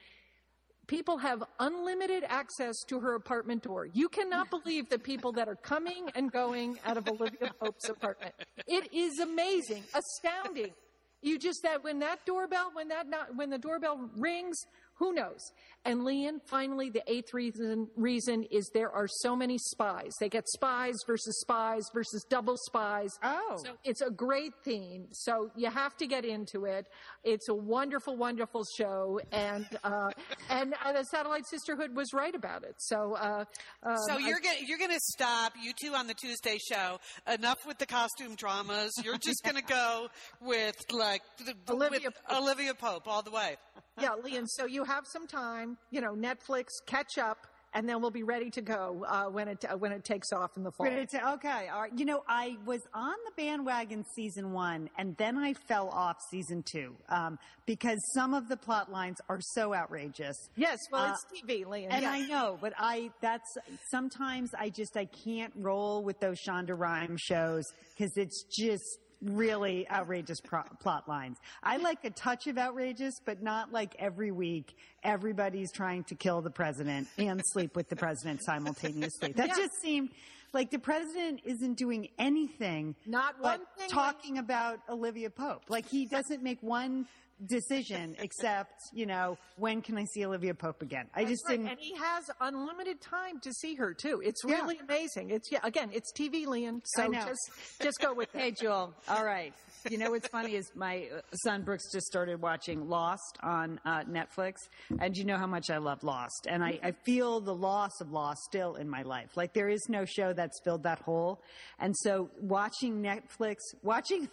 people 0.86 1.16
have 1.16 1.42
unlimited 1.58 2.22
access 2.28 2.76
to 2.88 3.00
her 3.00 3.14
apartment 3.14 3.62
door. 3.62 3.86
You 3.86 4.10
cannot 4.10 4.50
believe 4.62 4.90
the 4.90 4.98
people 4.98 5.32
that 5.32 5.48
are 5.48 5.56
coming 5.56 6.10
and 6.14 6.30
going 6.30 6.78
out 6.84 6.98
of 6.98 7.08
Olivia 7.08 7.50
Pope's 7.58 7.88
apartment. 7.88 8.34
It 8.66 8.92
is 8.92 9.20
amazing, 9.20 9.84
astounding. 9.94 10.74
You 11.22 11.38
just 11.38 11.62
that 11.62 11.82
when 11.82 11.98
that 12.00 12.26
doorbell, 12.26 12.70
when 12.74 12.88
that 12.88 13.08
not, 13.08 13.34
when 13.36 13.48
the 13.48 13.58
doorbell 13.58 14.10
rings, 14.18 14.58
who 14.98 15.14
knows? 15.14 15.50
And 15.88 16.04
Lian, 16.04 16.38
finally, 16.44 16.90
the 16.90 17.02
eighth 17.06 17.32
reason 17.32 17.88
reason 17.96 18.44
is 18.50 18.70
there 18.74 18.90
are 18.90 19.08
so 19.08 19.34
many 19.34 19.56
spies. 19.56 20.12
They 20.20 20.28
get 20.28 20.46
spies 20.46 20.96
versus 21.06 21.40
spies 21.40 21.82
versus 21.94 22.26
double 22.28 22.58
spies. 22.58 23.18
Oh. 23.22 23.56
So 23.64 23.72
it's 23.84 24.02
a 24.02 24.10
great 24.10 24.52
theme. 24.66 25.06
So 25.12 25.50
you 25.56 25.70
have 25.70 25.96
to 25.96 26.06
get 26.06 26.26
into 26.26 26.66
it. 26.66 26.88
It's 27.24 27.48
a 27.48 27.54
wonderful, 27.54 28.18
wonderful 28.18 28.64
show, 28.76 29.18
and 29.32 29.64
uh, 29.82 30.10
and 30.50 30.74
uh, 30.84 30.92
the 30.92 31.04
Satellite 31.04 31.46
Sisterhood 31.46 31.96
was 31.96 32.12
right 32.12 32.34
about 32.34 32.64
it. 32.64 32.74
So 32.76 33.14
uh, 33.14 33.46
uh, 33.82 33.96
So 34.08 34.18
you're 34.18 34.40
gonna 34.40 34.58
you're 34.66 34.78
gonna 34.78 35.00
stop 35.00 35.54
you 35.58 35.72
two 35.82 35.94
on 35.94 36.06
the 36.06 36.14
Tuesday 36.14 36.58
show. 36.58 36.98
Enough 37.26 37.66
with 37.66 37.78
the 37.78 37.86
costume 37.86 38.34
dramas. 38.34 38.92
You're 39.02 39.16
just 39.16 39.42
gonna 39.42 39.62
go 39.62 40.08
with 40.42 40.76
like 40.92 41.22
the, 41.38 41.54
Olivia 41.72 42.00
with 42.04 42.14
Pope. 42.28 42.42
Olivia 42.42 42.74
Pope 42.74 43.08
all 43.08 43.22
the 43.22 43.30
way. 43.30 43.56
yeah, 43.98 44.10
Lian. 44.22 44.46
So 44.46 44.66
you 44.66 44.84
have 44.84 45.04
some 45.06 45.26
time. 45.26 45.77
You 45.90 46.00
know, 46.00 46.14
Netflix, 46.14 46.66
catch 46.86 47.16
up, 47.18 47.46
and 47.74 47.88
then 47.88 48.00
we'll 48.00 48.10
be 48.10 48.22
ready 48.22 48.50
to 48.50 48.62
go 48.62 49.04
uh, 49.08 49.24
when 49.26 49.48
it 49.48 49.64
uh, 49.64 49.76
when 49.76 49.92
it 49.92 50.04
takes 50.04 50.32
off 50.32 50.56
in 50.56 50.62
the 50.62 50.70
fall. 50.72 50.86
Ready 50.86 51.06
to- 51.06 51.32
okay, 51.34 51.68
all 51.72 51.82
right. 51.82 51.92
You 51.96 52.04
know, 52.04 52.22
I 52.28 52.56
was 52.66 52.80
on 52.94 53.14
the 53.26 53.32
bandwagon 53.42 54.04
season 54.14 54.52
one, 54.52 54.90
and 54.98 55.16
then 55.16 55.36
I 55.38 55.54
fell 55.54 55.88
off 55.90 56.16
season 56.30 56.62
two 56.62 56.94
um, 57.08 57.38
because 57.66 57.98
some 58.14 58.34
of 58.34 58.48
the 58.48 58.56
plot 58.56 58.90
lines 58.90 59.16
are 59.28 59.40
so 59.40 59.74
outrageous. 59.74 60.36
Yes, 60.56 60.78
well, 60.92 61.04
Uh, 61.04 61.12
it's 61.14 61.42
TV, 61.42 61.66
Lian. 61.66 61.90
And. 61.90 62.04
I 62.06 62.20
know, 62.20 62.58
but 62.60 62.72
I 62.78 63.10
that's 63.20 63.56
sometimes 63.90 64.50
I 64.58 64.68
just 64.70 64.96
I 64.96 65.06
can't 65.06 65.52
roll 65.56 66.02
with 66.02 66.20
those 66.20 66.38
Shonda 66.46 66.78
Rhimes 66.78 67.20
shows 67.20 67.64
because 67.96 68.12
it's 68.16 68.44
just 68.44 68.98
really 69.22 69.88
outrageous 69.90 70.40
pro- 70.40 70.62
plot 70.80 71.08
lines. 71.08 71.38
I 71.62 71.76
like 71.78 72.04
a 72.04 72.10
touch 72.10 72.46
of 72.46 72.58
outrageous, 72.58 73.20
but 73.24 73.42
not 73.42 73.72
like 73.72 73.96
every 73.98 74.30
week 74.30 74.76
everybody's 75.02 75.72
trying 75.72 76.04
to 76.04 76.14
kill 76.14 76.40
the 76.40 76.50
president 76.50 77.08
and 77.18 77.40
sleep 77.52 77.74
with 77.76 77.88
the 77.88 77.96
president 77.96 78.42
simultaneously. 78.44 79.32
That 79.32 79.48
Yeah. 79.48 79.56
just 79.56 79.80
seemed 79.80 80.10
like 80.52 80.70
the 80.70 80.78
president 80.78 81.40
isn't 81.44 81.74
doing 81.74 82.08
anything 82.18 82.94
Not 83.06 83.34
but 83.42 83.58
one 83.58 83.66
thing. 83.76 83.90
talking 83.90 84.38
about 84.38 84.80
Olivia 84.88 85.30
Pope. 85.30 85.64
Like 85.68 85.86
he 85.86 86.06
doesn't 86.06 86.42
make 86.42 86.62
one 86.62 87.06
decision 87.46 88.16
except, 88.18 88.72
you 88.92 89.06
know, 89.06 89.38
when 89.56 89.82
can 89.82 89.96
I 89.98 90.04
see 90.04 90.24
Olivia 90.24 90.54
Pope 90.54 90.82
again? 90.82 91.06
I 91.14 91.24
just 91.24 91.44
Right, 91.46 91.56
didn't 91.56 91.68
And 91.70 91.78
he 91.80 91.94
has 91.96 92.30
unlimited 92.40 93.00
time 93.00 93.40
to 93.40 93.52
see 93.52 93.74
her 93.76 93.94
too. 93.94 94.20
It's 94.24 94.42
Yeah. 94.44 94.56
really 94.56 94.78
amazing. 94.78 95.30
It's 95.30 95.50
yeah, 95.52 95.60
again, 95.62 95.90
it's 95.92 96.12
TV, 96.12 96.46
Lian. 96.46 96.82
So 96.84 97.12
just 97.12 97.50
just 97.80 98.00
go 98.00 98.12
with 98.14 98.34
it. 98.34 98.40
Hey, 98.40 98.50
Joel. 98.50 98.94
All 99.08 99.24
right. 99.24 99.52
You 99.88 99.96
know 99.96 100.10
what's 100.10 100.28
funny 100.28 100.54
is 100.56 100.70
my 100.74 101.08
uh, 101.14 101.20
son 101.44 101.62
Brooks 101.62 101.84
just 101.92 102.06
started 102.06 102.42
watching 102.42 102.88
Lost 102.88 103.38
on 103.42 103.80
uh, 103.84 104.02
Netflix, 104.04 104.54
and 104.98 105.16
you 105.16 105.24
know 105.24 105.36
how 105.38 105.46
much 105.46 105.70
I 105.70 105.78
love 105.78 106.02
Lost, 106.02 106.46
and 106.50 106.64
I, 106.64 106.78
I 106.82 106.92
feel 107.04 107.40
the 107.40 107.54
loss 107.54 107.92
of 108.00 108.10
Lost 108.10 108.40
still 108.42 108.74
in 108.74 108.88
my 108.88 109.02
life. 109.02 109.36
Like 109.36 109.54
there 109.54 109.68
is 109.68 109.88
no 109.88 110.04
show 110.04 110.32
that's 110.32 110.60
filled 110.64 110.82
that 110.82 110.98
hole, 111.02 111.40
and 111.78 111.96
so 111.96 112.28
watching 112.40 113.00
Netflix, 113.02 113.56
watching, 113.82 114.28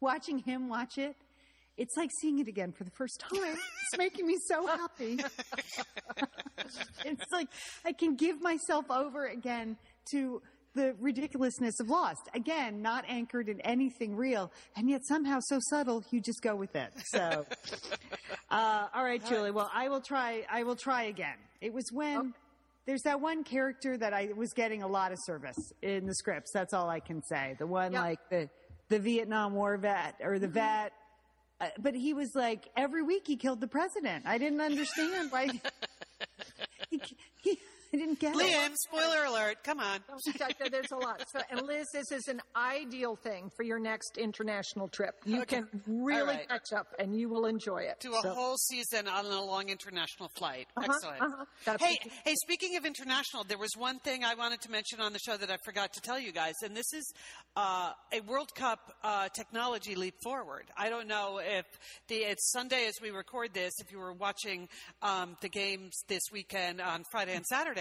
watching 0.00 0.38
him 0.38 0.68
watch 0.68 0.96
it. 0.98 1.14
It's 1.78 1.96
like 1.96 2.10
seeing 2.20 2.40
it 2.40 2.48
again 2.48 2.72
for 2.72 2.84
the 2.84 2.90
first 2.90 3.20
time. 3.20 3.40
It's 3.42 3.96
making 3.98 4.26
me 4.26 4.36
so 4.46 4.66
happy. 4.66 5.18
it's 7.04 7.32
like 7.32 7.48
I 7.84 7.92
can 7.92 8.16
give 8.16 8.42
myself 8.42 8.90
over 8.90 9.26
again 9.26 9.76
to 10.10 10.42
the 10.74 10.94
ridiculousness 11.00 11.80
of 11.80 11.88
Lost. 11.88 12.28
Again, 12.34 12.82
not 12.82 13.04
anchored 13.08 13.48
in 13.48 13.60
anything 13.62 14.16
real, 14.16 14.52
and 14.76 14.90
yet 14.90 15.00
somehow 15.06 15.38
so 15.40 15.58
subtle, 15.70 16.04
you 16.10 16.20
just 16.20 16.42
go 16.42 16.54
with 16.56 16.74
it. 16.76 16.90
So, 17.06 17.46
uh, 18.50 18.86
all 18.94 19.04
right, 19.04 19.24
Julie. 19.24 19.50
Well, 19.50 19.70
I 19.72 19.88
will 19.88 20.00
try. 20.00 20.44
I 20.50 20.64
will 20.64 20.76
try 20.76 21.04
again. 21.04 21.36
It 21.60 21.72
was 21.72 21.90
when. 21.92 22.34
There's 22.86 23.02
that 23.02 23.20
one 23.20 23.44
character 23.44 23.98
that 23.98 24.14
I 24.14 24.30
was 24.34 24.54
getting 24.54 24.82
a 24.82 24.88
lot 24.88 25.12
of 25.12 25.18
service 25.26 25.58
in 25.82 26.06
the 26.06 26.14
scripts. 26.14 26.50
That's 26.54 26.72
all 26.72 26.88
I 26.88 27.00
can 27.00 27.22
say. 27.22 27.54
The 27.58 27.66
one 27.66 27.92
Yeah. 27.92 28.00
like 28.00 28.18
the 28.30 28.48
the 28.88 28.98
Vietnam 28.98 29.52
War 29.52 29.76
vet 29.76 30.14
or 30.22 30.38
the 30.38 30.48
vet 30.48 30.92
uh, 31.60 31.68
but 31.78 31.94
he 31.94 32.14
was 32.14 32.34
like 32.34 32.68
every 32.76 33.02
week 33.02 33.26
he 33.26 33.36
killed 33.36 33.60
the 33.60 33.68
president. 33.68 34.26
I 34.26 34.38
didn't 34.38 34.60
understand 34.60 35.30
why. 35.30 35.48
he, 36.90 37.02
he, 37.42 37.58
I 37.92 37.96
didn't 37.96 38.20
get 38.20 38.34
it. 38.34 38.36
Lian, 38.38 38.76
spoiler 38.76 39.24
alert. 39.24 39.64
Come 39.64 39.80
on. 39.80 40.00
There's 40.70 40.92
a 40.92 40.96
lot. 40.96 41.24
So, 41.32 41.40
and 41.50 41.62
Liz, 41.66 41.86
this 41.94 42.12
is 42.12 42.28
an 42.28 42.40
ideal 42.54 43.16
thing 43.16 43.50
for 43.56 43.62
your 43.62 43.78
next 43.78 44.18
international 44.18 44.88
trip. 44.88 45.14
You 45.24 45.42
Okay. 45.42 45.56
can 45.62 45.82
really 45.86 46.20
All 46.20 46.26
right. 46.26 46.48
catch 46.48 46.72
up, 46.76 46.88
and 46.98 47.18
you 47.18 47.28
will 47.30 47.46
enjoy 47.46 47.78
it. 47.78 47.98
To 48.00 48.12
a 48.12 48.20
So- 48.22 48.34
whole 48.34 48.56
season 48.58 49.08
on 49.08 49.24
a 49.26 49.42
long 49.42 49.70
international 49.70 50.28
flight. 50.36 50.68
Uh-huh, 50.76 50.86
Excellent. 50.92 51.22
uh-huh. 51.22 51.44
Hey, 51.78 51.98
what- 52.02 52.12
hey. 52.24 52.34
Speaking 52.42 52.76
of 52.76 52.84
international, 52.84 53.44
there 53.44 53.58
was 53.58 53.70
one 53.76 53.98
thing 54.00 54.24
I 54.24 54.34
wanted 54.34 54.60
to 54.62 54.70
mention 54.70 55.00
on 55.00 55.12
the 55.12 55.18
show 55.18 55.36
that 55.36 55.50
I 55.50 55.56
forgot 55.64 55.92
to 55.94 56.00
tell 56.00 56.18
you 56.18 56.32
guys, 56.32 56.54
and 56.62 56.76
this 56.76 56.92
is 56.92 57.10
uh, 57.56 57.92
a 58.12 58.20
World 58.20 58.54
Cup 58.54 58.78
uh, 59.02 59.28
technology 59.30 59.94
leap 59.94 60.14
forward. 60.22 60.66
I 60.76 60.90
don't 60.90 61.08
know 61.08 61.38
if 61.42 61.64
the 62.08 62.16
it's 62.16 62.50
Sunday 62.52 62.86
as 62.86 62.94
we 63.00 63.10
record 63.10 63.54
this. 63.54 63.72
If 63.80 63.90
you 63.90 63.98
were 63.98 64.12
watching 64.12 64.68
um, 65.02 65.36
the 65.40 65.48
games 65.48 65.92
this 66.08 66.22
weekend 66.30 66.80
on 66.80 67.04
Friday 67.10 67.34
and 67.34 67.44
Saturday, 67.46 67.77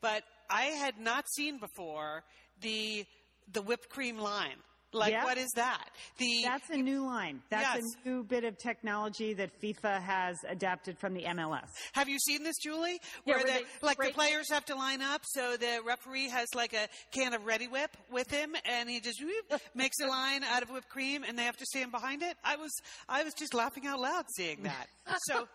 but 0.00 0.22
I 0.50 0.64
had 0.64 0.98
not 0.98 1.24
seen 1.34 1.58
before 1.58 2.22
the 2.60 3.04
the 3.52 3.62
whipped 3.62 3.88
cream 3.88 4.18
line. 4.18 4.56
Like, 4.94 5.12
Yeah. 5.12 5.24
what 5.24 5.38
is 5.38 5.50
that? 5.56 5.88
The 6.18 6.42
That's 6.44 6.68
a 6.68 6.76
new 6.76 7.04
line. 7.06 7.42
That's 7.48 7.76
Yes. 7.76 7.82
a 8.04 8.08
new 8.08 8.24
bit 8.24 8.44
of 8.44 8.58
technology 8.58 9.32
that 9.34 9.58
FIFA 9.60 10.02
has 10.02 10.36
adapted 10.46 10.98
from 10.98 11.14
the 11.14 11.24
MLS. 11.24 11.66
Have 11.94 12.10
you 12.10 12.18
seen 12.18 12.42
this, 12.42 12.56
Julie? 12.62 13.00
Yeah, 13.24 13.36
Where, 13.36 13.36
where 13.38 13.46
the, 13.46 13.52
they 13.52 13.86
like 13.86 13.96
the 13.98 14.10
players 14.12 14.50
have 14.50 14.66
to 14.66 14.74
line 14.74 15.00
up, 15.00 15.22
so 15.24 15.56
the 15.56 15.80
referee 15.84 16.28
has 16.28 16.46
like 16.54 16.74
a 16.74 16.88
can 17.10 17.32
of 17.32 17.42
Reddi-wip 17.46 17.96
with 18.10 18.30
him, 18.30 18.54
and 18.66 18.88
he 18.90 19.00
just 19.00 19.22
whoop, 19.24 19.60
makes 19.74 19.98
a 20.00 20.06
line 20.06 20.44
out 20.44 20.62
of 20.62 20.68
whipped 20.70 20.90
cream, 20.90 21.24
and 21.24 21.38
they 21.38 21.44
have 21.44 21.56
to 21.56 21.66
stand 21.66 21.90
behind 21.90 22.22
it. 22.22 22.36
I 22.44 22.56
was 22.56 22.70
I 23.08 23.24
was 23.24 23.32
just 23.32 23.54
laughing 23.54 23.86
out 23.86 23.98
loud 23.98 24.26
seeing 24.36 24.62
that. 24.64 24.88
So, 25.26 25.48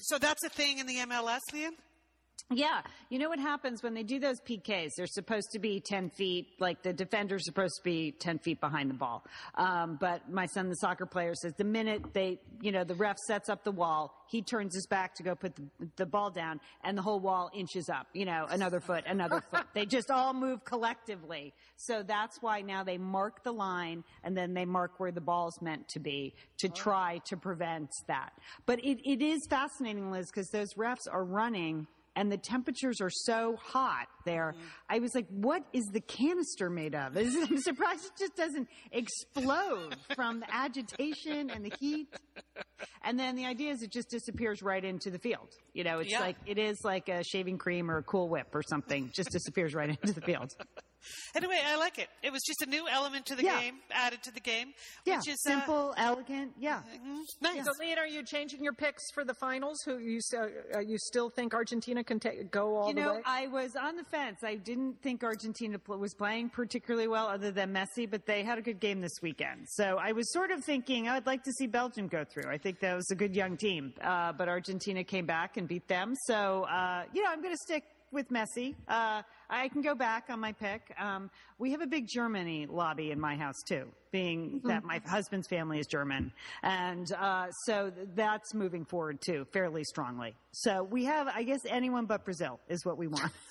so 0.00 0.18
that's 0.18 0.42
a 0.44 0.48
thing 0.48 0.78
in 0.78 0.86
the 0.86 0.96
MLS, 1.00 1.40
Lian. 1.52 1.72
Yeah. 2.50 2.82
You 3.08 3.18
know 3.18 3.28
what 3.28 3.38
happens 3.38 3.82
when 3.82 3.94
they 3.94 4.02
do 4.02 4.18
those 4.18 4.40
PKs? 4.40 4.90
They're 4.96 5.06
supposed 5.06 5.50
to 5.52 5.58
be 5.58 5.80
10 5.80 6.10
feet, 6.10 6.48
like 6.58 6.82
the 6.82 6.92
defender's 6.92 7.44
supposed 7.44 7.76
to 7.76 7.82
be 7.82 8.12
10 8.12 8.38
feet 8.40 8.60
behind 8.60 8.90
the 8.90 8.94
ball. 8.94 9.24
Um, 9.54 9.96
but 10.00 10.30
my 10.30 10.46
son, 10.46 10.68
the 10.68 10.76
soccer 10.76 11.06
player, 11.06 11.34
says 11.34 11.52
the 11.56 11.64
minute 11.64 12.12
they, 12.12 12.40
you 12.60 12.72
know, 12.72 12.84
the 12.84 12.94
ref 12.94 13.16
sets 13.26 13.48
up 13.48 13.64
the 13.64 13.72
wall, 13.72 14.14
he 14.28 14.42
turns 14.42 14.74
his 14.74 14.86
back 14.86 15.14
to 15.16 15.22
go 15.22 15.34
put 15.34 15.54
the, 15.56 15.62
the 15.96 16.06
ball 16.06 16.30
down 16.30 16.60
and 16.84 16.96
the 16.96 17.02
whole 17.02 17.20
wall 17.20 17.50
inches 17.54 17.88
up, 17.88 18.06
you 18.12 18.24
know, 18.24 18.46
another 18.50 18.80
foot, 18.80 19.04
another 19.06 19.40
foot. 19.50 19.66
They 19.74 19.86
just 19.86 20.10
all 20.10 20.34
move 20.34 20.64
collectively. 20.64 21.54
So 21.76 22.02
that's 22.02 22.40
why 22.40 22.62
now 22.62 22.84
they 22.84 22.98
mark 22.98 23.44
the 23.44 23.52
line 23.52 24.04
and 24.24 24.36
then 24.36 24.54
they 24.54 24.64
mark 24.64 24.98
where 24.98 25.12
the 25.12 25.20
ball's 25.20 25.60
meant 25.60 25.88
to 25.88 26.00
be 26.00 26.34
to 26.58 26.68
try 26.68 27.20
to 27.26 27.36
prevent 27.36 27.90
that. 28.08 28.32
But 28.66 28.78
it, 28.84 28.98
it 29.08 29.22
is 29.22 29.46
fascinating, 29.48 30.10
Liz, 30.10 30.30
because 30.30 30.48
those 30.48 30.74
refs 30.74 31.08
are 31.10 31.24
running 31.24 31.86
and 32.16 32.30
the 32.30 32.36
temperatures 32.36 33.00
are 33.00 33.10
so 33.10 33.56
hot 33.62 34.06
there. 34.24 34.54
Mm-hmm. 34.56 34.66
I 34.90 34.98
was 34.98 35.14
like, 35.14 35.26
what 35.30 35.62
is 35.72 35.84
the 35.92 36.00
canister 36.00 36.68
made 36.70 36.94
of? 36.94 37.16
I'm 37.16 37.58
surprised 37.58 38.04
it 38.04 38.12
just 38.18 38.36
doesn't 38.36 38.68
explode 38.92 39.96
from 40.14 40.40
the 40.40 40.46
agitation 40.54 41.50
and 41.50 41.64
the 41.64 41.72
heat. 41.80 42.08
And 43.02 43.18
then 43.18 43.36
the 43.36 43.46
idea 43.46 43.72
is 43.72 43.82
it 43.82 43.90
just 43.92 44.08
disappears 44.10 44.62
right 44.62 44.84
into 44.84 45.10
the 45.10 45.18
field. 45.18 45.48
You 45.72 45.84
know, 45.84 46.00
it's 46.00 46.10
Yeah. 46.10 46.20
like, 46.20 46.36
it 46.46 46.58
is 46.58 46.78
like 46.84 47.08
a 47.08 47.24
shaving 47.24 47.58
cream 47.58 47.90
or 47.90 47.98
a 47.98 48.02
cool 48.02 48.28
whip 48.28 48.54
or 48.54 48.62
something, 48.62 49.10
just 49.14 49.30
disappears 49.30 49.74
right 49.74 49.88
into 49.90 50.12
the 50.12 50.20
field. 50.20 50.50
Anyway, 51.34 51.58
I 51.64 51.76
like 51.76 51.98
it. 51.98 52.08
It 52.22 52.32
was 52.32 52.42
just 52.42 52.62
a 52.62 52.66
new 52.66 52.88
element 52.88 53.26
to 53.26 53.34
the 53.34 53.44
Yeah. 53.44 53.60
game, 53.60 53.76
added 53.90 54.22
to 54.24 54.32
the 54.32 54.40
game, 54.40 54.72
Yeah, 55.04 55.16
which 55.18 55.28
is 55.28 55.42
uh, 55.46 55.50
simple, 55.50 55.94
elegant. 55.96 56.52
Yeah. 56.58 56.82
mm, 57.04 57.18
nice. 57.40 57.64
So, 57.64 57.72
Lian, 57.80 57.98
are 57.98 58.06
you 58.06 58.22
changing 58.24 58.62
your 58.62 58.72
picks 58.72 59.02
for 59.12 59.24
the 59.24 59.34
finals? 59.34 59.78
Who 59.84 59.98
you 59.98 60.18
s- 60.18 60.34
uh, 60.34 60.78
you 60.80 60.98
still 60.98 61.30
think 61.30 61.54
Argentina 61.54 62.04
can 62.04 62.20
take, 62.20 62.50
go 62.50 62.76
all 62.76 62.88
You 62.88 62.94
the 62.94 63.00
know, 63.00 63.14
way? 63.14 63.22
I 63.24 63.46
was 63.48 63.74
on 63.76 63.96
the 63.96 64.04
fence. 64.04 64.38
I 64.44 64.56
didn't 64.56 65.00
think 65.02 65.22
Argentina 65.24 65.78
was 65.86 66.14
playing 66.14 66.50
particularly 66.50 67.08
well, 67.08 67.26
other 67.28 67.50
than 67.50 67.72
Messi, 67.72 68.08
but 68.10 68.26
they 68.26 68.42
had 68.42 68.58
a 68.58 68.62
good 68.62 68.80
game 68.80 69.00
this 69.00 69.20
weekend. 69.22 69.66
So 69.70 69.98
I 70.00 70.12
was 70.12 70.32
sort 70.32 70.50
of 70.50 70.64
thinking 70.64 71.08
I'd 71.08 71.26
like 71.26 71.42
to 71.44 71.52
see 71.52 71.66
Belgium 71.66 72.08
go 72.08 72.24
through. 72.24 72.50
I 72.50 72.58
think 72.58 72.80
that 72.80 72.94
was 72.94 73.10
a 73.10 73.14
good 73.16 73.34
young 73.34 73.56
team, 73.56 73.92
uh, 74.02 74.32
but 74.32 74.48
Argentina 74.48 75.02
came 75.04 75.26
back 75.26 75.56
and 75.56 75.66
beat 75.68 75.88
them. 75.88 76.14
So 76.26 76.64
uh, 76.64 77.04
you 77.12 77.22
know, 77.22 77.30
I'm 77.30 77.40
going 77.42 77.54
to 77.54 77.58
stick 77.62 77.84
with 78.12 78.28
Messi. 78.30 78.74
Uh, 78.86 79.22
I 79.50 79.68
can 79.68 79.82
go 79.82 79.94
back 79.94 80.26
on 80.28 80.40
my 80.40 80.52
pick. 80.52 80.94
Um, 80.98 81.30
we 81.58 81.72
have 81.72 81.80
a 81.80 81.86
big 81.86 82.06
Germany 82.08 82.66
lobby 82.68 83.10
in 83.10 83.20
my 83.20 83.36
house 83.36 83.60
too, 83.66 83.88
being 84.10 84.60
that 84.64 84.84
my 84.84 85.00
husband's 85.06 85.48
family 85.48 85.78
is 85.78 85.86
German, 85.86 86.32
and 86.62 87.06
uh, 87.12 87.50
so 87.66 87.92
that's 88.14 88.54
moving 88.54 88.84
forward 88.84 89.20
too, 89.20 89.46
fairly 89.52 89.84
strongly. 89.84 90.34
So 90.52 90.82
we 90.82 91.04
have, 91.04 91.28
I 91.28 91.42
guess, 91.42 91.60
anyone 91.68 92.06
but 92.06 92.24
Brazil 92.24 92.60
is 92.68 92.84
what 92.84 92.98
we 92.98 93.06
want. 93.08 93.32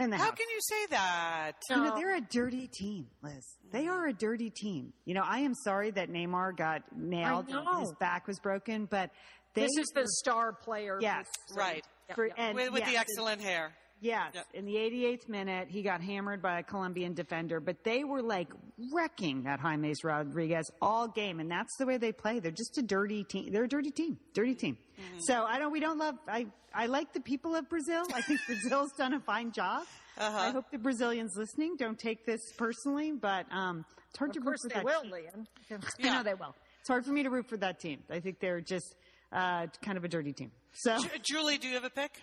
In 0.00 0.10
the 0.10 0.16
How 0.16 0.26
house. 0.26 0.34
can 0.36 0.46
you 0.48 0.60
say 0.60 0.86
that? 0.90 1.52
You 1.70 1.76
know, 1.76 1.96
they're 1.96 2.14
a 2.14 2.20
dirty 2.20 2.68
team, 2.68 3.08
Liz. 3.20 3.44
They 3.72 3.88
are 3.88 4.06
a 4.06 4.12
dirty 4.12 4.48
team. 4.48 4.92
You 5.04 5.14
know, 5.14 5.24
I 5.24 5.40
am 5.40 5.54
sorry 5.64 5.90
that 5.90 6.08
Neymar 6.08 6.56
got 6.56 6.82
nailed 6.96 7.48
know. 7.48 7.64
and 7.66 7.80
his 7.80 7.92
back 7.98 8.28
was 8.28 8.38
broken, 8.38 8.84
but 8.84 9.10
they 9.54 9.62
this 9.62 9.76
is 9.76 9.88
the 9.96 10.06
star 10.06 10.52
player. 10.52 10.98
Yes. 11.00 11.26
Right. 11.52 11.84
For, 12.14 12.30
and 12.36 12.54
With, 12.56 12.72
with 12.72 12.84
the 12.84 12.96
excellent 12.96 13.40
hair. 13.42 13.72
Yes, 14.00 14.30
Yep. 14.34 14.46
in 14.54 14.64
the 14.64 14.76
88th 14.76 15.28
minute, 15.28 15.68
he 15.68 15.82
got 15.82 16.00
hammered 16.00 16.40
by 16.40 16.60
a 16.60 16.62
Colombian 16.62 17.14
defender, 17.14 17.58
but 17.58 17.82
they 17.82 18.04
were 18.04 18.22
like 18.22 18.46
wrecking 18.92 19.42
that 19.42 19.60
James 19.60 20.04
Rodriguez 20.04 20.70
all 20.80 21.08
game, 21.08 21.40
and 21.40 21.50
that's 21.50 21.76
the 21.78 21.86
way 21.86 21.96
they 21.96 22.12
play. 22.12 22.38
They're 22.38 22.52
just 22.52 22.78
a 22.78 22.82
dirty 22.82 23.24
team. 23.24 23.50
They're 23.52 23.64
a 23.64 23.68
dirty 23.68 23.90
team, 23.90 24.16
dirty 24.34 24.54
team. 24.54 24.78
So 25.18 25.42
I 25.42 25.58
don't. 25.58 25.72
We 25.72 25.80
don't 25.80 25.98
love. 25.98 26.14
I 26.28 26.46
I 26.72 26.86
like 26.86 27.12
the 27.12 27.18
people 27.20 27.56
of 27.56 27.68
Brazil. 27.68 28.04
I 28.14 28.20
think 28.22 28.38
Brazil's 28.46 28.92
done 28.92 29.14
a 29.14 29.20
fine 29.20 29.50
job. 29.50 29.84
I 30.16 30.50
hope 30.50 30.70
the 30.70 30.78
Brazilians 30.78 31.36
listening 31.36 31.74
don't 31.76 31.98
take 31.98 32.24
this 32.24 32.52
personally, 32.56 33.10
but 33.12 33.46
um, 33.52 33.84
it's 34.10 34.18
hard 34.18 34.32
to 34.34 34.38
Of 34.38 34.46
root 34.46 34.50
course 34.52 34.62
for 34.62 34.68
they 34.68 34.74
that 34.76 34.84
will, 34.84 35.02
team. 35.02 35.10
Lian. 35.12 35.46
I 36.04 36.14
know 36.18 36.22
they 36.22 36.34
will. 36.34 36.54
It's 36.80 36.88
hard 36.88 37.04
for 37.04 37.12
me 37.12 37.24
to 37.24 37.30
root 37.30 37.48
for 37.48 37.56
that 37.56 37.80
team. 37.80 38.04
I 38.10 38.20
think 38.20 38.38
they're 38.38 38.60
just 38.60 38.94
uh, 39.32 39.66
kind 39.82 39.98
of 39.98 40.04
a 40.04 40.08
dirty 40.08 40.32
team. 40.32 40.50
So. 40.72 40.98
Julie, 41.22 41.58
do 41.58 41.68
you 41.68 41.74
have 41.74 41.84
a 41.84 41.90
pick? 41.90 42.20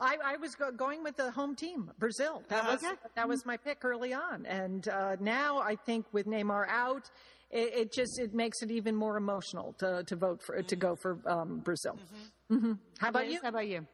I, 0.00 0.16
I 0.24 0.36
was 0.36 0.54
go- 0.54 0.70
going 0.70 1.02
with 1.02 1.16
the 1.16 1.30
home 1.32 1.56
team, 1.56 1.90
Brazil. 1.98 2.42
That 2.48 2.64
Uh-huh. 2.64 2.76
was 2.80 2.96
that 3.16 3.28
was 3.28 3.44
my 3.44 3.56
pick 3.56 3.84
early 3.84 4.14
on, 4.14 4.46
and 4.46 4.86
uh, 4.88 5.16
now 5.20 5.58
I 5.58 5.74
think 5.74 6.06
with 6.12 6.26
Neymar 6.26 6.68
out, 6.68 7.10
it, 7.50 7.74
it 7.74 7.92
just 7.92 8.18
it 8.20 8.32
makes 8.32 8.62
it 8.62 8.70
even 8.70 8.94
more 8.94 9.16
emotional 9.16 9.74
to, 9.78 10.04
to 10.04 10.14
vote 10.16 10.40
for 10.42 10.62
to 10.62 10.76
go 10.76 10.94
for 10.94 11.18
um, 11.26 11.58
Brazil. 11.64 11.98
Hmm 12.48 12.72
How 12.98 13.08
about 13.08 13.26
Liz, 13.26 13.34
you? 13.34 13.40
How 13.42 13.48
about 13.48 13.68
you? 13.68 13.86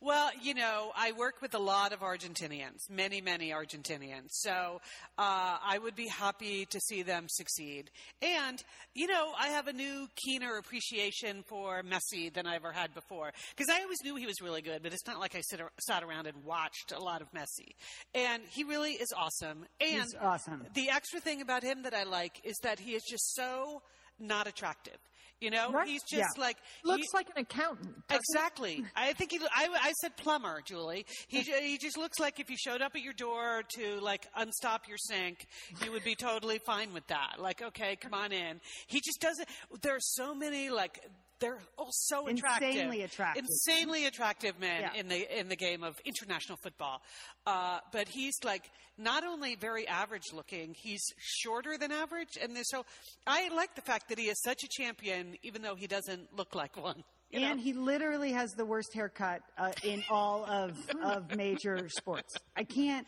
Well, 0.00 0.30
you 0.42 0.54
know, 0.54 0.92
I 0.94 1.12
work 1.12 1.40
with 1.40 1.54
a 1.54 1.58
lot 1.58 1.92
of 1.92 2.00
Argentinians, 2.00 2.90
many, 2.90 3.20
many 3.20 3.50
Argentinians. 3.50 4.28
So 4.30 4.80
uh, 5.18 5.56
I 5.62 5.78
would 5.82 5.96
be 5.96 6.06
happy 6.08 6.66
to 6.66 6.80
see 6.80 7.02
them 7.02 7.26
succeed. 7.28 7.90
And, 8.20 8.62
you 8.94 9.06
know, 9.06 9.32
I 9.38 9.48
have 9.48 9.66
a 9.66 9.72
new, 9.72 10.08
keener 10.16 10.56
appreciation 10.58 11.44
for 11.48 11.82
Messi 11.82 12.32
than 12.32 12.46
I 12.46 12.56
ever 12.56 12.72
had 12.72 12.92
before. 12.94 13.32
Because 13.56 13.74
I 13.74 13.82
always 13.82 13.98
knew 14.04 14.16
he 14.16 14.26
was 14.26 14.40
really 14.42 14.62
good, 14.62 14.82
but 14.82 14.92
it's 14.92 15.06
not 15.06 15.18
like 15.18 15.34
I 15.34 15.40
sit, 15.40 15.60
sat 15.80 16.02
around 16.02 16.26
and 16.26 16.44
watched 16.44 16.92
a 16.92 17.00
lot 17.02 17.22
of 17.22 17.28
Messi. 17.32 17.74
And 18.14 18.42
he 18.50 18.64
really 18.64 18.92
is 18.92 19.12
awesome. 19.16 19.64
And 19.80 20.04
He's 20.04 20.14
awesome. 20.20 20.66
the 20.74 20.90
extra 20.90 21.20
thing 21.20 21.40
about 21.40 21.62
him 21.62 21.84
that 21.84 21.94
I 21.94 22.04
like 22.04 22.40
is 22.44 22.56
that 22.62 22.78
he 22.78 22.94
is 22.94 23.02
just 23.08 23.34
so 23.34 23.82
not 24.18 24.46
attractive. 24.46 24.98
You 25.40 25.50
know, 25.50 25.70
Right. 25.72 25.86
he's 25.88 26.02
just 26.04 26.36
Yeah. 26.38 26.42
like 26.42 26.56
Looks 26.84 27.02
he- 27.10 27.16
like 27.16 27.26
an 27.28 27.42
accountant. 27.42 28.02
he? 28.08 28.14
Exactly. 28.16 28.84
I 28.96 29.12
think 29.12 29.32
he. 29.32 29.38
I, 29.40 29.68
I 29.80 29.92
said 30.00 30.16
plumber, 30.16 30.62
Julie. 30.64 31.04
He 31.28 31.40
he 31.42 31.76
just 31.76 31.98
looks 31.98 32.18
like 32.18 32.40
if 32.40 32.48
you 32.48 32.56
showed 32.56 32.80
up 32.80 32.92
at 32.94 33.02
your 33.02 33.12
door 33.12 33.62
to 33.76 34.00
like 34.00 34.26
unstop 34.36 34.88
your 34.88 34.96
sink, 34.96 35.46
you 35.84 35.92
would 35.92 36.04
be 36.04 36.14
totally 36.14 36.58
fine 36.64 36.92
with 36.94 37.06
that. 37.08 37.36
Like, 37.38 37.60
okay, 37.62 37.96
come 37.96 38.14
on 38.14 38.32
in. 38.32 38.60
He 38.86 39.00
just 39.04 39.20
doesn't. 39.20 39.48
There 39.82 39.94
are 39.96 40.00
so 40.00 40.34
many 40.34 40.70
like. 40.70 40.98
They're 41.40 41.58
all 41.76 41.90
so 41.90 42.26
attractive, 42.28 42.70
Insanely 42.70 43.02
attractive. 43.02 43.44
insanely 43.44 44.06
attractive 44.06 44.58
men 44.60 44.82
Yeah. 44.82 45.00
in 45.00 45.08
the 45.08 45.38
in 45.38 45.48
the 45.48 45.56
game 45.56 45.82
of 45.82 45.94
international 46.04 46.56
football. 46.62 47.02
Uh, 47.46 47.80
but 47.92 48.08
he's 48.08 48.34
like 48.44 48.70
not 48.96 49.24
only 49.24 49.56
very 49.56 49.86
average 49.88 50.32
looking, 50.32 50.74
he's 50.76 51.02
shorter 51.18 51.76
than 51.76 51.90
average, 51.92 52.38
and 52.40 52.56
so 52.62 52.84
I 53.26 53.48
like 53.54 53.74
the 53.74 53.82
fact 53.82 54.08
that 54.08 54.18
he 54.18 54.26
is 54.28 54.40
such 54.42 54.62
a 54.64 54.68
champion, 54.70 55.36
even 55.42 55.60
though 55.62 55.74
he 55.74 55.86
doesn't 55.86 56.32
look 56.36 56.54
like 56.54 56.76
one. 56.76 57.02
you 57.30 57.40
know? 57.40 57.46
And 57.50 57.60
he 57.60 57.72
literally 57.72 58.30
has 58.32 58.52
the 58.52 58.64
worst 58.64 58.94
haircut 58.94 59.42
uh, 59.58 59.72
in 59.82 60.04
all 60.08 60.44
of, 60.46 60.78
of 61.02 61.34
major 61.36 61.88
sports. 61.88 62.32
I 62.56 62.62
can't. 62.64 63.06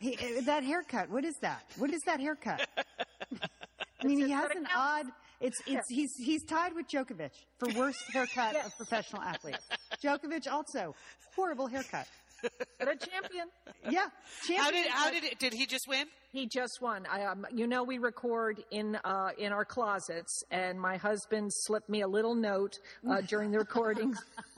He, 0.00 0.16
uh, 0.16 0.40
that 0.46 0.62
haircut. 0.64 1.10
What 1.10 1.24
is 1.24 1.34
that? 1.42 1.64
What 1.76 1.92
is 1.92 2.00
that 2.06 2.18
haircut? 2.20 2.66
I 4.02 4.06
mean, 4.06 4.24
he 4.24 4.30
has 4.30 4.50
an 4.52 4.66
odd. 4.74 5.06
It's 5.40 5.60
it's 5.66 5.88
he's 5.90 6.14
he's 6.16 6.44
tied 6.44 6.74
with 6.74 6.88
Djokovic 6.88 7.30
for 7.58 7.68
worst 7.74 8.02
haircut 8.12 8.56
of 8.64 8.76
professional 8.76 9.22
athletes. 9.22 9.66
Djokovic 10.02 10.50
also 10.50 10.94
horrible 11.34 11.66
haircut. 11.66 12.06
But 12.78 12.88
a 12.88 12.94
champion. 12.94 13.48
Yeah, 13.90 14.06
How 14.06 14.46
champion, 14.46 14.84
did 14.84 14.92
how 14.92 15.10
did 15.10 15.24
it, 15.24 15.38
did 15.40 15.52
he 15.52 15.66
just 15.66 15.88
win? 15.88 16.06
He 16.30 16.46
just 16.46 16.80
won. 16.80 17.04
I, 17.10 17.24
um, 17.24 17.44
you 17.52 17.66
know, 17.66 17.82
we 17.82 17.98
record 17.98 18.62
in 18.70 18.96
uh, 19.04 19.30
in 19.38 19.52
our 19.52 19.64
closets, 19.64 20.44
and 20.50 20.80
my 20.80 20.98
husband 20.98 21.50
slipped 21.52 21.88
me 21.88 22.02
a 22.02 22.08
little 22.08 22.36
note 22.36 22.78
uh, 23.08 23.22
during 23.22 23.50
the 23.50 23.58
recording 23.58 24.14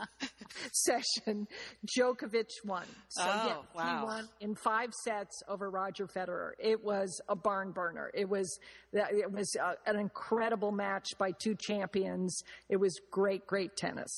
session. 0.73 1.47
Djokovic 1.87 2.49
won. 2.65 2.85
So 3.09 3.23
Oh, 3.25 3.47
yeah, 3.47 3.57
wow. 3.75 3.99
he 4.01 4.05
won 4.05 4.29
in 4.41 4.55
five 4.55 4.93
sets 5.05 5.43
over 5.49 5.71
Roger 5.71 6.07
Federer. 6.07 6.53
It 6.59 6.83
was 6.85 7.21
a 7.29 7.37
barn 7.37 7.73
burner. 7.73 8.11
It 8.15 8.29
was 8.29 8.59
it 8.93 9.31
was 9.31 9.55
uh, 9.63 9.75
an 9.87 9.97
incredible 9.97 10.73
match 10.73 11.07
by 11.19 11.33
two 11.33 11.55
champions. 11.55 12.43
It 12.69 12.77
was 12.77 12.99
great, 13.11 13.47
great 13.47 13.77
tennis. 13.77 14.11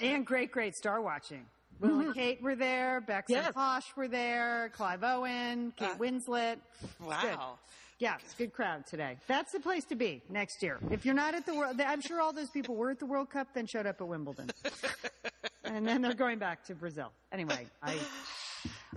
and 0.00 0.24
great 0.26 0.52
great 0.52 0.74
star 0.74 1.00
watching. 1.00 1.46
Will 1.80 2.00
and 2.00 2.14
Kate 2.14 2.42
were 2.42 2.56
there. 2.56 3.00
Becks 3.00 3.30
Yes. 3.30 3.46
and 3.46 3.54
Posh 3.54 3.84
were 3.96 4.08
there. 4.08 4.70
Clive 4.74 5.04
Owen, 5.04 5.72
Kate 5.76 5.96
Winslet. 5.98 6.56
Wow. 7.00 7.58
Yeah, 8.00 8.16
it's 8.24 8.34
a 8.34 8.36
good 8.36 8.52
crowd 8.52 8.86
today. 8.86 9.16
That's 9.28 9.50
the 9.52 9.58
place 9.60 9.84
to 9.86 9.96
be 9.96 10.22
next 10.28 10.62
year. 10.62 10.78
If 10.90 11.04
you're 11.04 11.14
not 11.16 11.34
at 11.34 11.46
the 11.46 11.54
World, 11.54 11.80
I'm 11.80 12.00
sure 12.00 12.20
all 12.20 12.32
those 12.32 12.50
people 12.50 12.76
were 12.76 12.90
at 12.90 12.98
the 13.00 13.06
World 13.06 13.30
Cup, 13.30 13.48
then 13.54 13.66
showed 13.66 13.86
up 13.86 14.00
at 14.00 14.06
Wimbledon, 14.06 14.50
and 15.68 15.86
then 15.86 16.02
they're 16.02 16.14
going 16.14 16.38
back 16.38 16.64
to 16.64 16.74
Brazil. 16.74 17.12
Anyway, 17.32 17.66
I 17.82 17.96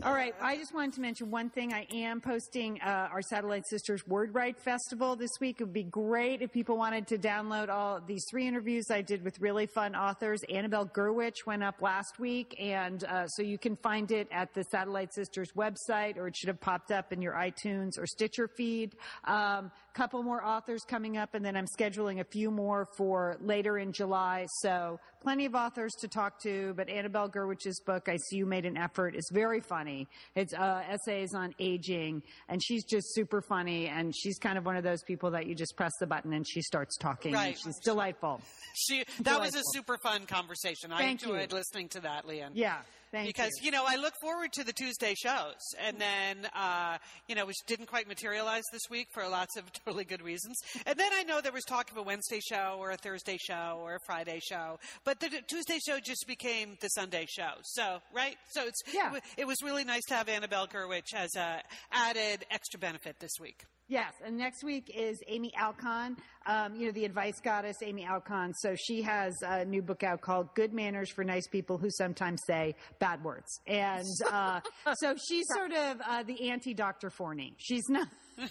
All 0.03 0.13
right. 0.13 0.33
I 0.41 0.57
just 0.57 0.73
wanted 0.73 0.93
to 0.93 1.01
mention 1.01 1.29
one 1.29 1.49
thing. 1.49 1.73
I 1.73 1.85
am 1.93 2.21
posting 2.21 2.79
uh, 2.81 3.09
our 3.11 3.21
Satellite 3.21 3.67
Sisters 3.67 4.07
Word 4.07 4.33
Write 4.33 4.59
Festival 4.59 5.15
this 5.15 5.29
week. 5.39 5.59
It 5.59 5.65
would 5.65 5.73
be 5.73 5.83
great 5.83 6.41
if 6.41 6.51
people 6.51 6.77
wanted 6.77 7.07
to 7.07 7.17
download 7.17 7.69
all 7.69 7.99
these 8.07 8.25
three 8.31 8.47
interviews 8.47 8.85
I 8.89 9.01
did 9.01 9.23
with 9.23 9.39
really 9.39 9.67
fun 9.67 9.95
authors. 9.95 10.39
Annabelle 10.49 10.87
Gurwitch 10.87 11.45
went 11.45 11.61
up 11.61 11.81
last 11.81 12.19
week, 12.19 12.55
and 12.59 13.03
uh, 13.03 13.27
so 13.27 13.43
you 13.43 13.59
can 13.59 13.75
find 13.75 14.11
it 14.11 14.27
at 14.31 14.53
the 14.53 14.63
Satellite 14.71 15.13
Sisters 15.13 15.51
website, 15.55 16.17
or 16.17 16.27
it 16.27 16.35
should 16.35 16.47
have 16.47 16.61
popped 16.61 16.91
up 16.91 17.13
in 17.13 17.21
your 17.21 17.33
iTunes 17.33 17.99
or 17.99 18.07
Stitcher 18.07 18.47
feed. 18.47 18.95
Um, 19.25 19.71
couple 19.93 20.23
more 20.23 20.43
authors 20.43 20.81
coming 20.87 21.17
up, 21.17 21.33
and 21.33 21.43
then 21.45 21.55
I'm 21.55 21.65
scheduling 21.65 22.19
a 22.19 22.23
few 22.23 22.51
more 22.51 22.87
for 22.97 23.37
later 23.41 23.77
in 23.77 23.91
July. 23.91 24.45
So 24.61 24.99
plenty 25.21 25.45
of 25.45 25.55
authors 25.55 25.91
to 26.01 26.07
talk 26.07 26.41
to, 26.43 26.73
but 26.75 26.89
Annabelle 26.89 27.29
Gurwitch's 27.29 27.79
book, 27.85 28.07
I 28.09 28.17
See 28.29 28.37
You 28.37 28.45
Made 28.45 28.65
an 28.65 28.77
Effort, 28.77 29.15
is 29.15 29.29
very 29.33 29.61
funny. 29.61 30.07
It's 30.35 30.53
uh, 30.53 30.83
essays 30.89 31.33
on 31.33 31.53
aging, 31.59 32.23
and 32.49 32.61
she's 32.63 32.83
just 32.85 33.13
super 33.13 33.41
funny, 33.41 33.87
and 33.87 34.15
she's 34.15 34.37
kind 34.37 34.57
of 34.57 34.65
one 34.65 34.75
of 34.75 34.83
those 34.83 35.03
people 35.03 35.31
that 35.31 35.45
you 35.45 35.55
just 35.55 35.75
press 35.75 35.91
the 35.99 36.07
button 36.07 36.33
and 36.33 36.47
she 36.47 36.61
starts 36.61 36.97
talking. 36.97 37.33
Right. 37.33 37.57
She's 37.57 37.77
delightful. 37.79 38.41
She 38.73 39.03
that 39.21 39.39
was 39.39 39.55
a 39.55 39.61
super 39.73 39.97
fun 39.97 40.25
conversation. 40.25 40.91
I 40.91 40.99
Thank 40.99 41.23
you. 41.23 41.33
enjoyed 41.33 41.53
listening 41.53 41.89
to 41.89 42.01
that, 42.01 42.27
Lian. 42.27 42.51
Yeah. 42.53 42.77
Thank 43.11 43.27
because 43.27 43.51
you. 43.59 43.65
you. 43.65 43.71
know 43.71 43.83
I 43.87 43.95
look 43.97 44.13
forward 44.21 44.51
to 44.53 44.63
the 44.63 44.73
Tuesday 44.73 45.13
shows, 45.15 45.59
and 45.79 45.97
then 45.99 46.47
uh, 46.55 46.97
you 47.27 47.35
know 47.35 47.45
which 47.45 47.57
didn't 47.67 47.87
quite 47.87 48.07
materialize 48.07 48.63
this 48.71 48.83
week 48.89 49.07
for 49.13 49.27
lots 49.27 49.57
of 49.57 49.71
totally 49.85 50.05
good 50.05 50.21
reasons. 50.21 50.57
And 50.85 50.97
then 50.97 51.11
I 51.13 51.23
know 51.23 51.41
there 51.41 51.51
was 51.51 51.63
talk 51.65 51.91
of 51.91 51.97
a 51.97 52.03
Wednesday 52.03 52.39
show 52.39 52.77
or 52.79 52.91
a 52.91 52.97
Thursday 52.97 53.37
show 53.37 53.79
or 53.81 53.95
a 53.95 53.99
Friday 54.05 54.39
show, 54.39 54.79
but 55.03 55.19
the 55.19 55.29
Tuesday 55.47 55.79
show 55.85 55.99
just 55.99 56.25
became 56.27 56.77
the 56.81 56.87
Sunday 56.89 57.25
show. 57.29 57.51
So 57.63 57.99
right, 58.13 58.35
so 58.51 58.65
it's 58.65 58.81
Yeah. 58.93 59.15
it, 59.15 59.23
it 59.37 59.47
was 59.47 59.57
really 59.63 59.83
nice 59.83 60.03
to 60.07 60.15
have 60.15 60.29
Annabelle 60.29 60.67
Gurwitch 60.67 61.13
as 61.15 61.35
a 61.35 61.61
added 61.91 62.45
extra 62.49 62.79
benefit 62.79 63.19
this 63.19 63.33
week. 63.39 63.63
Yes, 63.91 64.13
and 64.25 64.37
next 64.37 64.63
week 64.63 64.89
is 64.95 65.21
Amy 65.27 65.51
Alkon, 65.59 66.15
um, 66.45 66.75
you 66.75 66.85
know, 66.85 66.93
the 66.93 67.03
advice 67.03 67.41
goddess, 67.43 67.75
Amy 67.83 68.07
Alkon. 68.09 68.53
So 68.55 68.73
she 68.73 69.01
has 69.01 69.35
a 69.45 69.65
new 69.65 69.81
book 69.81 70.01
out 70.01 70.21
called 70.21 70.55
Good 70.55 70.71
Manners 70.71 71.11
for 71.11 71.25
Nice 71.25 71.45
People 71.45 71.77
Who 71.77 71.89
Sometimes 71.89 72.39
Say 72.47 72.75
Bad 72.99 73.21
Words. 73.21 73.59
And 73.67 74.07
uh, 74.31 74.61
so 74.93 75.17
she's 75.17 75.45
sort 75.53 75.73
of 75.73 75.97
uh, 76.07 76.23
the 76.23 76.51
anti 76.51 76.73
Dr. 76.73 77.09
Forney. 77.09 77.53
She's 77.57 77.83
not. 77.89 78.07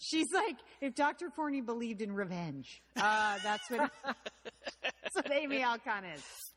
She's 0.00 0.26
like 0.34 0.56
if 0.80 0.96
Dr. 0.96 1.30
Forney 1.30 1.60
believed 1.60 2.02
in 2.02 2.10
revenge. 2.10 2.82
Uh, 2.96 3.38
that's 3.44 3.70
what 3.70 3.88
that's 4.82 5.14
what 5.14 5.32
Amy 5.32 5.60
Alkon 5.60 6.12
is. 6.12 6.51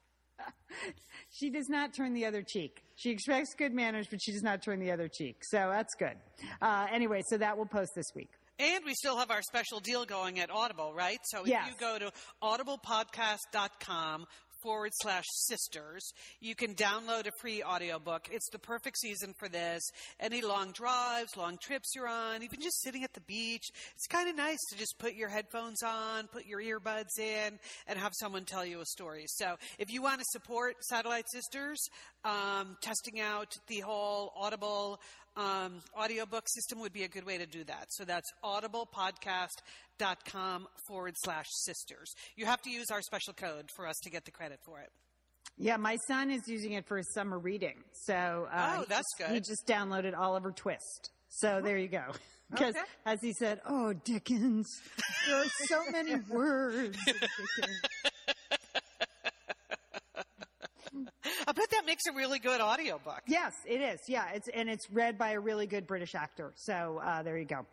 She 1.32 1.50
does 1.50 1.68
not 1.70 1.94
turn 1.94 2.14
the 2.14 2.26
other 2.26 2.42
cheek. 2.44 2.84
She 2.96 3.10
expects 3.10 3.54
good 3.58 3.74
manners, 3.74 4.08
but 4.10 4.22
she 4.22 4.32
does 4.32 4.44
not 4.44 4.62
turn 4.62 4.80
the 4.80 4.92
other 4.92 5.08
cheek. 5.10 5.38
So 5.44 5.70
that's 5.72 5.94
good. 5.96 6.16
Uh, 6.62 6.88
anyway, 6.92 7.22
so 7.28 7.38
that 7.38 7.58
will 7.58 7.66
post 7.66 7.92
this 7.96 8.08
week. 8.16 8.30
And 8.58 8.86
we 8.86 8.94
still 8.94 9.18
have 9.18 9.32
our 9.32 9.42
special 9.42 9.82
deal 9.82 10.06
going 10.06 10.40
at 10.40 10.50
Audible, 10.50 10.94
right? 10.94 11.18
So 11.26 11.42
if 11.42 11.48
Yes. 11.50 11.68
you 11.70 11.76
go 11.78 12.00
to 12.00 12.12
audiblepodcast.com 12.42 14.26
forward 14.66 14.92
slash 14.96 15.26
sisters, 15.30 16.12
you 16.42 16.56
can 16.56 16.74
download 16.74 17.28
a 17.28 17.32
free 17.40 17.62
audiobook. 17.62 18.28
It's 18.32 18.50
the 18.50 18.58
perfect 18.58 18.98
season 18.98 19.36
for 19.38 19.48
this. 19.48 19.84
Any 20.20 20.42
long 20.42 20.72
drives, 20.72 21.38
long 21.38 21.60
trips 21.62 21.92
you're 21.96 22.08
on, 22.08 22.42
even 22.42 22.60
just 22.60 22.82
sitting 22.82 23.04
at 23.04 23.14
the 23.14 23.22
beach. 23.22 23.70
It's 23.94 24.08
kind 24.08 24.28
of 24.28 24.36
nice 24.36 24.58
to 24.72 24.78
just 24.78 24.98
put 24.98 25.14
your 25.14 25.30
headphones 25.30 25.84
on, 25.84 26.26
put 26.28 26.48
your 26.48 26.62
earbuds 26.62 27.20
in, 27.20 27.60
and 27.86 28.00
have 28.00 28.14
someone 28.16 28.44
tell 28.44 28.66
you 28.66 28.82
a 28.82 28.86
story. 28.86 29.26
So 29.28 29.56
if 29.78 29.92
you 29.94 30.02
want 30.02 30.18
to 30.20 30.26
support 30.30 30.78
Satellite 30.82 31.30
Sisters, 31.30 31.80
um, 32.24 32.76
testing 32.82 33.22
out 33.22 33.54
the 33.68 33.82
whole 33.82 34.34
Audible 34.36 35.00
um, 35.38 35.82
audiobook 35.96 36.46
system 36.48 36.80
would 36.80 36.94
be 36.94 37.04
a 37.04 37.10
good 37.10 37.26
way 37.26 37.38
to 37.38 37.46
do 37.46 37.64
that. 37.66 37.88
So 37.90 38.04
that's 38.04 38.32
audiblepodcast.com 38.44 39.48
forward 40.88 41.14
slash 41.24 41.46
sisters. 41.64 42.14
You 42.36 42.46
have 42.46 42.62
to 42.64 42.70
use 42.70 42.88
our 42.92 43.02
special 43.02 43.34
code 43.34 43.70
for 43.76 43.88
us 43.88 43.96
to 44.04 44.10
get 44.10 44.26
the 44.26 44.32
credit 44.32 44.60
for 44.66 44.80
it. 44.80 44.90
Yeah, 45.58 45.78
my 45.78 45.98
son 46.08 46.32
is 46.32 46.42
using 46.48 46.74
it 46.74 46.86
for 46.86 46.98
his 46.98 47.14
summer 47.14 47.40
reading. 47.40 47.76
So 48.06 48.48
uh, 48.52 48.78
Oh, 48.80 48.86
that's 48.90 49.08
good. 49.18 49.30
He 49.30 49.40
just 49.40 49.66
downloaded 49.68 50.18
Oliver 50.18 50.52
Twist. 50.52 51.12
So 51.30 51.62
there 51.64 51.78
you 51.78 51.88
go. 51.88 52.04
Because 52.52 52.76
Okay. 52.76 52.86
as 53.08 53.18
he 53.24 53.34
said, 53.34 53.60
"Oh 53.66 53.92
Dickens, 53.94 54.68
there 55.28 55.38
are 55.38 55.46
so 55.68 55.82
many 55.92 56.14
words." 56.30 56.96
I 61.48 61.52
bet 61.54 61.70
that 61.72 61.88
makes 61.88 62.04
a 62.08 62.14
really 62.16 62.38
good 62.38 62.62
audiobook. 62.62 63.22
Yes, 63.26 63.54
it 63.66 63.82
is. 63.82 64.00
Yeah, 64.08 64.30
it's 64.34 64.48
and 64.50 64.70
it's 64.70 64.90
read 64.92 65.18
by 65.18 65.32
a 65.32 65.40
really 65.40 65.66
good 65.66 65.88
British 65.88 66.14
actor. 66.14 66.54
So 66.56 67.02
uh, 67.04 67.24
there 67.24 67.36
you 67.36 67.46
go. 67.46 67.66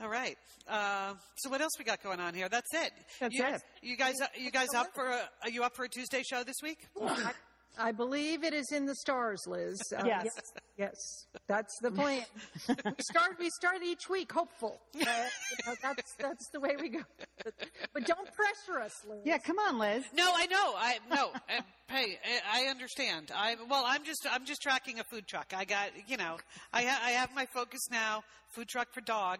All 0.00 0.08
right. 0.08 0.36
Uh, 0.68 1.14
so 1.36 1.50
what 1.50 1.60
else 1.60 1.72
we 1.78 1.84
got 1.84 2.02
going 2.02 2.20
on 2.20 2.34
here? 2.34 2.48
That's 2.48 2.72
it. 2.72 2.92
That's 3.20 3.34
you, 3.34 3.44
it. 3.44 3.62
You 3.82 3.96
guys, 3.96 4.14
you 4.38 4.50
guys 4.50 4.68
up 4.76 4.88
for? 4.94 5.06
A, 5.08 5.28
are 5.42 5.50
you 5.50 5.64
up 5.64 5.74
for 5.74 5.84
a 5.84 5.88
Tuesday 5.88 6.22
show 6.22 6.44
this 6.44 6.56
week? 6.62 6.78
I, 7.02 7.32
I 7.80 7.92
believe 7.92 8.44
it 8.44 8.54
is 8.54 8.70
in 8.72 8.86
the 8.86 8.94
stars, 8.94 9.40
Liz. 9.46 9.80
Uh, 9.96 10.02
Yes. 10.06 10.24
yes, 10.24 10.52
yes, 10.76 11.26
that's 11.48 11.76
the 11.82 11.90
plan. 11.90 12.22
we 12.68 12.74
start. 13.00 13.36
We 13.40 13.50
start 13.50 13.82
each 13.84 14.08
week 14.08 14.30
hopeful. 14.32 14.80
Uh, 14.94 15.00
you 15.00 15.56
know, 15.66 15.74
that's 15.82 16.12
that's 16.18 16.48
the 16.52 16.60
way 16.60 16.76
we 16.80 16.88
go. 16.90 17.00
But, 17.44 17.54
but 17.94 18.04
don't 18.06 18.28
pressure 18.34 18.80
us, 18.80 18.92
Liz. 19.08 19.20
Yeah, 19.24 19.38
come 19.38 19.58
on, 19.58 19.78
Liz. 19.78 20.04
No, 20.14 20.30
I 20.34 20.46
know. 20.46 20.74
I 20.76 20.98
no. 21.10 21.30
uh, 21.34 21.62
hey, 21.88 22.18
I 22.52 22.64
I 22.66 22.70
understand. 22.70 23.30
I 23.34 23.56
well, 23.68 23.84
I'm 23.86 24.04
just 24.04 24.26
I'm 24.30 24.44
just 24.44 24.60
tracking 24.62 24.98
a 25.00 25.04
food 25.04 25.26
truck. 25.26 25.52
I 25.56 25.64
got 25.64 25.90
you 26.08 26.16
know. 26.16 26.36
I 26.72 26.82
ha- 26.82 27.02
I 27.04 27.10
have 27.12 27.34
my 27.34 27.46
focus 27.46 27.80
now. 27.90 28.22
Food 28.54 28.68
truck 28.68 28.92
for 28.92 29.00
dog. 29.02 29.38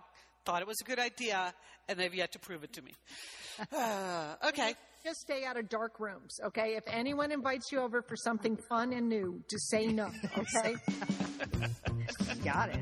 Thought 0.49 0.62
it 0.62 0.66
was 0.66 0.80
a 0.80 0.84
good 0.84 0.99
idea, 0.99 1.53
and 1.90 1.99
they've 1.99 2.14
yet 2.14 2.32
to 2.32 2.38
prove 2.38 2.64
it 2.64 2.72
to 2.72 2.80
me. 2.80 2.92
Uh, 3.70 4.34
okay. 4.49 4.72
Just 5.05 5.20
stay 5.20 5.44
out 5.44 5.59
of 5.59 5.68
dark 5.68 6.01
rooms, 6.01 6.40
okay? 6.42 6.74
If 6.74 6.84
anyone 6.86 7.32
invites 7.32 7.70
you 7.70 7.80
over 7.80 8.01
for 8.01 8.16
something 8.16 8.57
fun 8.57 8.94
and 8.94 9.11
new, 9.11 9.42
just 9.51 9.68
say 9.68 9.88
no, 9.88 10.11
okay? 10.38 10.74
Got 12.44 12.70
it. 12.70 12.80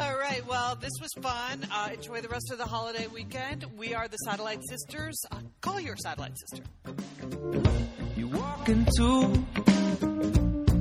All 0.00 0.16
right. 0.16 0.42
Well, 0.48 0.76
this 0.76 0.92
was 0.98 1.10
fun. 1.20 1.68
Uh, 1.70 1.90
enjoy 1.92 2.22
the 2.22 2.28
rest 2.28 2.50
of 2.50 2.56
the 2.56 2.64
holiday 2.64 3.06
weekend. 3.08 3.66
We 3.76 3.92
are 3.92 4.08
the 4.08 4.16
Satellite 4.24 4.60
Sisters. 4.70 5.22
Uh, 5.30 5.40
call 5.60 5.78
your 5.78 5.96
Satellite 5.98 6.38
Sister. 6.48 6.64
You 8.16 8.28
walk 8.28 8.66
into 8.66 9.44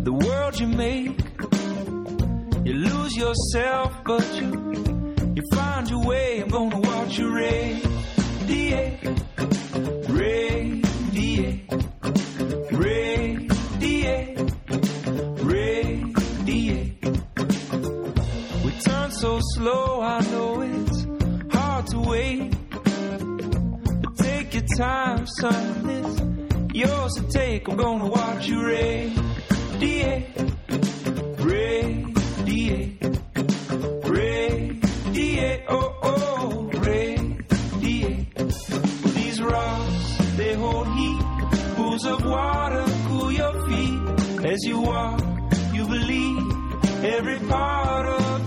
the 0.03 0.13
world 0.13 0.57
you 0.57 0.67
make. 0.67 1.19
You 2.63 2.73
lose 2.75 3.13
yourself, 3.17 3.91
but 4.05 4.35
you 4.35 5.00
you 5.41 5.47
find 5.55 5.89
your 5.89 6.03
way. 6.05 6.41
I'm 6.41 6.49
gonna 6.49 6.79
watch 6.79 7.17
you 7.17 7.33
radiate, 7.33 9.03
radiate, 10.09 11.73
radiate, 12.71 14.39
radiate. 15.43 17.05
We 18.63 18.71
turn 18.85 19.11
so 19.11 19.39
slow, 19.55 20.01
I 20.01 20.19
know 20.31 20.61
it's 20.61 21.07
hard 21.55 21.87
to 21.87 21.99
wait. 21.99 22.53
But 24.01 24.17
take 24.17 24.53
your 24.53 24.65
time, 24.77 25.25
son. 25.39 25.89
It's 25.89 26.21
yours 26.75 27.13
to 27.13 27.23
take. 27.29 27.67
I'm 27.67 27.77
gonna 27.77 28.07
watch 28.07 28.47
you 28.47 28.63
radiate, 28.65 30.27
radiate. 31.39 33.00
As 44.51 44.65
you 44.65 44.81
walk, 44.81 45.21
you 45.71 45.85
believe 45.87 47.05
every 47.05 47.39
part 47.47 48.05
of 48.05 48.40